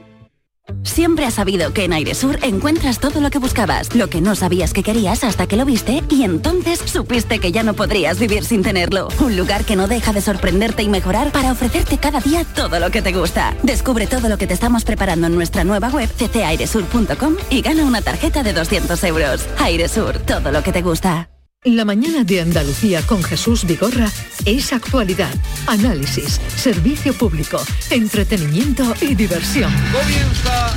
Siempre 0.82 1.26
has 1.26 1.34
sabido 1.34 1.72
que 1.72 1.84
en 1.84 1.92
Airesur 1.92 2.38
encuentras 2.42 2.98
todo 2.98 3.20
lo 3.20 3.30
que 3.30 3.38
buscabas, 3.38 3.94
lo 3.94 4.08
que 4.08 4.20
no 4.20 4.34
sabías 4.34 4.72
que 4.72 4.82
querías 4.82 5.24
hasta 5.24 5.46
que 5.46 5.56
lo 5.56 5.64
viste 5.64 6.02
y 6.08 6.24
entonces 6.24 6.80
supiste 6.80 7.38
que 7.38 7.52
ya 7.52 7.62
no 7.62 7.74
podrías 7.74 8.18
vivir 8.18 8.44
sin 8.44 8.62
tenerlo. 8.62 9.08
Un 9.20 9.36
lugar 9.36 9.64
que 9.64 9.76
no 9.76 9.88
deja 9.88 10.12
de 10.12 10.20
sorprenderte 10.20 10.82
y 10.82 10.88
mejorar 10.88 11.32
para 11.32 11.52
ofrecerte 11.52 11.98
cada 11.98 12.20
día 12.20 12.44
todo 12.44 12.80
lo 12.80 12.90
que 12.90 13.02
te 13.02 13.12
gusta. 13.12 13.56
Descubre 13.62 14.06
todo 14.06 14.28
lo 14.28 14.38
que 14.38 14.46
te 14.46 14.54
estamos 14.54 14.84
preparando 14.84 15.26
en 15.26 15.34
nuestra 15.34 15.64
nueva 15.64 15.88
web 15.88 16.08
ccairesur.com 16.08 17.36
y 17.50 17.62
gana 17.62 17.84
una 17.84 18.02
tarjeta 18.02 18.42
de 18.42 18.52
200 18.52 19.02
euros. 19.04 19.46
Airesur, 19.58 20.18
todo 20.18 20.52
lo 20.52 20.62
que 20.62 20.72
te 20.72 20.82
gusta. 20.82 21.28
La 21.64 21.84
mañana 21.84 22.24
de 22.24 22.40
Andalucía 22.40 23.02
con 23.06 23.22
Jesús 23.22 23.66
Vigorra 23.66 24.10
es 24.46 24.72
actualidad, 24.72 25.34
análisis, 25.66 26.40
servicio 26.56 27.12
público, 27.12 27.62
entretenimiento 27.90 28.94
y 29.02 29.14
diversión. 29.14 29.70
Comienza. 29.92 30.74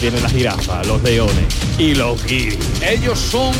Viene 0.00 0.20
la 0.20 0.28
jirafa, 0.28 0.84
los 0.84 1.02
leones 1.02 1.52
y 1.78 1.96
los 1.96 2.24
guiris. 2.26 2.60
Ellos 2.80 3.18
son 3.18 3.52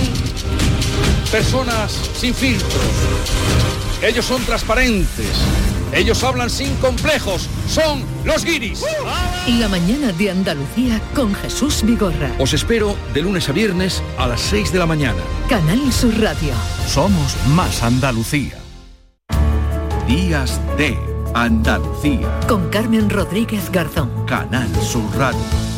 personas 1.32 1.90
sin 2.14 2.32
filtros. 2.32 2.72
Ellos 4.00 4.26
son 4.26 4.40
transparentes. 4.44 5.26
Ellos 5.93 6.22
hablan 6.22 6.51
sin 6.51 6.74
complejos. 6.76 7.49
Son 7.68 8.05
los 8.24 8.45
guiris. 8.45 8.84
La 9.59 9.68
mañana 9.68 10.12
de 10.12 10.30
Andalucía 10.30 11.01
con 11.14 11.34
Jesús 11.34 11.82
Vigorra. 11.82 12.30
Os 12.39 12.53
espero 12.53 12.97
de 13.14 13.22
lunes 13.22 13.49
a 13.49 13.53
viernes 13.53 14.03
a 14.18 14.26
las 14.26 14.41
6 14.43 14.72
de 14.72 14.78
la 14.78 14.86
mañana. 14.86 15.18
Canal 15.49 15.93
Sur 15.93 16.18
Radio. 16.20 16.53
Somos 16.86 17.36
más 17.49 17.82
Andalucía. 17.82 18.59
Días 20.07 20.61
de 20.76 20.99
Andalucía. 21.34 22.41
Con 22.49 22.68
Carmen 22.70 23.11
Rodríguez 23.11 23.70
Garzón. 23.70 24.26
Canal 24.26 24.68
Sur 24.82 25.05
Radio. 25.16 25.77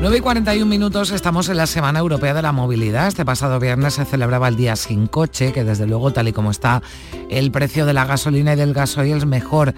9 0.00 0.16
y 0.16 0.20
41 0.20 0.64
minutos, 0.64 1.10
estamos 1.10 1.48
en 1.48 1.56
la 1.56 1.66
Semana 1.66 1.98
Europea 1.98 2.32
de 2.32 2.40
la 2.40 2.52
Movilidad. 2.52 3.08
Este 3.08 3.24
pasado 3.24 3.58
viernes 3.58 3.94
se 3.94 4.04
celebraba 4.04 4.46
el 4.46 4.54
Día 4.54 4.76
Sin 4.76 5.08
Coche, 5.08 5.52
que 5.52 5.64
desde 5.64 5.88
luego, 5.88 6.12
tal 6.12 6.28
y 6.28 6.32
como 6.32 6.52
está 6.52 6.82
el 7.28 7.50
precio 7.50 7.84
de 7.84 7.94
la 7.94 8.04
gasolina 8.04 8.52
y 8.52 8.56
del 8.56 8.74
gasoil, 8.74 9.16
es 9.16 9.26
mejor 9.26 9.74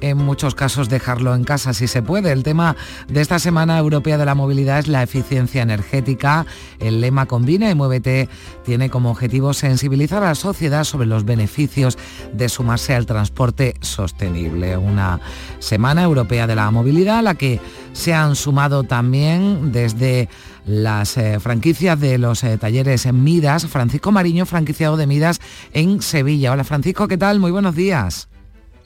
en 0.00 0.18
muchos 0.18 0.54
casos 0.54 0.88
dejarlo 0.88 1.34
en 1.34 1.44
casa 1.44 1.74
si 1.74 1.86
se 1.86 2.02
puede. 2.02 2.32
El 2.32 2.42
tema 2.42 2.76
de 3.08 3.20
esta 3.20 3.38
Semana 3.38 3.78
Europea 3.78 4.18
de 4.18 4.24
la 4.24 4.34
Movilidad 4.34 4.78
es 4.78 4.88
la 4.88 5.02
eficiencia 5.02 5.62
energética. 5.62 6.46
El 6.78 7.00
lema 7.00 7.26
Combina 7.26 7.70
y 7.70 7.74
Muévete 7.74 8.28
tiene 8.64 8.90
como 8.90 9.10
objetivo 9.10 9.54
sensibilizar 9.54 10.22
a 10.22 10.28
la 10.28 10.34
sociedad 10.34 10.84
sobre 10.84 11.06
los 11.06 11.24
beneficios 11.24 11.98
de 12.32 12.48
sumarse 12.48 12.94
al 12.94 13.06
transporte 13.06 13.74
sostenible. 13.80 14.76
Una 14.76 15.20
Semana 15.58 16.02
Europea 16.02 16.46
de 16.46 16.56
la 16.56 16.70
Movilidad 16.70 17.18
a 17.18 17.22
la 17.22 17.34
que 17.34 17.60
se 17.92 18.12
han 18.12 18.36
sumado 18.36 18.84
también 18.84 19.72
desde 19.72 20.28
las 20.66 21.16
eh, 21.16 21.38
franquicias 21.40 21.98
de 22.00 22.18
los 22.18 22.42
eh, 22.42 22.58
talleres 22.58 23.06
en 23.06 23.22
Midas. 23.22 23.66
Francisco 23.66 24.12
Mariño, 24.12 24.46
franquiciado 24.46 24.96
de 24.96 25.06
Midas 25.06 25.40
en 25.72 26.02
Sevilla. 26.02 26.52
Hola 26.52 26.64
Francisco, 26.64 27.08
¿qué 27.08 27.18
tal? 27.18 27.40
Muy 27.40 27.50
buenos 27.50 27.74
días. 27.74 28.28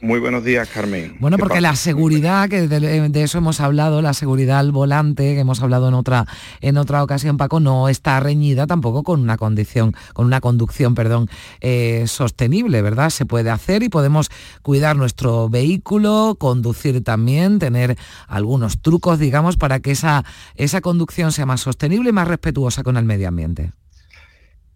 Muy 0.01 0.20
buenos 0.20 0.44
días, 0.44 0.68
Carmen. 0.68 1.16
Bueno, 1.18 1.38
porque 1.38 1.61
la 1.61 1.74
seguridad, 1.74 2.49
que 2.49 2.68
de, 2.68 3.22
eso 3.22 3.38
hemos 3.38 3.61
hablado, 3.61 4.01
la 4.01 4.14
seguridad 4.14 4.61
al 4.61 4.70
volante, 4.70 5.34
que 5.34 5.40
hemos 5.40 5.61
hablado 5.61 5.88
en 5.88 5.94
otra, 5.94 6.24
en 6.61 6.76
otra 6.76 7.03
ocasión, 7.03 7.36
Paco, 7.36 7.59
no 7.59 7.88
está 7.88 8.20
reñida 8.20 8.68
tampoco 8.68 9.03
con 9.03 9.20
una 9.20 9.36
condición, 9.36 9.94
con 10.12 10.26
una 10.26 10.40
conducción, 10.40 10.94
perdón, 10.94 11.28
eh, 11.61 12.05
sostenible, 12.07 12.80
¿verdad? 12.80 13.11
Se 13.11 13.26
puede 13.26 13.51
hacer 13.51 13.82
y 13.82 13.88
podemos 13.88 14.30
cuidar 14.62 14.94
nuestro 14.94 15.49
vehículo, 15.49 16.36
conducir 16.38 17.03
también, 17.03 17.59
tener 17.59 17.96
algunos 18.28 18.80
trucos, 18.80 19.18
digamos, 19.18 19.57
para 19.57 19.80
que 19.80 19.90
esa, 19.90 20.24
esa 20.55 20.80
conducción 20.80 21.32
sea 21.32 21.44
más 21.46 21.61
sostenible 21.61 22.11
y 22.11 22.12
más 22.12 22.28
respetuosa 22.28 22.84
con 22.84 22.96
el 22.96 23.05
medio 23.05 23.26
ambiente. 23.26 23.72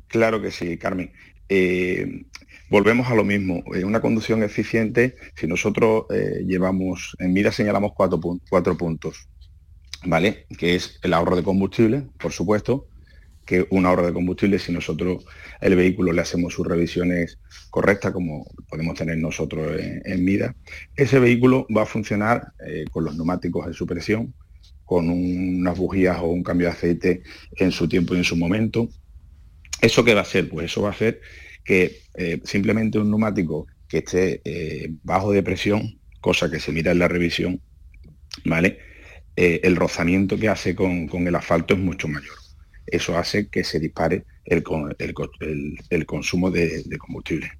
Claro 0.08 0.42
que 0.42 0.50
sí, 0.50 0.76
Carmen. 0.78 1.12
Eh, 1.48 2.24
volvemos 2.72 3.06
a 3.08 3.14
lo 3.14 3.22
mismo. 3.22 3.62
una 3.84 4.00
conducción 4.00 4.42
eficiente, 4.42 5.14
si 5.36 5.46
nosotros 5.46 6.06
eh, 6.10 6.42
llevamos, 6.46 7.14
en 7.18 7.34
mira 7.34 7.52
señalamos 7.52 7.92
cuatro, 7.94 8.18
cuatro, 8.48 8.78
puntos, 8.78 9.28
¿vale? 10.06 10.46
Que 10.56 10.74
es 10.74 10.98
el 11.02 11.12
ahorro 11.12 11.36
de 11.36 11.42
combustible, 11.42 12.04
por 12.18 12.32
supuesto, 12.32 12.88
que 13.44 13.66
un 13.68 13.84
ahorro 13.84 14.06
de 14.06 14.14
combustible 14.14 14.58
si 14.58 14.72
nosotros 14.72 15.26
el 15.60 15.76
vehículo 15.76 16.12
le 16.12 16.22
hacemos 16.22 16.54
sus 16.54 16.66
revisiones 16.66 17.38
correctas, 17.68 18.12
como 18.12 18.46
podemos 18.70 18.96
tener 18.96 19.18
nosotros 19.18 19.78
en, 19.78 20.24
mira, 20.24 20.56
ese 20.96 21.18
vehículo 21.18 21.66
va 21.76 21.82
a 21.82 21.86
funcionar 21.86 22.54
eh, 22.66 22.86
con 22.90 23.04
los 23.04 23.14
neumáticos 23.16 23.66
de 23.66 23.74
supresión, 23.74 24.32
con 24.86 25.10
unas 25.10 25.76
bujías 25.76 26.20
o 26.20 26.28
un 26.28 26.42
cambio 26.42 26.68
de 26.68 26.72
aceite 26.72 27.22
en 27.56 27.70
su 27.70 27.86
tiempo 27.86 28.14
y 28.14 28.18
en 28.18 28.24
su 28.24 28.36
momento. 28.36 28.88
¿Eso 29.82 30.04
qué 30.04 30.14
va 30.14 30.20
a 30.20 30.22
hacer? 30.22 30.48
Pues 30.48 30.66
eso 30.66 30.80
va 30.80 30.88
a 30.88 30.92
hacer 30.92 31.20
que 31.64 32.02
eh, 32.14 32.40
simplemente 32.44 32.98
un 32.98 33.10
neumático 33.10 33.66
que 33.88 33.98
esté 33.98 34.40
eh, 34.44 34.90
bajo 35.02 35.32
de 35.32 35.42
presión, 35.42 35.98
cosa 36.20 36.50
que 36.50 36.60
se 36.60 36.72
mira 36.72 36.92
en 36.92 36.98
la 36.98 37.08
revisión, 37.08 37.60
¿vale? 38.44 38.78
Eh, 39.36 39.60
el 39.64 39.76
rozamiento 39.76 40.38
que 40.38 40.48
hace 40.48 40.74
con, 40.74 41.08
el 41.10 41.34
asfalto 41.34 41.74
es 41.74 41.80
mucho 41.80 42.08
mayor. 42.08 42.36
Eso 42.86 43.16
hace 43.16 43.48
que 43.48 43.64
se 43.64 43.78
dispare 43.78 44.24
el, 44.44 44.62
consumo 46.06 46.50
de 46.50 46.98
combustible 46.98 47.50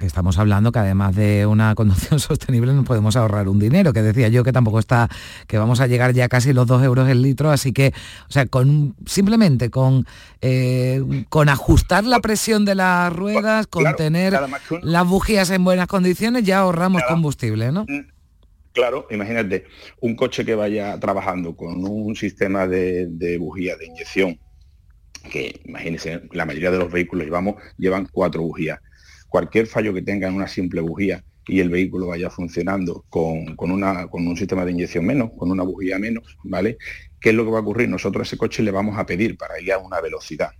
estamos 0.00 0.38
hablando 0.38 0.72
que 0.72 0.80
además 0.80 1.14
de 1.14 1.46
una 1.46 1.74
conducción 1.76 2.18
sostenible 2.20 2.72
nos 2.72 2.84
podemos 2.84 3.16
ahorrar 3.16 3.48
un 3.48 3.58
dinero, 3.58 3.92
que 3.92 4.02
decía 4.02 4.28
yo 4.28 4.44
que 4.44 4.52
tampoco 4.52 4.78
está, 4.78 5.08
que 5.46 5.58
vamos 5.58 5.80
a 5.80 5.86
llegar 5.86 6.12
ya 6.12 6.28
casi 6.28 6.52
los 6.52 6.66
dos 6.66 6.82
euros 6.82 7.08
el 7.08 7.22
litro, 7.22 7.50
así 7.50 7.72
que, 7.72 7.92
o 8.28 8.32
sea, 8.32 8.46
con 8.46 8.94
simplemente 9.06 9.70
con, 9.70 10.06
eh, 10.40 11.02
con 11.28 11.48
ajustar 11.48 12.04
la 12.04 12.20
presión 12.20 12.64
de 12.64 12.74
las 12.74 13.12
ruedas, 13.12 13.66
con 13.66 13.84
tener 13.96 14.38
las 14.82 15.06
bujías 15.06 15.50
en 15.50 15.64
buenas 15.64 15.86
condiciones, 15.86 16.44
ya 16.44 16.60
ahorramos 16.60 17.02
combustible, 17.08 17.72
¿no? 17.72 17.84
Mm, 17.88 18.08
claro, 18.72 19.06
imagínate, 19.10 19.64
un 20.00 20.16
coche 20.16 20.44
que 20.44 20.54
vaya 20.54 20.98
trabajando 20.98 21.56
con 21.56 21.84
un 21.84 22.16
sistema 22.16 22.66
de, 22.66 23.06
de 23.08 23.38
bujía 23.38 23.76
de 23.76 23.86
inyección, 23.86 24.38
que 25.30 25.60
imagínense, 25.64 26.22
la 26.32 26.44
mayoría 26.44 26.72
de 26.72 26.78
los 26.78 26.90
vehículos 26.90 27.24
llevamos, 27.24 27.54
llevan 27.78 28.08
cuatro 28.10 28.42
bujías 28.42 28.80
cualquier 29.32 29.66
fallo 29.66 29.94
que 29.94 30.02
tenga 30.02 30.28
en 30.28 30.34
una 30.34 30.46
simple 30.46 30.82
bujía 30.82 31.24
y 31.46 31.60
el 31.60 31.70
vehículo 31.70 32.08
vaya 32.08 32.28
funcionando 32.28 33.06
con, 33.08 33.56
una, 33.58 34.06
con 34.08 34.28
un 34.28 34.36
sistema 34.36 34.62
de 34.66 34.72
inyección 34.72 35.06
menos, 35.06 35.30
con 35.38 35.50
una 35.50 35.62
bujía 35.62 35.98
menos, 35.98 36.36
¿vale? 36.44 36.76
¿Qué 37.18 37.30
es 37.30 37.34
lo 37.34 37.46
que 37.46 37.50
va 37.50 37.58
a 37.58 37.62
ocurrir? 37.62 37.88
Nosotros 37.88 38.20
a 38.20 38.28
ese 38.28 38.36
coche 38.36 38.62
le 38.62 38.70
vamos 38.70 38.98
a 38.98 39.06
pedir 39.06 39.38
para 39.38 39.58
ir 39.58 39.72
a 39.72 39.78
una 39.78 40.02
velocidad. 40.02 40.50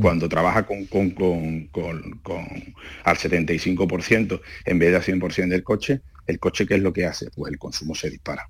Cuando 0.00 0.28
trabaja 0.28 0.64
con, 0.64 0.86
con, 0.86 1.10
con 1.10 2.16
al 3.02 3.16
75% 3.16 4.40
en 4.64 4.78
vez 4.78 4.90
de 4.90 4.96
al 4.96 5.02
100% 5.02 5.48
del 5.48 5.64
coche, 5.64 6.02
el 6.28 6.38
coche, 6.38 6.64
¿qué 6.64 6.74
es 6.76 6.80
lo 6.80 6.92
que 6.92 7.06
hace? 7.06 7.26
Pues 7.34 7.52
el 7.52 7.58
consumo 7.58 7.96
se 7.96 8.08
dispara. 8.08 8.48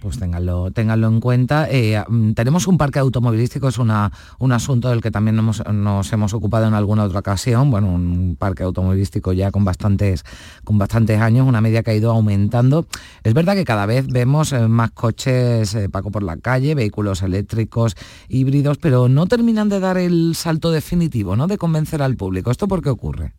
Pues 0.00 0.18
ténganlo, 0.18 0.70
ténganlo 0.70 1.08
en 1.08 1.20
cuenta. 1.20 1.68
Eh, 1.70 2.02
mm, 2.08 2.32
tenemos 2.32 2.66
un 2.66 2.78
parque 2.78 2.98
automovilístico, 2.98 3.68
es 3.68 3.76
un 3.76 3.90
asunto 4.52 4.88
del 4.88 5.02
que 5.02 5.10
también 5.10 5.36
nos, 5.36 5.62
hemos 6.12 6.32
ocupado 6.32 6.66
en 6.66 6.72
alguna 6.72 7.04
otra 7.04 7.20
ocasión. 7.20 7.70
Bueno, 7.70 7.92
un 7.92 8.34
parque 8.38 8.62
automovilístico 8.62 9.34
ya 9.34 9.50
con 9.50 9.66
bastantes, 9.66 10.24
con 10.64 10.78
bastantes 10.78 11.20
años, 11.20 11.46
una 11.46 11.60
media 11.60 11.82
que 11.82 11.90
ha 11.90 11.94
ido 11.94 12.10
aumentando. 12.10 12.86
Es 13.24 13.34
verdad 13.34 13.54
que 13.54 13.64
cada 13.64 13.84
vez 13.84 14.06
vemos 14.06 14.54
eh, 14.54 14.68
más 14.68 14.90
coches, 14.92 15.74
eh, 15.74 15.90
Paco, 15.90 16.10
por 16.10 16.22
la 16.22 16.38
calle, 16.38 16.74
vehículos 16.74 17.20
eléctricos, 17.22 17.94
híbridos, 18.28 18.78
pero 18.78 19.10
no 19.10 19.26
terminan 19.26 19.68
de 19.68 19.80
dar 19.80 19.98
el 19.98 20.34
salto 20.34 20.70
definitivo, 20.70 21.36
¿no? 21.36 21.46
De 21.46 21.58
convencer 21.58 22.00
al 22.00 22.16
público. 22.16 22.50
¿Esto 22.50 22.68
por 22.68 22.82
qué 22.82 22.88
ocurre? 22.88 23.34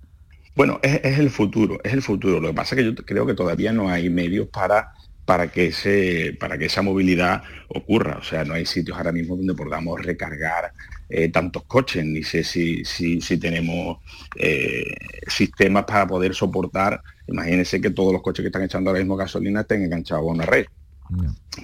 Bueno, 0.55 0.79
es 0.83 1.17
el 1.17 1.31
futuro, 1.31 1.79
es 1.83 1.93
el 1.93 2.03
futuro. 2.03 2.39
Lo 2.39 2.49
que 2.49 2.53
pasa 2.53 2.75
es 2.75 2.81
que 2.81 2.85
yo 2.85 2.95
creo 3.03 3.25
que 3.25 3.33
todavía 3.33 3.73
no 3.73 3.89
hay 3.89 4.09
medios 4.09 4.47
para 4.49 4.93
para 5.25 5.51
que, 5.51 5.67
ese, 5.67 6.35
para 6.39 6.57
que 6.57 6.65
esa 6.65 6.81
movilidad 6.81 7.43
ocurra. 7.67 8.17
O 8.17 8.23
sea, 8.23 8.43
no 8.43 8.53
hay 8.53 8.65
sitios 8.65 8.97
ahora 8.97 9.11
mismo 9.11 9.35
donde 9.35 9.53
podamos 9.53 10.01
recargar 10.01 10.73
eh, 11.09 11.29
tantos 11.29 11.63
coches, 11.65 12.05
ni 12.05 12.23
sé 12.23 12.43
si, 12.43 12.83
si, 12.85 13.37
tenemos 13.37 13.99
eh, 14.35 14.83
sistemas 15.27 15.85
para 15.85 16.07
poder 16.07 16.33
soportar. 16.33 17.01
Imagínense 17.27 17.79
que 17.81 17.91
todos 17.91 18.13
los 18.13 18.21
coches 18.21 18.43
que 18.43 18.47
están 18.47 18.63
echando 18.63 18.89
ahora 18.89 19.01
mismo 19.01 19.15
gasolina 19.15 19.61
estén 19.61 19.83
enganchados 19.83 20.23
a 20.23 20.25
una 20.25 20.45
red. 20.45 20.65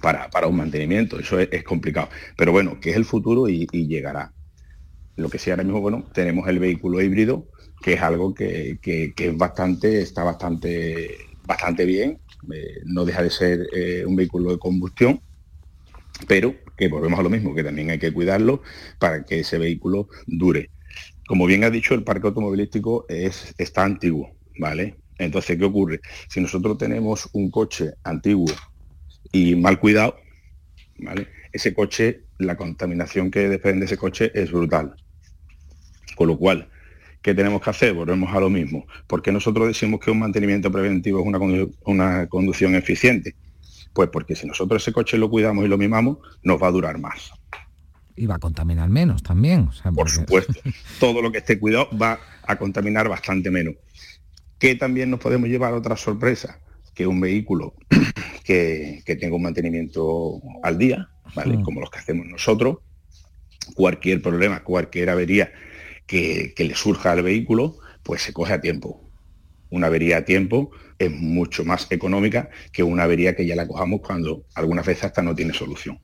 Para, 0.01 0.29
para, 0.29 0.47
un 0.47 0.57
mantenimiento, 0.57 1.17
eso 1.17 1.39
es, 1.39 1.63
complicado. 1.63 2.09
Pero 2.35 2.51
bueno, 2.51 2.81
que 2.81 2.89
es 2.89 2.97
el 2.97 3.05
futuro 3.05 3.47
y, 3.47 3.65
llegará. 3.87 4.33
Lo 5.15 5.29
que 5.29 5.39
sí 5.39 5.49
ahora 5.49 5.63
mismo, 5.63 5.79
bueno, 5.79 6.05
tenemos 6.13 6.47
el 6.49 6.59
vehículo 6.59 7.01
híbrido, 7.01 7.47
que 7.81 7.93
es 7.93 8.01
algo 8.01 8.33
que, 8.33 8.77
que, 8.81 9.13
que 9.15 9.29
es 9.29 9.37
bastante, 9.37 10.01
está 10.01 10.25
bastante, 10.25 11.17
bastante 11.45 11.85
bien 11.85 12.19
eh, 12.53 12.81
no 12.85 13.05
deja 13.05 13.23
de 13.23 13.29
ser 13.29 13.67
eh, 13.73 14.05
un 14.05 14.15
vehículo 14.15 14.51
de 14.51 14.59
combustión, 14.59 15.19
pero 16.27 16.55
que 16.77 16.87
volvemos 16.87 17.19
a 17.19 17.23
lo 17.23 17.29
mismo, 17.29 17.53
que 17.53 17.63
también 17.63 17.89
hay 17.89 17.99
que 17.99 18.13
cuidarlo 18.13 18.61
para 18.99 19.23
que 19.23 19.41
ese 19.41 19.57
vehículo 19.57 20.07
dure. 20.25 20.69
Como 21.27 21.45
bien 21.45 21.63
ha 21.63 21.69
dicho, 21.69 21.93
el 21.93 22.03
parque 22.03 22.27
automovilístico 22.27 23.05
es, 23.09 23.53
está 23.57 23.83
antiguo, 23.83 24.31
¿vale? 24.59 24.95
Entonces, 25.17 25.57
¿qué 25.57 25.65
ocurre? 25.65 25.99
Si 26.29 26.39
nosotros 26.39 26.77
tenemos 26.77 27.29
un 27.33 27.49
coche 27.49 27.93
antiguo 28.03 28.53
y 29.31 29.55
mal 29.55 29.79
cuidado, 29.79 30.15
¿vale? 30.99 31.27
Ese 31.51 31.73
coche, 31.73 32.21
la 32.37 32.55
contaminación 32.55 33.31
que 33.31 33.49
depende 33.49 33.79
de 33.79 33.85
ese 33.85 33.97
coche 33.97 34.31
es 34.33 34.51
brutal. 34.51 34.95
Con 36.15 36.27
lo 36.27 36.37
cual, 36.37 36.69
¿Qué 37.21 37.33
tenemos 37.33 37.61
que 37.61 37.69
hacer? 37.69 37.93
Volvemos 37.93 38.33
a 38.33 38.39
lo 38.39 38.49
mismo. 38.49 38.85
porque 39.07 39.31
nosotros 39.31 39.67
decimos 39.67 39.99
que 39.99 40.11
un 40.11 40.19
mantenimiento 40.19 40.71
preventivo 40.71 41.19
es 41.19 41.25
una, 41.25 41.39
una 41.85 42.27
conducción 42.27 42.75
eficiente? 42.75 43.35
Pues 43.93 44.09
porque 44.09 44.35
si 44.35 44.45
nosotros 44.45 44.81
ese 44.81 44.93
coche 44.93 45.17
lo 45.17 45.29
cuidamos 45.29 45.65
y 45.65 45.67
lo 45.67 45.77
mimamos, 45.77 46.19
nos 46.43 46.61
va 46.61 46.67
a 46.67 46.71
durar 46.71 46.99
más. 46.99 47.31
Y 48.15 48.25
va 48.25 48.35
a 48.35 48.39
contaminar 48.39 48.89
menos 48.89 49.23
también. 49.23 49.69
Por 49.95 50.09
supuesto. 50.09 50.53
Todo 50.99 51.21
lo 51.21 51.31
que 51.31 51.39
esté 51.39 51.59
cuidado 51.59 51.89
va 51.99 52.19
a 52.43 52.55
contaminar 52.57 53.09
bastante 53.09 53.51
menos. 53.51 53.75
Que 54.59 54.75
también 54.75 55.11
nos 55.11 55.19
podemos 55.19 55.49
llevar 55.49 55.73
otra 55.73 55.95
sorpresa, 55.95 56.59
que 56.95 57.05
un 57.05 57.19
vehículo 57.19 57.73
que, 58.43 59.03
tenga 59.05 59.35
un 59.35 59.43
mantenimiento 59.43 60.41
al 60.63 60.77
día, 60.77 61.09
¿vale? 61.35 61.61
Como 61.61 61.79
los 61.79 61.91
que 61.91 61.99
hacemos 61.99 62.25
nosotros, 62.25 62.77
cualquier 63.75 64.21
problema, 64.21 64.63
cualquier 64.63 65.09
avería 65.09 65.51
que, 66.07 66.53
le 66.57 66.75
surja 66.75 67.11
al 67.11 67.21
vehículo, 67.21 67.77
pues 68.01 68.21
se 68.23 68.33
coge 68.33 68.53
a 68.53 68.61
tiempo. 68.61 69.07
Una 69.69 69.87
avería 69.87 70.17
a 70.17 70.25
tiempo 70.25 70.71
es 70.97 71.11
mucho 71.11 71.65
más 71.65 71.87
económica 71.91 72.49
que 72.71 72.81
una 72.81 73.03
avería 73.03 73.35
que 73.35 73.45
ya 73.45 73.55
la 73.55 73.67
cojamos 73.67 74.01
cuando 74.01 74.45
algunas 74.55 74.85
veces 74.85 75.03
hasta 75.03 75.21
no 75.21 75.35
tiene 75.35 75.53
solución. 75.53 75.99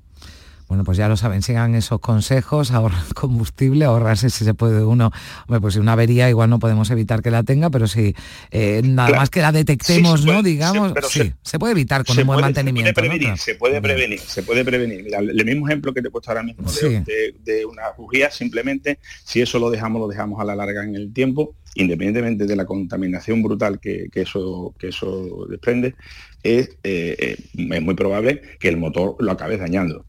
Bueno, 0.73 0.85
pues 0.85 0.97
ya 0.97 1.07
lo 1.07 1.15
saben, 1.15 1.43
sigan 1.43 1.75
esos 1.75 1.99
consejos, 1.99 2.71
ahorrar 2.71 3.03
combustible, 3.13 3.85
ahorrarse 3.85 4.31
si 4.31 4.43
se 4.43 4.55
puede 4.55 4.83
uno. 4.83 5.11
Hombre, 5.45 5.61
pues 5.61 5.75
si 5.75 5.79
una 5.79 5.93
avería 5.93 6.27
igual 6.31 6.49
no 6.49 6.57
podemos 6.57 6.89
evitar 6.89 7.21
que 7.21 7.29
la 7.29 7.43
tenga, 7.43 7.69
pero 7.69 7.85
si 7.85 8.15
eh, 8.49 8.81
nada 8.83 9.15
más 9.15 9.29
que 9.29 9.41
la 9.41 9.51
detectemos, 9.51 10.25
¿no? 10.25 10.41
Digamos, 10.41 10.93
sí, 11.07 11.31
se, 11.43 11.59
puede 11.59 11.73
evitar 11.73 12.03
con 12.03 12.17
un 12.17 12.25
buen 12.25 12.41
mantenimiento. 12.41 12.89
Se 12.89 12.93
puede 12.95 13.07
prevenir, 13.07 13.37
se 13.37 13.53
puede 13.53 13.81
prevenir, 13.83 14.19
se 14.19 14.41
puede 14.41 14.65
prevenir. 14.65 15.13
el 15.13 15.45
mismo 15.45 15.67
ejemplo 15.67 15.93
que 15.93 16.01
te 16.01 16.07
he 16.07 16.11
puesto 16.11 16.31
ahora 16.31 16.41
mismo 16.41 16.67
de, 16.71 17.65
una 17.67 17.91
bujía, 17.95 18.31
simplemente 18.31 18.97
si 19.23 19.41
eso 19.41 19.59
lo 19.59 19.69
dejamos, 19.69 20.01
lo 20.01 20.07
dejamos 20.07 20.41
a 20.41 20.43
la 20.43 20.55
larga 20.55 20.83
en 20.83 20.95
el 20.95 21.13
tiempo, 21.13 21.53
independientemente 21.75 22.47
de 22.47 22.55
la 22.55 22.65
contaminación 22.65 23.43
brutal 23.43 23.79
que, 23.79 24.09
eso, 24.15 24.73
que 24.79 24.87
eso 24.87 25.45
desprende, 25.47 25.93
es, 26.41 26.69
eh, 26.83 27.15
eh, 27.19 27.37
es 27.53 27.81
muy 27.83 27.93
probable 27.93 28.41
que 28.59 28.69
el 28.69 28.77
motor 28.77 29.17
lo 29.19 29.31
acabe 29.31 29.57
dañando. 29.57 30.03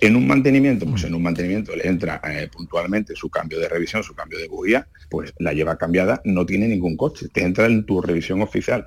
En 0.00 0.16
un 0.16 0.26
mantenimiento, 0.26 0.86
pues 0.86 1.04
en 1.04 1.14
un 1.14 1.22
mantenimiento 1.22 1.74
le 1.76 1.86
entra 1.86 2.20
eh, 2.24 2.48
puntualmente 2.52 3.14
su 3.14 3.28
cambio 3.30 3.58
de 3.58 3.68
revisión, 3.68 4.02
su 4.02 4.14
cambio 4.14 4.38
de 4.38 4.48
bujía, 4.48 4.88
pues 5.08 5.32
la 5.38 5.52
lleva 5.52 5.76
cambiada, 5.76 6.20
no 6.24 6.44
tiene 6.46 6.68
ningún 6.68 6.96
coche, 6.96 7.28
te 7.32 7.42
entra 7.42 7.66
en 7.66 7.86
tu 7.86 8.00
revisión 8.00 8.42
oficial. 8.42 8.86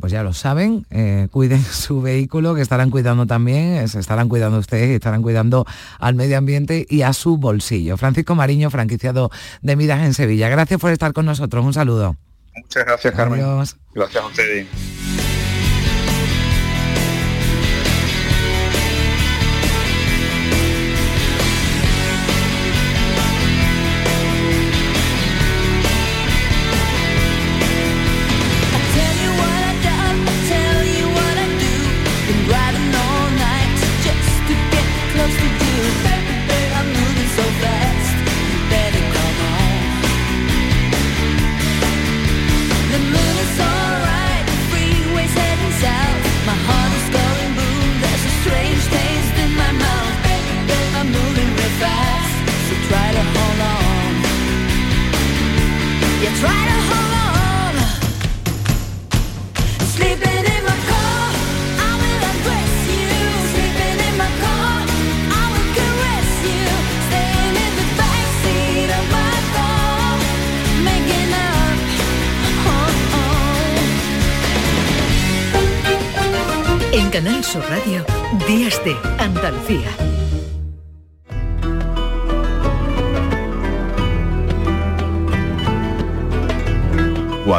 pues 0.00 0.12
ya 0.12 0.22
lo 0.22 0.32
saben, 0.32 0.86
eh, 0.90 1.28
cuiden 1.30 1.62
su 1.70 2.02
vehículo, 2.02 2.54
que 2.54 2.62
estarán 2.62 2.90
cuidando 2.90 3.26
también, 3.26 3.74
eh, 3.74 3.88
se 3.88 4.00
estarán 4.00 4.28
cuidando 4.28 4.58
ustedes 4.58 4.90
y 4.90 4.94
estarán 4.94 5.22
cuidando 5.22 5.64
al 5.98 6.14
medio 6.14 6.38
ambiente 6.38 6.86
y 6.88 7.02
a 7.02 7.12
su 7.12 7.36
bolsillo. 7.36 7.96
Francisco 7.96 8.34
Mariño, 8.34 8.70
franquiciado 8.70 9.30
de 9.62 9.76
Midas 9.76 10.04
en 10.04 10.14
Sevilla. 10.14 10.48
Gracias 10.48 10.80
por 10.80 10.90
estar 10.90 11.12
con 11.12 11.26
nosotros. 11.26 11.64
Un 11.64 11.72
saludo. 11.72 12.16
Muchas 12.56 12.84
gracias, 12.84 13.14
Carmen. 13.14 13.40
Gracias 13.94 14.22
a 14.22 14.26
ustedes. 14.26 14.66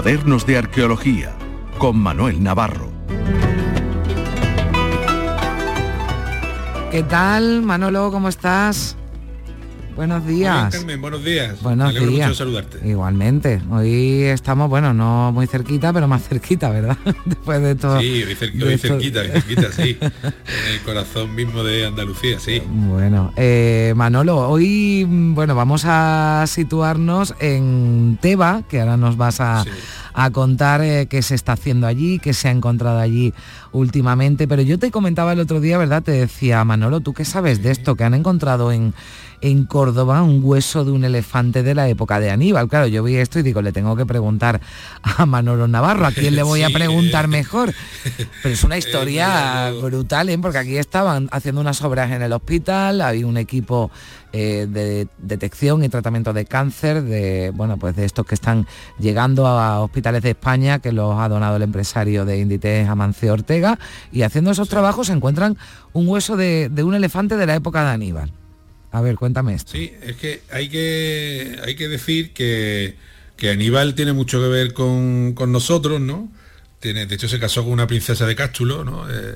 Cuadernos 0.05 0.45
de 0.45 0.55
Arqueología 0.55 1.35
con 1.79 1.97
Manuel 1.97 2.43
Navarro. 2.43 2.91
¿Qué 6.91 7.01
tal, 7.01 7.63
Manolo? 7.63 8.11
¿Cómo 8.11 8.29
estás? 8.29 8.97
Buenos 9.95 10.27
días. 10.27 10.85
buenos 10.99 11.23
días. 11.23 11.61
Buenos 11.61 11.93
días. 11.93 12.27
Mucho 12.27 12.35
saludarte. 12.35 12.85
Igualmente. 12.85 13.61
Hoy 13.71 14.23
estamos, 14.23 14.69
bueno, 14.69 14.93
no 14.93 15.31
muy 15.31 15.47
cerquita, 15.47 15.93
pero 15.93 16.05
más 16.05 16.27
cerquita, 16.27 16.69
¿verdad? 16.69 16.97
Después 17.25 17.61
de 17.61 17.75
todo. 17.75 18.01
Sí, 18.01 18.23
hoy, 18.23 18.35
cerquita, 18.35 19.23
cerquita, 19.23 19.71
sí. 19.71 19.97
en 20.01 20.73
el 20.73 20.81
corazón 20.83 21.33
mismo 21.33 21.63
de 21.63 21.85
Andalucía, 21.85 22.39
sí. 22.41 22.61
Bueno, 22.67 23.31
eh, 23.37 23.93
Manolo, 23.95 24.49
hoy, 24.49 25.05
bueno, 25.07 25.55
vamos 25.55 25.83
a 25.85 26.43
situarnos 26.45 27.33
en 27.39 28.19
Teba, 28.21 28.63
que 28.67 28.81
ahora 28.81 28.97
nos 28.97 29.15
vas 29.15 29.39
a, 29.39 29.63
contar 30.33 30.81
eh, 30.81 31.07
qué 31.09 31.21
se 31.21 31.35
está 31.35 31.53
haciendo 31.53 31.87
allí, 31.87 32.19
qué 32.19 32.33
se 32.33 32.49
ha 32.49 32.51
encontrado 32.51 32.99
allí 32.99 33.33
últimamente. 33.71 34.45
Pero 34.45 34.61
yo 34.61 34.77
te 34.77 34.91
comentaba 34.91 35.31
el 35.31 35.39
otro 35.39 35.61
día, 35.61 35.77
¿verdad? 35.77 36.03
Te 36.03 36.11
decía, 36.11 36.63
Manolo, 36.65 36.99
¿tú 36.99 37.13
qué 37.13 37.23
sabes 37.23 37.63
de 37.63 37.71
esto 37.71 37.95
que 37.95 38.03
han 38.03 38.13
encontrado 38.13 38.73
en 38.73 38.93
en 39.41 39.65
Córdoba 39.65 40.21
un 40.23 40.41
hueso 40.43 40.85
de 40.85 40.91
un 40.91 41.03
elefante 41.03 41.63
de 41.63 41.75
la 41.75 41.87
época 41.87 42.19
de 42.19 42.31
Aníbal. 42.31 42.67
Claro, 42.67 42.87
yo 42.87 43.03
vi 43.03 43.15
esto 43.17 43.39
y 43.39 43.43
digo, 43.43 43.61
le 43.61 43.71
tengo 43.71 43.95
que 43.95 44.05
preguntar 44.05 44.61
a 45.03 45.25
Manolo 45.25 45.67
Navarro, 45.67 46.05
¿a 46.05 46.11
quién 46.11 46.35
le 46.35 46.43
voy 46.43 46.63
a 46.63 46.69
preguntar 46.73 47.27
mejor? 47.27 47.73
Pero 48.41 48.53
es 48.53 48.63
una 48.63 48.77
historia 48.85 49.71
brutal, 49.81 50.29
¿eh? 50.29 50.37
porque 50.37 50.57
aquí 50.57 50.77
estaban 50.77 51.27
haciendo 51.31 51.61
unas 51.61 51.81
obras 51.81 52.11
en 52.11 52.21
el 52.21 52.33
hospital, 52.33 53.01
hay 53.01 53.23
un 53.23 53.37
equipo 53.37 53.91
eh, 54.33 54.67
de 54.69 55.07
detección 55.17 55.83
y 55.83 55.89
tratamiento 55.89 56.33
de 56.33 56.45
cáncer, 56.45 57.03
de 57.03 57.51
bueno, 57.55 57.77
pues 57.77 57.95
de 57.95 58.05
estos 58.05 58.25
que 58.25 58.35
están 58.35 58.67
llegando 58.99 59.47
a 59.47 59.81
hospitales 59.81 60.23
de 60.23 60.31
España, 60.31 60.79
que 60.79 60.91
los 60.91 61.17
ha 61.19 61.29
donado 61.29 61.55
el 61.55 61.63
empresario 61.63 62.25
de 62.25 62.39
Inditex 62.39 62.89
Amancio 62.89 63.33
Ortega, 63.33 63.79
y 64.11 64.23
haciendo 64.23 64.51
esos 64.51 64.69
trabajos 64.69 65.07
se 65.07 65.13
encuentran 65.13 65.57
un 65.93 66.07
hueso 66.07 66.35
de 66.35 66.83
un 66.83 66.95
elefante 66.95 67.37
de 67.37 67.45
la 67.45 67.55
época 67.55 67.83
de 67.83 67.91
Aníbal. 67.91 68.44
A 68.95 69.01
ver, 69.01 69.17
cuéntame 69.17 69.53
esto. 69.53 69.73
Sí, 69.73 69.91
es 70.03 70.15
que 70.15 70.41
hay 70.49 70.69
que, 70.69 71.59
hay 71.65 71.75
que 71.75 71.89
decir 71.89 72.31
que, 72.31 72.95
Aníbal 73.51 73.93
tiene 73.93 74.13
mucho 74.13 74.39
que 74.39 74.47
ver 74.47 74.71
con, 74.73 75.35
nosotros, 75.51 75.99
¿no? 75.99 76.31
tiene, 76.79 77.05
de 77.05 77.15
hecho 77.15 77.27
se 77.27 77.37
casó 77.37 77.63
con 77.63 77.73
una 77.73 77.87
princesa 77.87 78.25
de 78.25 78.37
Cástulo, 78.37 78.85
¿no? 78.85 79.05
Eh, 79.11 79.35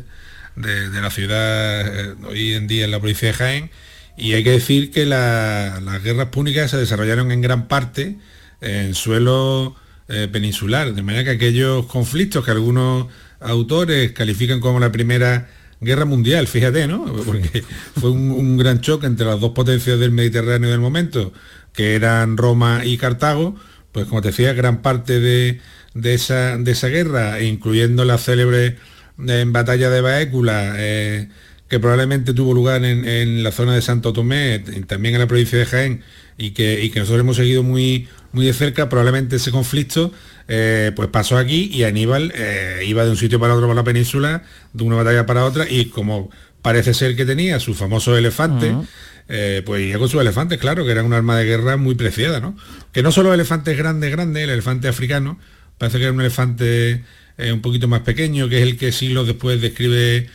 de, 0.55 1.01
la 1.01 1.10
ciudad 1.10 1.82
eh, 1.82 2.16
hoy 2.26 2.53
en 2.53 2.68
día 2.68 2.86
en 2.86 2.91
la 2.91 2.99
provincia 2.99 3.28
de 3.28 3.34
Jaén. 3.34 3.72
Y 4.16 4.32
hay 4.32 4.45
que 4.45 4.51
decir 4.51 4.91
que 4.91 5.05
la, 5.05 5.82
las 5.84 6.01
guerras 6.01 6.30
púnicas 6.30 6.72
se 6.72 6.78
desarrollaron 6.78 7.30
en 7.34 7.41
gran 7.41 7.68
parte 7.68 8.16
en 8.62 8.95
suelo 8.95 9.76
eh, 10.07 10.30
peninsular, 10.32 10.93
de 10.93 11.01
manera 11.01 11.26
que 11.26 11.32
aquellos 11.32 11.86
conflictos 11.88 12.45
que 12.45 12.51
algunos 12.51 13.07
autores 13.41 14.14
califican 14.14 14.62
como 14.62 14.80
la 14.80 14.93
primera 14.93 15.49
guerra 15.82 16.06
mundial, 16.06 16.48
fíjate, 16.48 16.88
¿no? 16.88 17.06
Porque 17.26 17.64
fue 18.00 18.12
un, 18.12 18.32
un, 18.32 18.58
gran 18.58 18.82
choque 18.82 19.08
entre 19.08 19.26
las 19.26 19.40
dos 19.40 19.52
potencias 19.52 20.00
del 20.00 20.12
Mediterráneo 20.12 20.70
del 20.70 20.80
momento, 20.80 21.34
que 21.74 21.96
eran 21.96 22.38
Roma 22.38 22.82
y 22.84 22.98
Cartago, 22.98 23.56
pues 23.92 24.06
como 24.08 24.22
te 24.22 24.30
decía, 24.30 24.54
gran 24.54 24.82
parte 24.82 25.20
de, 25.20 25.60
de, 25.94 26.14
esa, 26.14 26.58
de 26.58 26.72
esa, 26.72 26.88
guerra, 26.88 27.42
incluyendo 27.42 28.06
la 28.06 28.18
célebre 28.18 28.78
en 29.18 29.54
batalla 29.54 29.90
de 29.90 30.02
Baécula, 30.02 30.76
eh, 30.78 31.30
que 31.68 31.80
probablemente 31.80 32.34
tuvo 32.34 32.54
lugar 32.54 32.84
en, 32.84 33.08
en, 33.08 33.44
la 33.44 33.52
zona 33.52 33.76
de 33.76 33.82
Santo 33.82 34.14
Tomé, 34.14 34.60
también 34.88 35.16
en 35.16 35.22
la 35.22 35.28
provincia 35.28 35.58
de 35.58 35.66
Jaén, 35.66 36.04
y 36.38 36.52
que, 36.52 36.84
y 36.84 36.90
que 36.90 37.00
nosotros 37.00 37.22
hemos 37.22 37.36
seguido 37.36 37.64
muy, 37.64 38.08
muy 38.32 38.46
de 38.46 38.54
cerca, 38.54 38.90
probablemente 38.90 39.38
ese 39.38 39.52
conflicto 39.52 40.12
eh, 40.52 40.91
pues 40.95 41.10
pasó 41.10 41.38
aquí 41.38 41.70
y 41.72 41.84
Aníbal 41.84 42.34
eh, 42.36 42.82
iba 42.88 43.06
de 43.06 43.12
un 43.12 43.18
sitio 43.18 43.39
para 43.39 43.54
otro 43.54 43.68
por 43.68 43.76
la 43.76 43.84
península, 43.84 44.41
de 44.74 44.84
una 44.84 44.95
batalla 44.95 45.28
para 45.28 45.45
otra, 45.45 45.70
y 45.70 45.86
como 45.86 46.32
parece 46.64 46.95
ser 46.95 47.16
que 47.16 47.24
tenía 47.24 47.60
su 47.60 47.76
famoso 47.76 48.18
elefante, 48.18 48.72
uh 48.72 48.82
-huh. 48.82 48.88
eh, 49.30 49.62
pues 49.64 49.84
iba 49.84 50.00
con 50.00 50.10
sus 50.10 50.20
elefantes, 50.20 50.58
claro, 50.58 50.86
que 50.86 50.91
eran 50.91 51.06
un 51.06 51.14
arma 51.14 51.38
de 51.38 51.45
guerra 51.45 51.78
muy 51.78 51.93
preciada, 51.93 52.39
¿no? 52.39 52.58
Que 52.91 53.04
no 53.04 53.12
solo 53.12 53.32
elefantes 53.32 53.78
grandes, 53.78 54.10
grandes, 54.12 54.43
el 54.43 54.50
elefante 54.50 54.88
africano, 54.88 55.39
parece 55.78 56.00
que 56.00 56.06
era 56.06 56.14
un 56.14 56.22
elefante 56.22 57.04
un 57.38 57.62
poquito 57.62 57.88
más 57.88 58.02
pequeño, 58.02 58.50
que 58.50 58.58
es 58.58 58.64
el 58.64 58.76
que 58.76 58.91
siglos 58.91 59.28
después 59.28 59.62
describe 59.62 60.28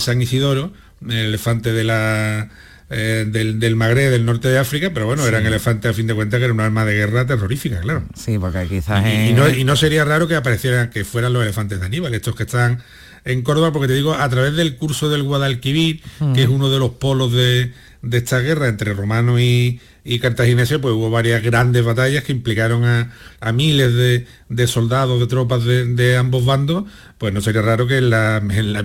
San 0.00 0.20
Isidoro, 0.20 0.72
el 1.06 1.16
elefante 1.16 1.72
de 1.72 1.84
la 1.84 2.48
eh, 2.90 3.24
del, 3.26 3.60
del 3.60 3.76
Magreb, 3.76 4.10
del 4.10 4.24
norte 4.24 4.48
de 4.48 4.58
África, 4.58 4.90
pero 4.92 5.06
bueno, 5.06 5.22
sí. 5.22 5.28
eran 5.28 5.46
elefantes 5.46 5.90
a 5.90 5.94
fin 5.94 6.06
de 6.06 6.14
cuentas 6.14 6.38
que 6.38 6.44
era 6.44 6.52
un 6.52 6.60
arma 6.60 6.84
de 6.84 6.94
guerra 6.94 7.26
terrorífica, 7.26 7.80
claro. 7.80 8.04
Sí, 8.14 8.38
porque 8.38 8.66
quizás... 8.66 9.06
Y, 9.06 9.30
y, 9.30 9.32
no, 9.32 9.48
y 9.48 9.64
no, 9.64 9.76
sería 9.76 10.04
raro 10.04 10.26
que 10.26 10.34
aparecieran, 10.34 10.90
que 10.90 11.04
fueran 11.04 11.32
los 11.32 11.42
elefantes 11.42 11.78
de 11.80 11.86
Aníbal, 11.86 12.12
estos 12.14 12.34
que 12.34 12.42
están 12.42 12.82
en 13.24 13.42
Córdoba, 13.42 13.72
porque 13.72 13.88
te 13.88 13.94
digo, 13.94 14.14
a 14.14 14.28
través 14.28 14.54
del 14.56 14.76
curso 14.76 15.08
del 15.08 15.22
Guadalquivir, 15.22 16.02
mm. 16.18 16.32
que 16.32 16.42
es 16.42 16.48
uno 16.48 16.70
de 16.70 16.78
los 16.78 16.90
polos 16.90 17.32
de, 17.32 17.72
de 18.02 18.18
esta 18.18 18.40
guerra 18.40 18.68
entre 18.68 18.92
romanos 18.94 19.40
y, 19.40 19.80
y 20.04 20.18
cartagineses, 20.18 20.78
pues 20.78 20.94
hubo 20.94 21.10
varias 21.10 21.42
grandes 21.42 21.84
batallas 21.84 22.24
que 22.24 22.32
implicaron 22.32 22.84
a, 22.84 23.10
a 23.40 23.52
miles 23.52 23.94
de, 23.94 24.26
de, 24.48 24.66
soldados, 24.66 25.20
de 25.20 25.26
tropas 25.26 25.64
de, 25.64 25.84
de, 25.86 26.16
ambos 26.16 26.44
bandos, 26.44 26.84
pues 27.18 27.32
no 27.32 27.40
sería 27.40 27.62
raro 27.62 27.86
que 27.86 27.98
en, 27.98 28.10
la, 28.10 28.38
en 28.38 28.72
las 28.72 28.84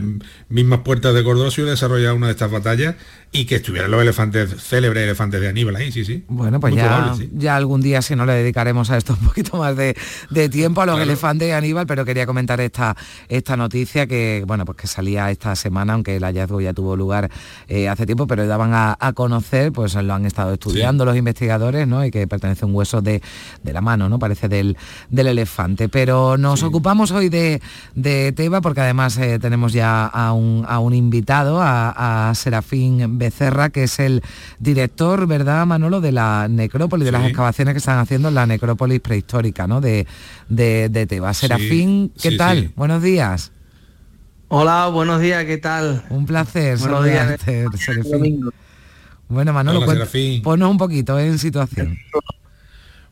mismas 0.49 0.80
puertas 0.82 1.13
de 1.13 1.24
Córdoba 1.24 1.51
se 1.51 1.61
hubiera 1.61 1.72
desarrollado 1.72 2.16
una 2.16 2.28
de 2.28 2.34
estas 2.34 2.51
batallas 2.51 2.95
y 3.32 3.45
que 3.45 3.55
estuvieran 3.55 3.91
los 3.91 4.01
elefantes, 4.01 4.55
célebres 4.61 5.03
elefantes 5.03 5.41
de 5.41 5.49
Aníbal 5.49 5.76
ahí, 5.76 5.91
sí, 5.91 6.05
sí. 6.05 6.24
Bueno, 6.28 6.59
pues 6.59 6.74
ya, 6.76 6.88
probable, 6.88 7.26
sí. 7.26 7.32
ya 7.34 7.55
algún 7.55 7.82
día 7.82 8.01
si 8.01 8.16
no 8.16 8.26
le 8.26 8.34
dedicaremos 8.34 8.89
a 8.91 8.97
esto 8.97 9.18
un 9.20 9.28
poquito 9.28 9.57
más 9.57 9.76
de, 9.76 9.95
de 10.30 10.49
tiempo 10.49 10.82
a 10.82 10.86
los 10.86 10.95
claro. 10.95 11.09
elefantes 11.09 11.47
de 11.47 11.53
Aníbal, 11.53 11.88
pero 11.88 12.05
quería 12.05 12.26
comentar 12.26 12.59
esta, 12.61 12.95
esta 13.28 13.57
noticia 13.57 14.07
que, 14.07 14.43
bueno, 14.47 14.66
pues 14.66 14.78
que 14.78 14.88
salía 14.88 15.32
esta 15.32 15.55
semana, 15.55 15.93
aunque 15.93 16.16
el 16.18 16.24
hallazgo 16.24 16.61
ya 16.61 16.74
tuvo 16.74 16.95
lugar 16.95 17.30
eh, 17.68 17.89
hace 17.89 18.05
tiempo, 18.05 18.28
pero 18.28 18.47
daban 18.47 18.74
a, 18.74 18.97
a, 18.99 19.13
conocer, 19.13 19.72
pues 19.72 19.95
lo 19.95 20.13
han 20.13 20.26
estado 20.26 20.53
estudiando 20.53 21.03
sí. 21.03 21.05
Los 21.06 21.16
investigadores, 21.16 21.88
¿no? 21.88 22.06
Y 22.06 22.12
que 22.12 22.28
pertenece 22.28 22.66
a 22.66 22.68
un 22.68 22.76
hueso 22.76 23.01
de, 23.01 23.22
de 23.64 23.74
la 23.74 23.82
mano, 23.82 24.10
¿no? 24.10 24.20
Parece 24.20 24.47
del, 24.47 24.78
del 25.10 25.28
elefante. 25.28 25.89
Pero 25.89 26.38
nos 26.38 26.60
sí. 26.60 26.66
ocupamos 26.66 27.12
hoy 27.12 27.30
de, 27.30 27.62
de 27.95 28.32
Teba 28.32 28.62
porque 28.62 28.82
además 28.82 29.18
eh, 29.18 29.39
tenemos 29.39 29.74
ya 29.74 30.06
a 30.06 30.34
un, 30.34 30.66
a 30.68 30.80
un 30.80 30.93
invitado, 30.93 31.62
a, 31.62 32.30
a, 32.30 32.36
Serafín 32.36 33.18
Becerra, 33.18 33.70
que 33.70 33.84
es 33.84 33.99
el 33.99 34.22
director, 34.60 35.28
¿verdad, 35.28 35.66
Manolo? 35.66 36.01
De 36.01 36.12
la 36.12 36.47
necrópolis, 36.49 37.03
sí. 37.03 37.12
de 37.12 37.12
las 37.12 37.28
excavaciones 37.28 37.74
que 37.74 37.80
están 37.80 37.99
haciendo 37.99 38.30
en 38.30 38.36
la 38.36 38.45
necrópolis 38.45 38.99
prehistórica, 38.99 39.68
¿no? 39.68 39.82
De, 39.82 40.08
de, 40.49 40.89
de 40.89 41.08
Teba. 41.08 41.34
Serafín, 41.34 42.12
¿qué 42.22 42.32
tal? 42.38 42.72
Buenos 42.76 43.01
días. 43.01 43.51
Hola, 44.47 44.88
buenos 44.88 45.22
días, 45.22 45.43
¿qué 45.45 45.58
tal? 45.58 46.03
Un 46.10 46.26
placer 46.26 46.78
buenos 46.78 47.06
días. 47.06 47.39
Serafín. 47.78 48.51
Bueno, 49.28 49.53
Manolo, 49.53 49.80
Hola, 49.80 50.07
ponnos 50.43 50.69
un 50.69 50.78
poquito 50.78 51.19
en 51.19 51.39
situación. 51.39 51.97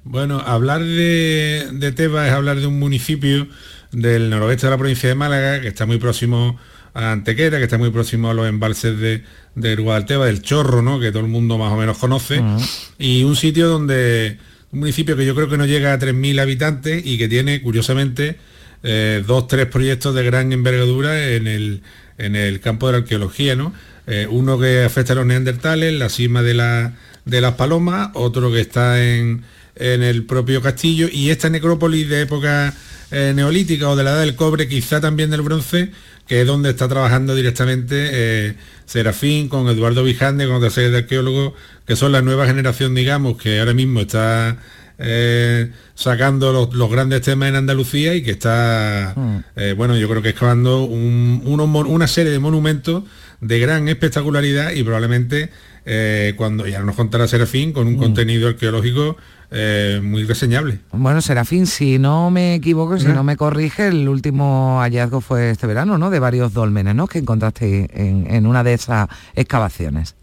Bueno, 0.03 0.39
hablar 0.39 0.81
de, 0.81 1.69
de, 1.71 1.91
Teba 1.91 2.27
es 2.27 2.33
hablar 2.33 2.59
de 2.59 2.67
un 2.67 2.77
municipio 2.77 3.47
del 3.91 4.29
noroeste 4.29 4.67
de 4.67 4.71
la 4.71 4.77
provincia 4.77 5.07
de 5.09 5.15
Málaga, 5.15 5.61
que 5.61 5.69
está 5.69 5.85
muy 5.85 5.97
próximo 5.97 6.59
a 6.93 7.13
Antequera, 7.13 7.57
que 7.57 7.63
está 7.63 7.77
muy 7.77 7.89
próximo 7.89 8.29
a 8.29 8.33
los 8.33 8.47
embalses 8.47 8.99
de, 8.99 9.23
de 9.55 9.75
Guadalteba, 9.75 10.25
del 10.25 10.41
Chorro, 10.41 10.81
¿no? 10.81 10.99
que 10.99 11.11
todo 11.11 11.21
el 11.23 11.29
mundo 11.29 11.57
más 11.57 11.71
o 11.71 11.77
menos 11.77 11.97
conoce, 11.97 12.39
uh 12.39 12.43
-huh. 12.43 12.89
y 12.99 13.23
un 13.23 13.35
sitio 13.35 13.67
donde, 13.69 14.37
un 14.71 14.79
municipio 14.79 15.15
que 15.15 15.25
yo 15.25 15.33
creo 15.35 15.49
que 15.49 15.57
no 15.57 15.65
llega 15.65 15.93
a 15.93 15.99
3.000 15.99 16.39
habitantes 16.41 17.01
y 17.05 17.17
que 17.17 17.27
tiene, 17.27 17.61
curiosamente, 17.61 18.37
eh, 18.83 19.23
dos, 19.25 19.47
tres 19.47 19.67
proyectos 19.67 20.13
de 20.13 20.23
gran 20.23 20.51
envergadura 20.51 21.29
en 21.29 21.47
el, 21.47 21.81
en 22.17 22.35
el 22.35 22.59
campo 22.59 22.87
de 22.87 22.93
la 22.93 22.97
arqueología, 22.99 23.55
¿no? 23.55 23.73
Eh, 24.07 24.27
uno 24.29 24.59
que 24.59 24.83
afecta 24.83 25.13
a 25.13 25.15
los 25.15 25.25
neandertales, 25.25 25.93
la 25.93 26.09
cima 26.09 26.41
de, 26.41 26.53
la, 26.53 26.93
de 27.25 27.41
las 27.41 27.53
palomas, 27.53 28.09
otro 28.13 28.51
que 28.51 28.61
está 28.61 29.03
en, 29.03 29.43
en 29.75 30.03
el 30.03 30.25
propio 30.25 30.61
castillo 30.61 31.07
y 31.11 31.29
esta 31.29 31.49
necrópolis 31.49 32.09
de 32.09 32.21
época 32.21 32.73
eh, 33.11 33.31
neolítica 33.35 33.89
o 33.89 33.95
de 33.95 34.03
la 34.03 34.11
edad 34.11 34.21
del 34.21 34.35
cobre, 34.35 34.67
quizá 34.67 34.99
también 34.99 35.29
del 35.29 35.41
bronce, 35.41 35.91
que 36.27 36.41
es 36.41 36.47
donde 36.47 36.71
está 36.71 36.87
trabajando 36.87 37.35
directamente 37.35 38.09
eh, 38.11 38.55
Serafín 38.85 39.49
con 39.49 39.67
Eduardo 39.67 40.03
Vijande, 40.03 40.47
con 40.47 40.55
otra 40.55 40.69
serie 40.69 40.89
de 40.89 40.97
arqueólogos, 40.99 41.53
que 41.85 41.95
son 41.95 42.11
la 42.11 42.21
nueva 42.21 42.47
generación, 42.47 42.95
digamos, 42.95 43.37
que 43.37 43.59
ahora 43.59 43.73
mismo 43.73 44.01
está 44.01 44.57
eh, 45.03 45.71
sacando 45.95 46.53
los, 46.53 46.73
los, 46.73 46.89
grandes 46.89 47.21
temas 47.21 47.49
en 47.49 47.55
Andalucía 47.55 48.15
y 48.15 48.23
que 48.23 48.31
está, 48.31 49.13
mm. 49.15 49.37
eh, 49.57 49.73
bueno, 49.77 49.97
yo 49.97 50.07
creo 50.09 50.21
que 50.21 50.29
excavando 50.29 50.83
un, 50.85 51.41
uno, 51.45 51.65
una 51.65 52.07
serie 52.07 52.31
de 52.31 52.39
monumentos 52.39 53.03
de 53.41 53.59
gran 53.59 53.87
espectacularidad 53.89 54.71
y 54.71 54.83
probablemente 54.83 55.49
eh, 55.85 56.33
cuando 56.37 56.65
ya 56.65 56.81
nos 56.81 56.95
contará 56.95 57.27
Serafín 57.27 57.73
con 57.73 57.87
un 57.87 57.95
mm. 57.95 57.99
contenido 57.99 58.47
arqueológico 58.47 59.17
eh, 59.51 59.99
muy 60.01 60.23
reseñable. 60.23 60.79
Bueno, 60.93 61.21
Serafín, 61.21 61.67
si 61.67 61.99
no 61.99 62.31
me 62.31 62.55
equivoco, 62.55 62.97
si 62.97 63.07
no 63.07 63.23
me 63.23 63.35
corrige, 63.35 63.87
el 63.87 64.07
último 64.07 64.79
hallazgo 64.79 65.21
fue 65.21 65.51
este 65.51 65.67
verano, 65.67 65.97
¿no? 65.97 66.09
De 66.09 66.19
varios 66.19 66.53
dólmenes, 66.53 66.95
¿no? 66.95 67.07
Que 67.07 67.19
encontraste 67.19 67.89
en, 67.93 68.33
en 68.33 68.47
una 68.47 68.63
de 68.63 68.73
esas 68.73 69.09
excavaciones. 69.35 70.15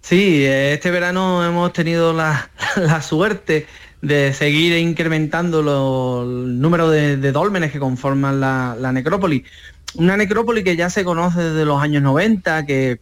Sí, 0.00 0.44
este 0.44 0.90
verano 0.90 1.44
hemos 1.44 1.72
tenido 1.72 2.12
la, 2.12 2.50
la 2.76 3.02
suerte 3.02 3.66
de 4.00 4.32
seguir 4.32 4.76
incrementando 4.78 5.60
el 6.22 6.60
número 6.60 6.88
de, 6.88 7.16
de, 7.16 7.32
dólmenes 7.32 7.72
que 7.72 7.80
conforman 7.80 8.40
la, 8.40 8.76
la, 8.78 8.92
necrópolis. 8.92 9.42
Una 9.94 10.16
necrópolis 10.16 10.64
que 10.64 10.76
ya 10.76 10.88
se 10.88 11.04
conoce 11.04 11.40
desde 11.40 11.64
los 11.64 11.82
años 11.82 12.02
90, 12.02 12.64
que, 12.64 13.00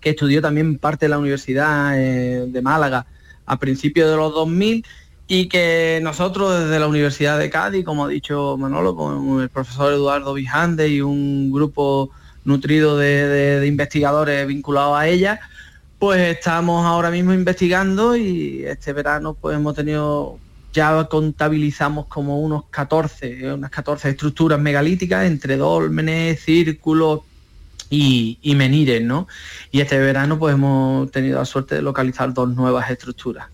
que 0.00 0.10
estudió 0.10 0.40
también 0.40 0.78
parte 0.78 1.06
de 1.06 1.10
la 1.10 1.18
Universidad 1.18 1.98
eh, 1.98 2.46
de 2.48 2.62
Málaga 2.62 3.06
a 3.46 3.58
principios 3.58 4.10
de 4.10 4.16
los 4.16 4.32
2000 4.32 4.84
y 5.28 5.48
que 5.48 6.00
nosotros 6.02 6.58
desde 6.58 6.80
la 6.80 6.88
Universidad 6.88 7.38
de 7.38 7.50
Cádiz, 7.50 7.84
como 7.84 8.06
ha 8.06 8.08
dicho 8.08 8.56
Manolo, 8.56 8.96
con 8.96 9.40
el 9.42 9.48
profesor 9.48 9.92
Eduardo 9.92 10.34
Vijande 10.34 10.88
y 10.88 11.00
un 11.00 11.52
grupo 11.52 12.10
nutrido 12.44 12.96
de, 12.96 13.60
de 13.60 13.66
investigadores 13.66 14.46
vinculados 14.46 14.98
a 14.98 15.06
ella, 15.06 15.40
pues 16.00 16.38
estamos 16.38 16.86
ahora 16.86 17.10
mismo 17.10 17.34
investigando 17.34 18.16
y 18.16 18.64
este 18.64 18.94
verano 18.94 19.36
pues 19.38 19.54
hemos 19.54 19.74
tenido, 19.74 20.38
ya 20.72 21.04
contabilizamos 21.10 22.06
como 22.06 22.40
unos 22.40 22.64
14, 22.70 23.52
unas 23.52 23.70
14 23.70 24.08
estructuras 24.08 24.58
megalíticas 24.58 25.26
entre 25.26 25.58
dólmenes, 25.58 26.40
círculos 26.40 27.20
y, 27.90 28.38
y 28.40 28.54
menires, 28.54 29.02
¿no? 29.02 29.28
Y 29.70 29.82
este 29.82 29.98
verano 29.98 30.38
pues 30.38 30.54
hemos 30.54 31.10
tenido 31.10 31.38
la 31.38 31.44
suerte 31.44 31.74
de 31.74 31.82
localizar 31.82 32.32
dos 32.32 32.48
nuevas 32.48 32.90
estructuras. 32.90 33.48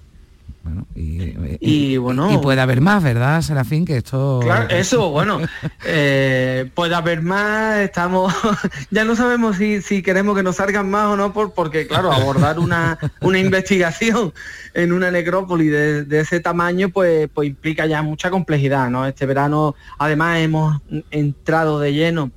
Bueno, 0.66 0.84
y, 0.96 1.22
y, 1.22 1.58
y, 1.60 1.96
bueno. 1.96 2.28
y 2.32 2.38
puede 2.38 2.60
haber 2.60 2.80
más 2.80 3.00
verdad 3.00 3.40
Serafín 3.40 3.84
que 3.84 3.98
esto 3.98 4.40
claro 4.42 4.68
eso 4.68 5.10
bueno 5.10 5.38
eh, 5.84 6.68
puede 6.74 6.96
haber 6.96 7.22
más 7.22 7.78
estamos 7.78 8.34
ya 8.90 9.04
no 9.04 9.14
sabemos 9.14 9.58
si, 9.58 9.80
si, 9.80 10.02
queremos 10.02 10.36
que 10.36 10.42
nos 10.42 10.56
salgan 10.56 10.90
más 10.90 11.06
o 11.06 11.16
no 11.16 11.32
por, 11.32 11.54
porque 11.54 11.86
claro 11.86 12.10
abordar 12.10 12.58
una, 12.58 12.98
una 13.20 13.38
investigación 13.38 14.34
en 14.74 14.92
una 14.92 15.12
necrópolis 15.12 15.70
de, 15.70 16.04
de, 16.04 16.20
ese 16.20 16.40
tamaño 16.40 16.88
pues 16.88 17.28
pues 17.32 17.46
implica 17.46 17.86
ya 17.86 18.02
mucha 18.02 18.28
complejidad 18.28 18.90
no 18.90 19.06
este 19.06 19.24
verano 19.24 19.76
además 20.00 20.40
hemos 20.40 20.80
entrado 21.12 21.78
de 21.78 21.92
lleno 21.92 22.32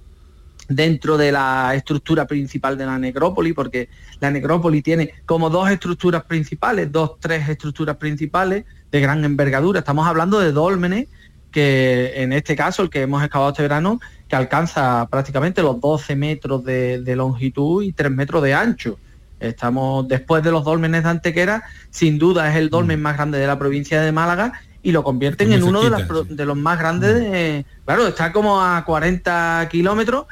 dentro 0.70 1.18
de 1.18 1.32
la 1.32 1.74
estructura 1.76 2.26
principal 2.28 2.78
de 2.78 2.86
la 2.86 2.98
necrópolis, 2.98 3.54
porque 3.54 3.90
la 4.22 4.32
necrópolis 4.32 4.84
tiene 4.84 5.14
como 5.26 5.50
dos 5.50 5.70
estructuras 5.70 6.24
principales, 6.24 6.92
dos, 6.92 7.20
tres 7.20 7.50
estructuras 7.50 7.98
principales 7.98 8.64
de 8.92 9.02
gran 9.02 9.26
envergadura. 9.26 9.80
Estamos 9.80 10.08
hablando 10.08 10.40
de 10.40 10.52
dólmenes 10.52 11.08
que 11.52 12.14
en 12.22 12.32
este 12.32 12.56
caso, 12.56 12.84
el 12.84 12.90
que 12.92 13.02
hemos 13.02 13.24
excavado 13.24 13.50
este 13.52 13.64
verano, 13.64 14.00
que 14.28 14.36
alcanza 14.36 15.08
prácticamente 15.10 15.64
los 15.64 15.82
12 15.82 16.16
metros 16.16 16.64
de, 16.64 17.02
de 17.02 17.16
longitud 17.16 17.82
y 17.84 17.92
3 17.92 18.12
metros 18.12 18.44
de 18.44 18.54
ancho. 18.54 19.00
Estamos 19.40 20.08
después 20.08 20.44
de 20.44 20.52
los 20.52 20.64
dólmenes 20.64 21.04
de 21.04 21.10
Antequera, 21.10 21.64
sin 21.90 22.20
duda 22.20 22.50
es 22.52 22.58
el 22.58 22.70
dolmen 22.70 23.02
más 23.02 23.16
grande 23.16 23.40
de 23.40 23.48
la 23.48 23.58
provincia 23.58 24.02
de 24.02 24.12
Málaga 24.12 24.54
y 24.84 24.92
lo 24.92 25.02
convierten 25.04 25.52
en 25.54 25.64
uno 25.64 25.82
de, 25.82 25.90
las 25.90 26.02
pro- 26.08 26.24
de 26.26 26.46
los 26.46 26.58
más 26.58 26.78
grandes, 26.78 27.16
de- 27.16 27.66
claro, 27.86 28.08
está 28.08 28.32
como 28.32 28.62
a 28.62 28.84
40 28.86 29.68
kilómetros 29.72 30.26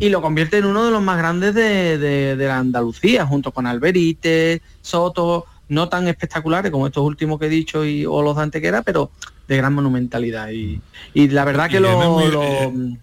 y 0.00 0.08
lo 0.08 0.22
convierte 0.22 0.58
en 0.58 0.64
uno 0.66 0.84
de 0.84 0.90
los 0.90 1.02
más 1.02 1.18
grandes 1.18 1.54
de, 1.54 1.98
de- 1.98 2.36
de 2.36 2.46
la 2.46 2.58
Andalucía, 2.58 3.26
junto 3.26 3.50
con 3.52 3.66
Alberite, 3.66 4.62
Soto, 4.82 5.44
no 5.68 5.88
tan 5.88 6.08
espectaculares 6.08 6.70
como 6.70 6.86
estos 6.86 7.04
últimos 7.04 7.38
que 7.38 7.46
he 7.46 7.50
dicho 7.50 7.84
y, 7.84 8.06
o 8.06 8.22
los 8.22 8.36
de 8.36 8.42
Antequera, 8.42 8.82
pero 8.82 9.10
de 9.48 9.56
gran 9.56 9.74
monumentalidad. 9.74 10.50
Y, 10.50 10.80
y 11.12 11.28
la 11.28 11.44
verdad 11.44 11.68
que 11.68 11.76
Y 11.78 11.80
lo... 11.80 12.10
muy- 12.10 12.30
lo- 12.30 12.42
eh, 12.42 12.98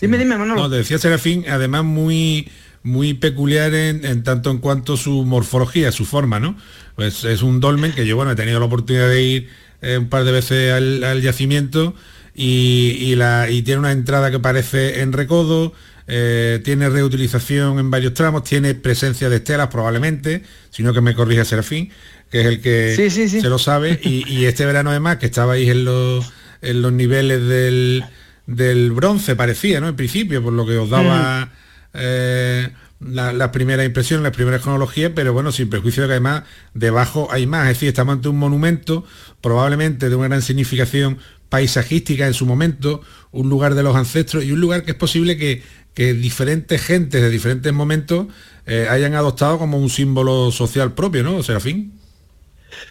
Dime, 0.00 0.18
dime, 0.18 0.36
Manolo. 0.36 0.62
No, 0.62 0.68
decía 0.68 0.98
Serafín, 0.98 1.44
además 1.48 1.84
muy 1.84 2.48
muy 2.82 3.14
peculiar 3.14 3.72
en, 3.72 4.04
en 4.04 4.22
tanto 4.24 4.50
en 4.50 4.58
cuanto 4.58 4.98
su 4.98 5.24
morfología, 5.24 5.90
su 5.90 6.04
forma, 6.04 6.38
¿no? 6.38 6.54
Pues 6.96 7.24
es 7.24 7.40
un 7.40 7.58
dolmen 7.60 7.92
que 7.92 8.06
yo, 8.06 8.14
bueno, 8.16 8.32
he 8.32 8.36
tenido 8.36 8.60
la 8.60 8.66
oportunidad 8.66 9.08
de 9.08 9.22
ir 9.22 9.48
eh, 9.80 9.96
un 9.96 10.10
par 10.10 10.24
de 10.24 10.32
veces 10.32 10.70
al, 10.74 11.02
al 11.02 11.22
yacimiento 11.22 11.94
y, 12.34 12.96
y 13.00 13.14
la, 13.16 13.48
y 13.50 13.62
tiene 13.62 13.80
una 13.80 13.92
entrada 13.92 14.30
que 14.30 14.38
parece 14.40 15.00
en 15.00 15.12
recodo, 15.12 15.72
eh, 16.06 16.60
tiene 16.64 16.88
reutilización 16.90 17.78
en 17.78 17.90
varios 17.90 18.14
tramos, 18.14 18.44
tiene 18.44 18.74
presencia 18.74 19.28
de 19.30 19.36
estelas 19.36 19.68
probablemente, 19.68 20.42
sino 20.70 20.92
que 20.92 21.00
me 21.00 21.14
corrija 21.14 21.44
Serafín, 21.44 21.90
que 22.30 22.40
es 22.40 22.46
el 22.46 22.60
que 22.60 22.94
Sí, 22.96 23.10
sí, 23.10 23.28
sí. 23.28 23.40
se 23.40 23.48
lo 23.48 23.58
sabe, 23.58 24.00
y, 24.02 24.28
y 24.28 24.44
este 24.46 24.66
verano 24.66 24.90
además, 24.90 25.16
que 25.18 25.26
estabais 25.26 25.68
en 25.68 25.84
los, 25.84 26.30
en 26.62 26.82
los 26.82 26.92
niveles 26.92 27.40
del, 27.48 28.04
del 28.46 28.90
bronce, 28.92 29.36
parecía, 29.36 29.80
¿no? 29.80 29.88
En 29.88 29.96
principio, 29.96 30.42
por 30.42 30.52
lo 30.52 30.66
que 30.66 30.76
os 30.76 30.90
daba 30.90 31.52
eh, 31.94 32.68
la- 33.00 33.32
las 33.32 33.48
primeras 33.50 33.86
impresiones, 33.86 34.22
las 34.24 34.32
primeras 34.34 34.62
cronologías, 34.62 35.12
pero 35.14 35.32
bueno, 35.32 35.52
sin 35.52 35.70
perjuicio 35.70 36.02
de 36.02 36.08
que 36.08 36.12
además 36.14 36.42
debajo 36.74 37.28
hay 37.30 37.46
más, 37.46 37.62
es 37.68 37.76
decir, 37.76 37.88
estamos 37.88 38.14
ante 38.14 38.28
un 38.28 38.38
monumento 38.38 39.04
probablemente 39.40 40.08
de 40.08 40.16
una 40.16 40.28
gran 40.28 40.42
significación 40.42 41.18
paisajística 41.54 42.26
en 42.26 42.34
su 42.34 42.46
momento, 42.46 43.00
un 43.30 43.48
lugar 43.48 43.76
de 43.76 43.84
los 43.84 43.94
ancestros 43.94 44.42
y 44.42 44.50
un 44.50 44.60
lugar 44.60 44.82
que 44.82 44.90
es 44.90 44.96
posible 44.96 45.36
que, 45.36 45.62
que 45.94 46.12
diferentes 46.12 46.82
gentes 46.82 47.22
de 47.22 47.30
diferentes 47.30 47.72
momentos 47.72 48.26
eh, 48.66 48.88
hayan 48.90 49.14
adoptado 49.14 49.56
como 49.56 49.78
un 49.78 49.88
símbolo 49.88 50.50
social 50.50 50.94
propio, 50.94 51.22
¿no, 51.22 51.44
Serafín? 51.44 51.92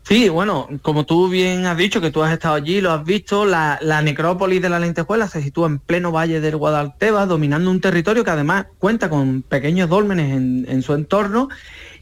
Sí, 0.04 0.30
bueno, 0.30 0.70
como 0.82 1.06
tú 1.06 1.28
bien 1.28 1.66
has 1.66 1.76
dicho, 1.76 2.00
que 2.00 2.10
tú 2.10 2.24
has 2.24 2.32
estado 2.32 2.56
allí, 2.56 2.80
lo 2.80 2.94
has 2.94 3.04
visto, 3.04 3.44
la, 3.44 3.78
necrópolis 4.02 4.62
de 4.62 4.70
la 4.70 4.80
lentejuela 4.80 5.28
se 5.28 5.44
sitúa 5.44 5.68
en 5.68 5.80
pleno 5.80 6.14
valle 6.14 6.40
del 6.40 6.56
Guadalteba, 6.56 7.26
dominando 7.26 7.70
un 7.70 7.82
territorio 7.82 8.24
que 8.24 8.32
además 8.32 8.68
cuenta 8.80 9.10
con 9.10 9.42
pequeños 9.42 9.90
dólmenes 9.90 10.32
en, 10.32 10.66
en 10.70 10.84
su 10.84 10.94
entorno. 10.94 11.50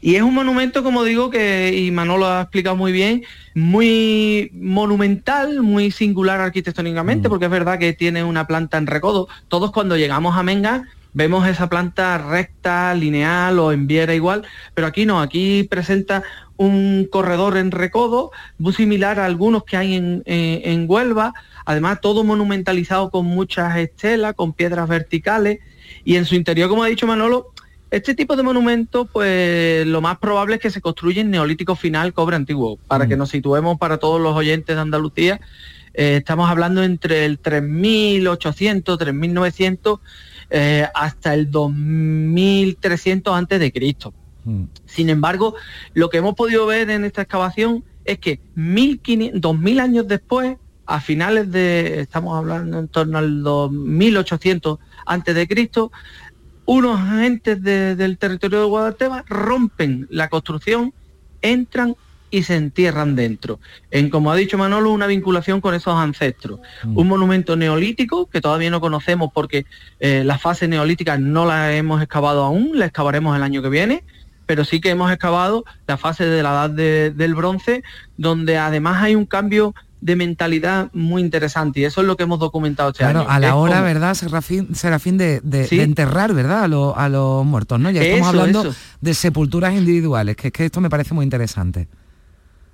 Y 0.04 0.16
es 0.16 0.22
un 0.22 0.34
monumento, 0.34 0.82
como 0.82 1.04
digo, 1.04 1.30
que, 1.30 1.72
y 1.74 1.92
Manolo 1.92 2.26
ha 2.26 2.42
explicado 2.42 2.74
muy 2.74 2.90
bien, 2.90 3.22
muy 3.54 4.50
monumental, 4.52 5.62
muy 5.62 5.92
singular 5.92 6.40
arquitectónicamente, 6.40 7.28
porque 7.28 7.44
es 7.44 7.50
verdad 7.52 7.78
que 7.78 7.92
tiene 7.92 8.24
una 8.24 8.48
planta 8.48 8.78
en 8.78 8.88
recodo. 8.88 9.28
Todos 9.46 9.70
cuando 9.70 9.96
llegamos 9.96 10.36
a 10.36 10.42
Menga 10.42 10.88
vemos 11.14 11.46
esa 11.46 11.68
planta 11.68 12.18
recta, 12.18 12.92
lineal 12.94 13.60
o 13.60 13.70
en 13.70 13.86
viera 13.86 14.12
igual, 14.12 14.44
pero 14.74 14.88
aquí 14.88 15.06
no, 15.06 15.20
aquí 15.20 15.62
presenta 15.70 16.24
un 16.56 17.06
corredor 17.08 17.56
en 17.56 17.70
recodo, 17.70 18.32
muy 18.58 18.72
similar 18.72 19.20
a 19.20 19.26
algunos 19.26 19.62
que 19.62 19.76
hay 19.76 19.94
en, 19.94 20.22
en 20.26 20.86
Huelva, 20.88 21.32
además 21.64 22.00
todo 22.00 22.24
monumentalizado 22.24 23.10
con 23.10 23.26
muchas 23.26 23.76
estelas, 23.76 24.34
con 24.34 24.52
piedras 24.52 24.88
verticales, 24.88 25.60
y 26.04 26.16
en 26.16 26.24
su 26.24 26.34
interior, 26.34 26.68
como 26.68 26.82
ha 26.82 26.88
dicho 26.88 27.06
Manolo, 27.06 27.51
este 27.92 28.14
tipo 28.14 28.36
de 28.36 28.42
monumentos, 28.42 29.06
pues 29.12 29.86
lo 29.86 30.00
más 30.00 30.16
probable 30.16 30.54
es 30.54 30.62
que 30.62 30.70
se 30.70 30.80
construye 30.80 31.20
en 31.20 31.30
neolítico 31.30 31.76
final, 31.76 32.14
cobre 32.14 32.36
antiguo, 32.36 32.78
para 32.88 33.06
que 33.06 33.18
nos 33.18 33.28
situemos 33.28 33.76
para 33.78 33.98
todos 33.98 34.18
los 34.18 34.34
oyentes 34.34 34.74
de 34.74 34.80
Andalucía, 34.80 35.40
eh, 35.92 36.16
estamos 36.16 36.48
hablando 36.48 36.82
entre 36.82 37.26
el 37.26 37.38
3800, 37.38 38.98
3900 38.98 40.00
eh, 40.48 40.86
hasta 40.94 41.34
el 41.34 41.50
2300 41.50 43.36
antes 43.36 43.60
de 43.60 43.70
Cristo. 43.70 44.14
Sin 44.86 45.10
embargo, 45.10 45.54
lo 45.92 46.08
que 46.08 46.16
hemos 46.16 46.34
podido 46.34 46.64
ver 46.64 46.88
en 46.88 47.04
esta 47.04 47.22
excavación 47.22 47.84
es 48.06 48.18
que 48.18 48.40
1500, 48.54 49.38
2000 49.38 49.80
años 49.80 50.08
después, 50.08 50.56
a 50.86 51.00
finales 51.00 51.52
de, 51.52 52.00
estamos 52.00 52.36
hablando 52.38 52.78
en 52.78 52.88
torno 52.88 53.18
al 53.18 53.42
2800 53.42 54.78
antes 55.06 55.34
de 55.34 55.46
Cristo, 55.46 55.92
unos 56.64 56.98
agentes 57.00 57.62
de- 57.62 57.96
del 57.96 58.18
territorio 58.18 58.60
de 58.60 58.66
Guadalteba 58.66 59.24
rompen 59.28 60.06
la 60.10 60.28
construcción, 60.28 60.92
entran 61.40 61.96
y 62.30 62.44
se 62.44 62.56
entierran 62.56 63.14
dentro. 63.14 63.60
En, 63.90 64.08
como 64.08 64.32
ha 64.32 64.36
dicho 64.36 64.56
Manolo, 64.56 64.90
una 64.90 65.06
vinculación 65.06 65.60
con 65.60 65.74
esos 65.74 65.94
ancestros. 65.94 66.60
Un 66.84 67.06
monumento 67.08 67.56
neolítico 67.56 68.26
que 68.30 68.40
todavía 68.40 68.70
no 68.70 68.80
conocemos 68.80 69.30
porque 69.34 69.66
eh, 70.00 70.22
la 70.24 70.38
fase 70.38 70.66
neolítica 70.66 71.18
no 71.18 71.44
la 71.44 71.74
hemos 71.74 72.00
excavado 72.00 72.42
aún, 72.44 72.70
la 72.78 72.86
excavaremos 72.86 73.36
el 73.36 73.42
año 73.42 73.60
que 73.60 73.68
viene, 73.68 74.02
pero 74.46 74.64
sí 74.64 74.80
que 74.80 74.90
hemos 74.90 75.12
excavado 75.12 75.64
la 75.86 75.98
fase 75.98 76.24
de 76.24 76.42
la 76.42 76.50
edad 76.52 76.70
de- 76.70 77.10
del 77.10 77.34
bronce, 77.34 77.82
donde 78.16 78.56
además 78.56 79.02
hay 79.02 79.14
un 79.14 79.26
cambio 79.26 79.74
de 80.02 80.16
mentalidad 80.16 80.90
muy 80.92 81.22
interesante 81.22 81.80
y 81.80 81.84
eso 81.84 82.00
es 82.00 82.06
lo 82.06 82.16
que 82.16 82.24
hemos 82.24 82.40
documentado 82.40 82.90
este 82.90 83.04
Claro, 83.04 83.20
año. 83.20 83.30
a 83.30 83.38
la 83.38 83.46
Es 83.46 83.52
hora, 83.54 83.72
como- 83.76 83.84
¿verdad, 83.84 84.14
Serafín, 84.14 84.74
Serafín 84.74 85.16
de, 85.16 85.40
de- 85.42 85.66
Sí. 85.66 85.76
de 85.78 85.84
enterrar, 85.84 86.34
¿verdad? 86.34 86.64
A, 86.64 86.68
lo- 86.68 86.96
a 86.98 87.08
los 87.08 87.44
muertos, 87.46 87.78
¿no? 87.80 87.90
Ya 87.90 88.02
estamos 88.02 88.28
Eso, 88.28 88.28
hablando 88.40 88.60
eso. 88.70 88.74
de 89.00 89.14
sepulturas 89.14 89.72
individuales, 89.74 90.36
que 90.36 90.48
es 90.48 90.52
que 90.52 90.64
esto 90.66 90.80
me 90.80 90.90
parece 90.90 91.14
muy 91.14 91.22
interesante. 91.24 91.86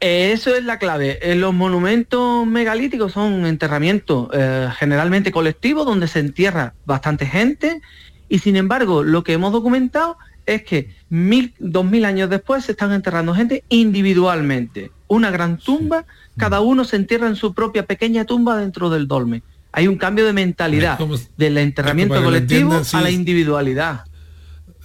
Eso 0.00 0.54
es 0.54 0.64
la 0.64 0.78
clave. 0.78 1.18
Eh, 1.20 1.34
los 1.34 1.52
monumentos 1.52 2.46
megalíticos 2.46 3.12
son 3.12 3.44
enterramientos 3.46 4.28
eh, 4.32 4.68
generalmente 4.78 5.32
colectivos 5.32 5.84
donde 5.84 6.06
se 6.08 6.20
entierra 6.20 6.74
bastante 6.86 7.26
gente 7.26 7.80
y 8.28 8.38
sin 8.38 8.56
embargo 8.56 9.02
lo 9.02 9.24
que 9.24 9.32
hemos 9.32 9.52
documentado 9.52 10.16
es 10.46 10.62
que 10.62 10.94
mil, 11.10 11.52
dos 11.58 11.84
mil 11.84 12.04
años 12.04 12.30
después 12.30 12.64
se 12.64 12.72
están 12.72 12.92
enterrando 12.92 13.34
gente 13.34 13.64
individualmente. 13.68 14.92
Una 15.08 15.30
gran 15.30 15.58
tumba, 15.58 16.04
cada 16.36 16.60
uno 16.60 16.84
se 16.84 16.96
entierra 16.96 17.26
en 17.28 17.36
su 17.36 17.54
propia 17.54 17.84
pequeña 17.86 18.24
tumba 18.24 18.56
dentro 18.58 18.90
del 18.90 19.08
dolmen. 19.08 19.42
Hay 19.72 19.88
un 19.88 19.96
cambio 19.96 20.24
de 20.26 20.32
mentalidad 20.32 20.98
del 21.36 21.58
enterramiento 21.58 22.22
colectivo 22.22 22.60
entiendan, 22.60 22.84
sí. 22.84 22.96
a 22.96 23.00
la 23.00 23.10
individualidad. 23.10 24.04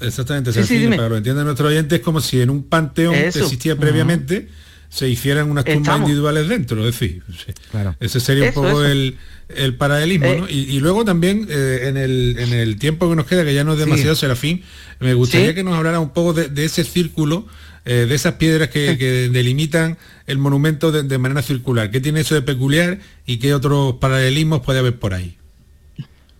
Exactamente, 0.01 0.51
Sí, 0.51 0.63
sí, 0.63 0.85
para 0.87 1.03
que 1.03 1.09
lo 1.09 1.17
entiendan 1.17 1.45
nuestros 1.45 1.69
oyentes, 1.69 1.99
es 1.99 2.05
como 2.05 2.19
si 2.19 2.41
en 2.41 2.49
un 2.49 2.63
panteón 2.63 3.13
que 3.13 3.27
existía 3.27 3.75
previamente 3.77 4.49
se 4.89 5.07
hicieran 5.09 5.49
unas 5.49 5.63
tumbas 5.65 5.81
Estamos. 5.81 6.01
individuales 6.09 6.47
dentro, 6.49 6.79
es 6.87 6.99
decir, 6.99 7.23
sí. 7.45 7.51
ese 7.99 8.19
sería 8.19 8.49
Eso, 8.49 8.59
un 8.61 8.67
poco 8.67 8.83
eso. 8.83 8.91
el, 8.91 9.17
el 9.55 9.75
paralelismo, 9.75 10.25
Eh. 10.27 10.37
¿no? 10.41 10.49
Y, 10.49 10.53
y 10.75 10.79
luego 10.79 11.03
también 11.05 11.47
eh, 11.49 11.85
en, 11.87 11.97
el, 11.97 12.35
en 12.37 12.53
el 12.53 12.77
tiempo 12.77 13.09
que 13.09 13.15
nos 13.15 13.25
queda, 13.25 13.43
que 13.43 13.53
ya 13.55 13.63
no 13.63 13.73
es 13.73 13.79
Sí. 13.79 13.85
demasiado, 13.85 14.15
Serafín, 14.15 14.63
me 14.99 15.13
gustaría 15.15 15.49
Sí. 15.49 15.55
que 15.55 15.63
nos 15.63 15.75
hablara 15.75 15.99
un 15.99 16.09
poco 16.11 16.33
de, 16.33 16.47
de 16.49 16.65
ese 16.65 16.83
círculo, 16.83 17.47
eh, 17.85 18.05
de 18.07 18.15
esas 18.15 18.35
piedras 18.35 18.69
que, 18.69 18.97
que 18.97 19.29
delimitan 19.31 19.97
el 20.27 20.37
monumento 20.37 20.91
de, 20.91 21.03
de 21.03 21.17
manera 21.17 21.41
circular. 21.41 21.91
¿Qué 21.91 21.99
tiene 21.99 22.21
eso 22.21 22.35
de 22.35 22.41
peculiar 22.41 22.99
y 23.25 23.37
qué 23.37 23.53
otros 23.53 23.95
paralelismos 23.95 24.61
puede 24.61 24.79
haber 24.79 24.97
por 24.99 25.13
ahí? 25.13 25.37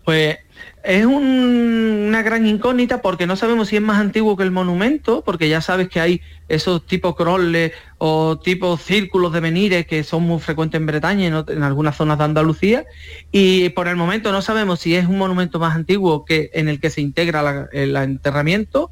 Pues 0.05 0.37
es 0.83 1.05
un- 1.05 2.05
una 2.09 2.21
gran 2.21 2.45
incógnita 2.45 3.01
porque 3.01 3.25
no 3.25 3.35
sabemos 3.37 3.69
si 3.69 3.77
es 3.77 3.81
más 3.81 3.99
antiguo 3.99 4.35
que 4.35 4.43
el 4.43 4.51
monumento, 4.51 5.23
porque 5.25 5.47
ya 5.47 5.61
sabes 5.61 5.87
que 5.87 6.01
hay 6.01 6.21
esos 6.49 6.85
tipos 6.85 7.15
crolles 7.15 7.71
o 7.97 8.37
tipos 8.37 8.81
círculos 8.81 9.31
de 9.31 9.39
menires 9.41 9.87
que 9.87 10.03
son 10.03 10.23
muy 10.23 10.39
frecuentes 10.41 10.79
en 10.79 10.85
Bretaña 10.85 11.23
y 11.23 11.27
en, 11.27 11.43
en 11.47 11.63
algunas 11.63 11.95
zonas 11.95 12.17
de 12.17 12.25
Andalucía. 12.25 12.85
Y 13.31 13.69
por 13.69 13.87
el 13.87 13.95
momento 13.95 14.31
no 14.33 14.41
sabemos 14.41 14.81
si 14.81 14.93
es 14.95 15.07
un 15.07 15.17
monumento 15.17 15.57
más 15.57 15.73
antiguo 15.75 16.25
que 16.25 16.51
en 16.53 16.67
el 16.67 16.81
que 16.81 16.89
se 16.89 16.99
integra 17.01 17.41
la- 17.41 17.69
el 17.71 17.95
enterramiento 17.95 18.91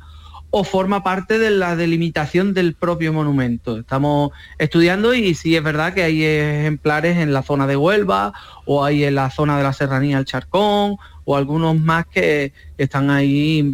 o 0.54 0.64
forma 0.66 1.02
parte 1.02 1.40
de 1.40 1.50
la 1.50 1.76
delimitación 1.78 2.54
del 2.54 2.76
propio 2.76 3.14
monumento. 3.14 3.78
Estamos 3.78 4.32
estudiando 4.60 5.14
y 5.14 5.34
sí 5.34 5.56
es 5.56 5.64
verdad 5.64 5.94
que 5.94 6.04
hay 6.04 6.24
ejemplares 6.24 7.18
en 7.18 7.34
la 7.34 7.42
zona 7.42 7.68
de 7.68 7.78
Huelva 7.78 8.34
o 8.66 8.84
hay 8.84 9.06
en 9.06 9.16
la 9.16 9.30
zona 9.32 9.58
de 9.58 9.64
la 9.64 9.72
Serranía 9.74 10.18
del 10.18 10.26
Charcón 10.26 10.98
o 11.24 11.36
algunos 11.38 11.80
más 11.80 12.06
que 12.06 12.52
están 12.78 13.10
ahí, 13.10 13.70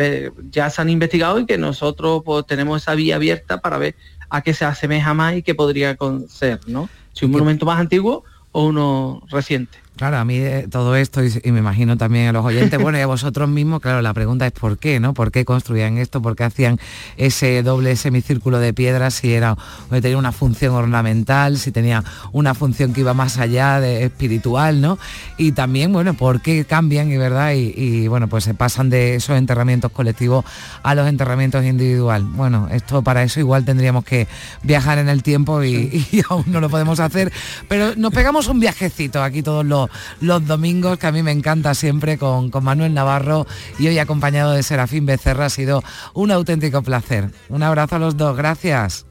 ya 0.51 0.69
se 0.69 0.81
han 0.81 0.89
investigado 0.89 1.39
y 1.39 1.45
que 1.47 1.57
nosotros 1.57 2.21
pues, 2.23 2.45
tenemos 2.45 2.81
esa 2.81 2.93
vía 2.93 3.15
abierta 3.15 3.59
para 3.59 3.79
ver 3.79 3.95
a 4.29 4.41
qué 4.41 4.53
se 4.53 4.65
asemeja 4.65 5.13
más 5.15 5.35
y 5.35 5.41
qué 5.41 5.55
podría 5.55 5.95
con- 5.95 6.27
ser, 6.29 6.59
¿no? 6.67 6.89
Si 7.13 7.25
un 7.25 7.31
monumento 7.31 7.65
más 7.65 7.79
antiguo 7.79 8.23
o 8.51 8.65
uno 8.65 9.23
reciente. 9.29 9.79
Claro, 9.97 10.17
a 10.17 10.25
mí 10.25 10.37
eh, 10.37 10.67
todo 10.69 10.95
esto, 10.95 11.23
y, 11.23 11.33
y 11.43 11.51
me 11.51 11.57
imagino 11.57 11.97
también 11.97 12.27
a 12.27 12.31
los 12.31 12.45
oyentes, 12.45 12.79
bueno, 12.79 12.99
y 12.99 13.01
a 13.01 13.07
vosotros 13.07 13.49
mismos, 13.49 13.81
claro, 13.81 14.03
la 14.03 14.13
pregunta 14.13 14.45
es 14.45 14.51
por 14.51 14.77
qué, 14.77 14.99
¿no? 14.99 15.15
¿Por 15.15 15.31
qué 15.31 15.43
construían 15.43 15.97
esto? 15.97 16.21
¿Por 16.21 16.35
qué 16.35 16.43
hacían 16.43 16.79
ese 17.17 17.63
doble 17.63 17.95
semicírculo 17.95 18.59
de 18.59 18.73
piedras 18.73 19.15
si 19.15 19.33
era, 19.33 19.53
o 19.53 20.01
tenía 20.01 20.19
una 20.19 20.31
función 20.31 20.75
ornamental, 20.75 21.57
si 21.57 21.71
tenía 21.71 22.03
una 22.31 22.53
función 22.53 22.93
que 22.93 23.01
iba 23.01 23.15
más 23.15 23.39
allá 23.39 23.79
de 23.79 24.03
espiritual, 24.03 24.81
¿no? 24.81 24.99
Y 25.35 25.53
también, 25.53 25.91
bueno, 25.91 26.13
¿por 26.13 26.41
qué 26.41 26.63
cambian, 26.65 27.11
y 27.11 27.17
verdad? 27.17 27.53
Y, 27.53 27.73
y, 27.75 28.07
bueno, 28.07 28.27
pues 28.27 28.43
se 28.43 28.53
pasan 28.53 28.91
de 28.91 29.15
esos 29.15 29.35
enterramientos 29.35 29.91
colectivos 29.91 30.45
a 30.83 30.93
los 30.93 31.07
enterramientos 31.07 31.65
individual. 31.65 32.23
Bueno, 32.23 32.67
esto 32.71 33.01
para 33.01 33.23
eso 33.23 33.39
igual 33.39 33.65
tendríamos 33.65 34.05
que 34.05 34.27
viajar 34.61 34.99
en 34.99 35.09
el 35.09 35.23
tiempo 35.23 35.63
y, 35.63 36.05
y 36.11 36.21
aún 36.29 36.43
no 36.45 36.61
lo 36.61 36.69
podemos 36.69 36.99
hacer, 36.99 37.33
pero 37.67 37.95
nos 37.95 38.13
pegamos 38.13 38.47
un 38.47 38.59
viajecito 38.59 39.23
aquí 39.23 39.41
todos 39.41 39.65
los, 39.65 39.86
los 40.21 40.45
domingos, 40.45 40.97
que 40.97 41.07
a 41.07 41.11
mí 41.11 41.23
me 41.23 41.31
encanta 41.31 41.73
siempre 41.73 42.17
con, 42.17 42.49
con 42.49 42.63
Manuel 42.63 42.93
Navarro 42.93 43.45
y 43.79 43.87
hoy 43.87 43.99
acompañado 43.99 44.51
de 44.51 44.63
Serafín 44.63 45.05
Becerra. 45.05 45.45
Ha 45.45 45.49
sido 45.49 45.83
un 46.13 46.31
auténtico 46.31 46.81
placer. 46.81 47.31
Un 47.49 47.63
abrazo 47.63 47.95
a 47.95 47.99
los 47.99 48.17
dos, 48.17 48.35
gracias. 48.35 49.05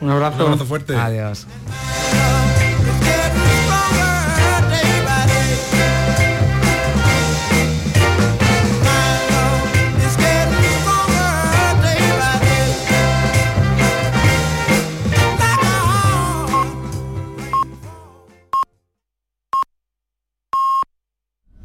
Un 0.00 0.10
abrazo. 0.10 0.36
Un 0.38 0.52
abrazo 0.52 0.66
fuerte. 0.66 0.94
Adiós. 0.94 1.46